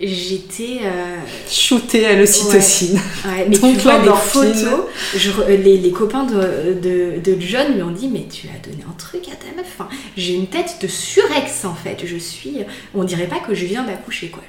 J'étais 0.00 0.80
euh, 0.84 1.18
shootée 1.48 2.06
à 2.06 2.16
l'ocytocine. 2.16 2.98
Ouais, 3.26 3.46
mais 3.48 3.56
tu 3.58 3.76
vois 3.78 3.98
des 3.98 4.08
photos, 4.08 4.86
je, 5.14 5.30
les, 5.48 5.78
les, 5.78 5.90
copains 5.90 6.24
de, 6.24 6.74
de, 6.80 7.20
de, 7.20 7.40
John 7.40 7.74
lui 7.74 7.82
ont 7.82 7.90
dit 7.90 8.08
mais 8.08 8.26
tu 8.26 8.48
as 8.48 8.66
donné 8.66 8.84
un 8.88 8.94
truc 8.94 9.28
à 9.28 9.36
ta 9.36 9.54
meuf. 9.54 9.66
Enfin, 9.78 9.88
j'ai 10.16 10.34
une 10.34 10.46
tête 10.46 10.78
de 10.80 10.86
surex 10.86 11.64
en 11.66 11.74
fait. 11.74 12.02
Je 12.04 12.16
suis, 12.16 12.58
on 12.94 13.04
dirait 13.04 13.28
pas 13.28 13.38
que 13.38 13.54
je 13.54 13.66
viens 13.66 13.84
d'accoucher 13.84 14.28
quoi. 14.30 14.42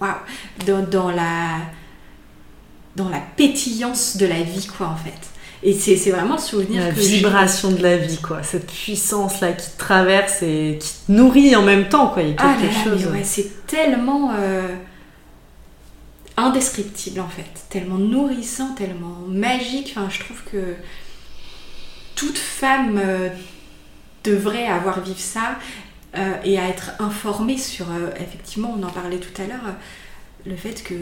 Waouh, 0.00 0.14
dans, 0.66 0.82
dans 0.82 1.10
la 1.10 1.58
dans 2.96 3.08
la 3.08 3.20
pétillance 3.36 4.16
de 4.16 4.26
la 4.26 4.42
vie 4.42 4.66
quoi 4.66 4.88
en 4.88 4.96
fait. 4.96 5.30
Et 5.62 5.74
c'est 5.74 6.10
vraiment 6.10 6.36
le 6.36 6.40
souvenir 6.40 6.82
la 6.82 6.90
vibration 6.90 7.70
de 7.70 7.82
la 7.82 7.98
vie, 7.98 8.16
quoi. 8.16 8.42
Cette 8.42 8.66
puissance-là 8.66 9.52
qui 9.52 9.70
te 9.70 9.78
traverse 9.78 10.42
et 10.42 10.78
qui 10.80 10.88
te 10.88 11.12
nourrit 11.12 11.54
en 11.54 11.62
même 11.62 11.88
temps, 11.88 12.08
quoi. 12.08 12.22
Il 12.22 12.30
y 12.30 12.32
a 12.32 12.36
ah 12.38 12.56
quelque 12.58 12.74
ah 12.80 12.84
chose. 12.84 13.06
Ouais, 13.08 13.24
c'est 13.24 13.66
tellement 13.66 14.32
euh, 14.38 14.68
indescriptible, 16.38 17.20
en 17.20 17.28
fait. 17.28 17.44
Tellement 17.68 17.98
nourrissant, 17.98 18.74
tellement 18.74 19.18
magique. 19.28 19.94
Enfin, 19.94 20.08
je 20.08 20.20
trouve 20.20 20.42
que 20.50 20.76
toute 22.14 22.38
femme 22.38 22.98
euh, 22.98 23.28
devrait 24.24 24.66
avoir 24.66 25.04
vécu 25.04 25.20
ça 25.20 25.58
euh, 26.16 26.36
et 26.42 26.58
à 26.58 26.68
être 26.68 26.92
informée 27.00 27.58
sur, 27.58 27.84
effectivement, 28.18 28.74
on 28.78 28.82
en 28.82 28.90
parlait 28.90 29.18
tout 29.18 29.42
à 29.42 29.46
l'heure, 29.46 29.74
le 30.46 30.56
fait 30.56 30.82
que 30.82 30.94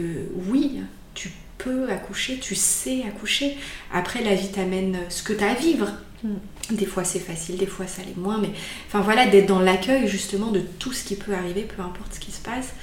oui, 0.49 0.81
tu 1.13 1.31
peux 1.59 1.89
accoucher, 1.91 2.39
tu 2.39 2.55
sais 2.55 3.03
accoucher. 3.07 3.57
Après, 3.93 4.23
la 4.23 4.33
vie 4.33 4.51
t'amène 4.51 4.97
ce 5.09 5.21
que 5.21 5.33
tu 5.33 5.43
as 5.43 5.51
à 5.51 5.53
vivre. 5.53 5.91
Mm. 6.23 6.35
Des 6.71 6.85
fois 6.85 7.03
c'est 7.03 7.19
facile, 7.19 7.57
des 7.57 7.65
fois 7.65 7.87
ça 7.87 8.03
l'est 8.03 8.17
moins, 8.17 8.37
mais 8.39 8.51
enfin 8.87 9.01
voilà, 9.01 9.25
d'être 9.25 9.47
dans 9.47 9.59
l'accueil 9.59 10.07
justement 10.07 10.51
de 10.51 10.59
tout 10.59 10.93
ce 10.93 11.03
qui 11.03 11.15
peut 11.15 11.33
arriver, 11.33 11.63
peu 11.63 11.81
importe 11.81 12.13
ce 12.13 12.19
qui 12.19 12.31
se 12.31 12.41
passe, 12.41 12.73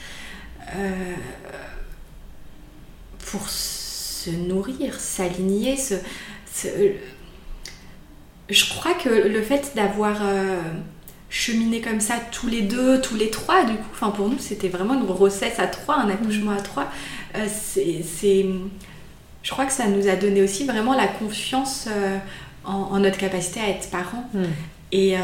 euh, 0.74 1.14
pour 3.30 3.48
se 3.48 4.30
nourrir, 4.30 4.98
s'aligner. 4.98 5.76
Se, 5.76 5.94
Je 8.48 8.68
crois 8.70 8.94
que 8.94 9.08
le 9.08 9.42
fait 9.42 9.72
d'avoir 9.76 10.16
euh, 10.22 10.60
cheminé 11.30 11.80
comme 11.80 12.00
ça 12.00 12.14
tous 12.32 12.48
les 12.48 12.62
deux, 12.62 13.00
tous 13.00 13.14
les 13.14 13.30
trois, 13.30 13.64
du 13.64 13.74
coup, 13.74 13.88
enfin 13.92 14.10
pour 14.10 14.28
nous 14.28 14.38
c'était 14.40 14.68
vraiment 14.68 14.94
une 14.94 15.06
grossesse 15.06 15.60
à 15.60 15.68
trois, 15.68 15.96
un 15.96 16.08
accouchement 16.08 16.52
à 16.52 16.60
trois. 16.60 16.90
Euh, 17.38 17.46
c'est, 17.48 18.46
je 19.42 19.50
crois 19.50 19.66
que 19.66 19.72
ça 19.72 19.86
nous 19.86 20.08
a 20.08 20.16
donné 20.16 20.42
aussi 20.42 20.64
vraiment 20.64 20.94
la 20.94 21.06
confiance 21.06 21.86
euh, 21.88 22.16
en, 22.64 22.98
notre 22.98 23.18
capacité 23.18 23.60
à 23.60 23.68
être 23.68 23.90
parents 23.90 24.28
hmm. 24.34 24.44
et, 24.92 25.16
euh, 25.16 25.20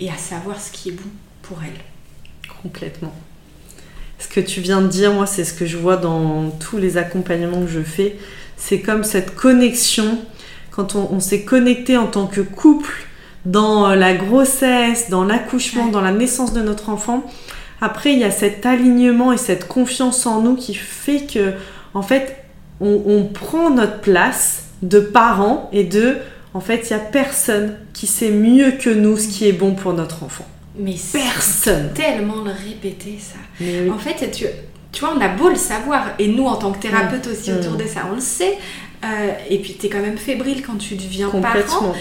et, 0.00 0.10
à 0.10 0.16
savoir 0.16 0.60
ce 0.60 0.72
qui 0.72 0.88
est 0.88 0.92
bon 0.92 1.08
pour 1.42 1.58
elle. 1.62 2.50
Complètement. 2.62 3.14
Ce 4.18 4.28
que 4.28 4.40
tu 4.40 4.60
viens 4.60 4.80
de 4.80 4.88
dire, 4.88 5.12
moi, 5.12 5.26
c'est 5.26 5.44
ce 5.44 5.52
que 5.52 5.66
je 5.66 5.76
vois 5.76 5.96
dans 5.96 6.50
tous 6.50 6.78
les 6.78 6.96
accompagnements 6.96 7.60
que 7.60 7.70
je 7.70 7.82
fais. 7.82 8.16
C'est 8.56 8.80
comme 8.80 9.04
cette 9.04 9.34
connexion, 9.34 10.18
quand 10.70 10.94
on, 10.94 11.18
s'est 11.18 11.42
connecté 11.42 11.96
en 11.96 12.06
tant 12.06 12.26
que 12.26 12.40
couple 12.40 13.06
dans 13.44 13.94
la 13.94 14.14
grossesse, 14.14 15.10
dans 15.10 15.24
l'accouchement, 15.24 15.88
dans 15.88 16.00
la 16.00 16.12
naissance 16.12 16.52
de 16.52 16.62
notre 16.62 16.88
enfant, 16.88 17.24
après, 17.82 18.12
il 18.12 18.20
y 18.20 18.24
a 18.24 18.30
cet 18.30 18.64
alignement 18.64 19.32
et 19.32 19.36
cette 19.36 19.66
confiance 19.66 20.24
en 20.24 20.40
nous 20.40 20.54
qui 20.54 20.72
fait 20.72 21.26
que, 21.26 21.54
en 21.94 22.02
fait, 22.02 22.36
on, 22.80 23.24
prend 23.24 23.70
notre 23.70 24.00
place 24.00 24.66
de 24.82 25.00
parents 25.00 25.68
et 25.72 25.82
de, 25.82 26.16
en 26.54 26.60
fait, 26.60 26.88
il 26.88 26.94
n'y 26.94 27.02
a 27.02 27.04
personne 27.04 27.76
qui 27.92 28.06
sait 28.06 28.30
mieux 28.30 28.72
que 28.72 28.88
nous 28.88 29.16
ce 29.16 29.26
qui 29.26 29.48
est 29.48 29.52
bon 29.52 29.74
pour 29.74 29.94
notre 29.94 30.22
enfant. 30.22 30.46
Mais 30.78 30.94
personne. 31.12 31.92
Tellement 31.92 32.42
le 32.44 32.52
répéter 32.52 33.18
ça. 33.18 33.38
En 33.92 33.98
fait, 33.98 34.30
tu, 34.30 34.46
tu 34.92 35.00
vois, 35.00 35.14
on 35.16 35.20
a 35.20 35.28
beau 35.28 35.48
le 35.48 35.56
savoir, 35.56 36.12
et 36.20 36.28
nous 36.28 36.46
en 36.46 36.54
tant 36.54 36.70
que 36.70 36.78
thérapeute 36.78 37.26
aussi 37.26 37.50
mm. 37.50 37.58
autour 37.58 37.76
de 37.76 37.86
ça, 37.86 38.02
on 38.08 38.14
le 38.14 38.20
sait. 38.20 38.58
Euh, 39.04 39.32
et 39.50 39.58
puis 39.58 39.76
tu 39.76 39.86
es 39.86 39.88
quand 39.88 40.00
même 40.00 40.18
fébrile 40.18 40.62
quand 40.64 40.78
tu 40.78 40.94
deviens 40.94 41.30
parent. 41.30 41.94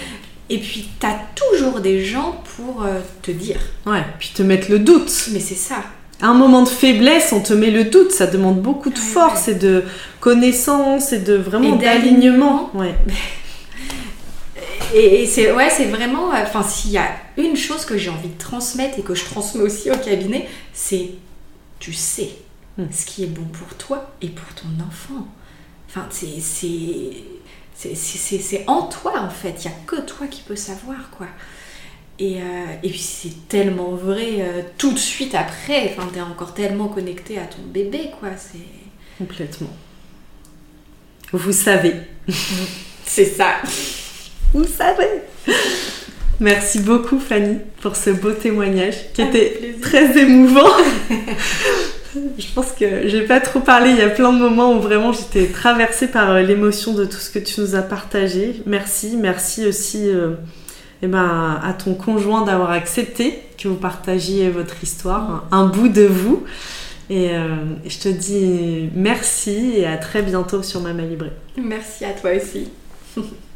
Et 0.51 0.57
puis, 0.57 0.85
tu 0.99 1.05
as 1.05 1.17
toujours 1.33 1.79
des 1.79 2.03
gens 2.03 2.43
pour 2.57 2.83
euh, 2.83 2.99
te 3.21 3.31
dire. 3.31 3.57
Ouais, 3.85 4.03
puis 4.19 4.31
te 4.35 4.43
mettre 4.43 4.69
le 4.69 4.79
doute. 4.79 5.29
Mais 5.31 5.39
c'est 5.39 5.55
ça. 5.55 5.77
À 6.21 6.27
un 6.27 6.33
moment 6.33 6.63
de 6.63 6.67
faiblesse, 6.67 7.31
on 7.31 7.39
te 7.39 7.53
met 7.53 7.71
le 7.71 7.85
doute. 7.85 8.11
Ça 8.11 8.27
demande 8.27 8.61
beaucoup 8.61 8.89
de 8.89 8.99
force 8.99 9.47
et 9.47 9.55
de 9.55 9.85
connaissance 10.19 11.13
et 11.13 11.19
de 11.19 11.35
vraiment 11.35 11.77
d'alignement. 11.77 12.69
Ouais. 12.73 12.93
Et, 14.93 15.25
c'est 15.25 15.53
ouais, 15.53 15.69
c'est 15.69 15.85
vraiment. 15.85 16.33
Euh, 16.33 16.43
enfin, 16.43 16.63
s'il 16.63 16.91
y 16.91 16.97
a 16.97 17.07
une 17.37 17.55
chose 17.55 17.85
que 17.85 17.97
j'ai 17.97 18.09
envie 18.09 18.27
de 18.27 18.37
transmettre 18.37 18.99
et 18.99 19.03
que 19.03 19.15
je 19.15 19.23
transmets 19.23 19.63
aussi 19.63 19.89
au 19.89 19.95
cabinet, 19.95 20.49
c'est 20.73 21.11
tu 21.79 21.93
sais 21.93 22.31
hmm. 22.77 22.83
ce 22.91 23.05
qui 23.05 23.23
est 23.23 23.27
bon 23.27 23.45
pour 23.45 23.73
toi 23.77 24.11
et 24.21 24.27
pour 24.27 24.53
ton 24.53 24.67
enfant. 24.85 25.25
Enfin, 25.87 26.07
c'est 26.09 26.41
c'est 27.73 28.63
en 28.67 28.83
toi 28.83 29.19
en 29.19 29.29
fait, 29.29 29.63
il 29.63 29.67
n'y 29.67 29.73
a 29.73 29.77
que 29.85 30.01
toi 30.01 30.27
qui 30.27 30.41
peux 30.41 30.55
savoir 30.55 31.09
quoi. 31.17 31.27
Et, 32.19 32.41
euh, 32.41 32.65
et 32.83 32.89
puis 32.89 32.99
c'est 32.99 33.47
tellement 33.47 33.95
vrai 33.95 34.37
euh, 34.39 34.61
tout 34.77 34.91
de 34.93 34.99
suite 34.99 35.33
après, 35.33 35.91
enfin 35.91 36.07
t'es 36.13 36.21
encore 36.21 36.53
tellement 36.53 36.87
connecté 36.87 37.39
à 37.39 37.45
ton 37.45 37.61
bébé 37.63 38.11
quoi, 38.19 38.29
c'est... 38.37 38.59
Complètement. 39.17 39.71
Vous 41.31 41.53
savez. 41.53 41.93
c'est 43.05 43.25
ça. 43.25 43.55
Vous 44.53 44.65
savez. 44.65 45.21
Merci 46.39 46.79
beaucoup 46.79 47.19
Fanny 47.19 47.59
pour 47.81 47.95
ce 47.95 48.09
beau 48.09 48.31
témoignage 48.31 49.13
qui 49.13 49.21
était 49.21 49.75
très 49.81 50.17
émouvant. 50.17 50.69
Je 52.15 52.47
pense 52.53 52.71
que 52.73 53.07
j'ai 53.07 53.25
pas 53.25 53.39
trop 53.39 53.59
parlé. 53.59 53.91
Il 53.91 53.97
y 53.97 54.01
a 54.01 54.09
plein 54.09 54.33
de 54.33 54.39
moments 54.39 54.75
où 54.75 54.81
vraiment 54.81 55.13
j'étais 55.13 55.47
traversée 55.47 56.07
par 56.07 56.31
euh, 56.31 56.41
l'émotion 56.41 56.93
de 56.93 57.05
tout 57.05 57.17
ce 57.17 57.29
que 57.29 57.39
tu 57.39 57.61
nous 57.61 57.75
as 57.75 57.81
partagé. 57.81 58.61
Merci, 58.65 59.17
merci 59.17 59.65
aussi 59.65 60.09
euh, 60.09 60.33
eh 61.01 61.07
ben, 61.07 61.59
à 61.63 61.73
ton 61.73 61.93
conjoint 61.93 62.43
d'avoir 62.43 62.71
accepté 62.71 63.39
que 63.57 63.67
vous 63.67 63.75
partagiez 63.75 64.49
votre 64.49 64.83
histoire, 64.83 65.47
un, 65.51 65.67
bout 65.67 65.89
de 65.89 66.05
vous. 66.05 66.43
Et 67.09 67.31
euh, 67.31 67.55
je 67.85 67.99
te 67.99 68.09
dis 68.09 68.89
merci 68.95 69.73
et 69.77 69.85
à 69.85 69.97
très 69.97 70.21
bientôt 70.21 70.63
sur 70.63 70.81
Mama 70.81 71.03
Libré. 71.03 71.31
Merci 71.57 72.05
à 72.05 72.11
toi 72.11 72.31
aussi. 72.35 72.69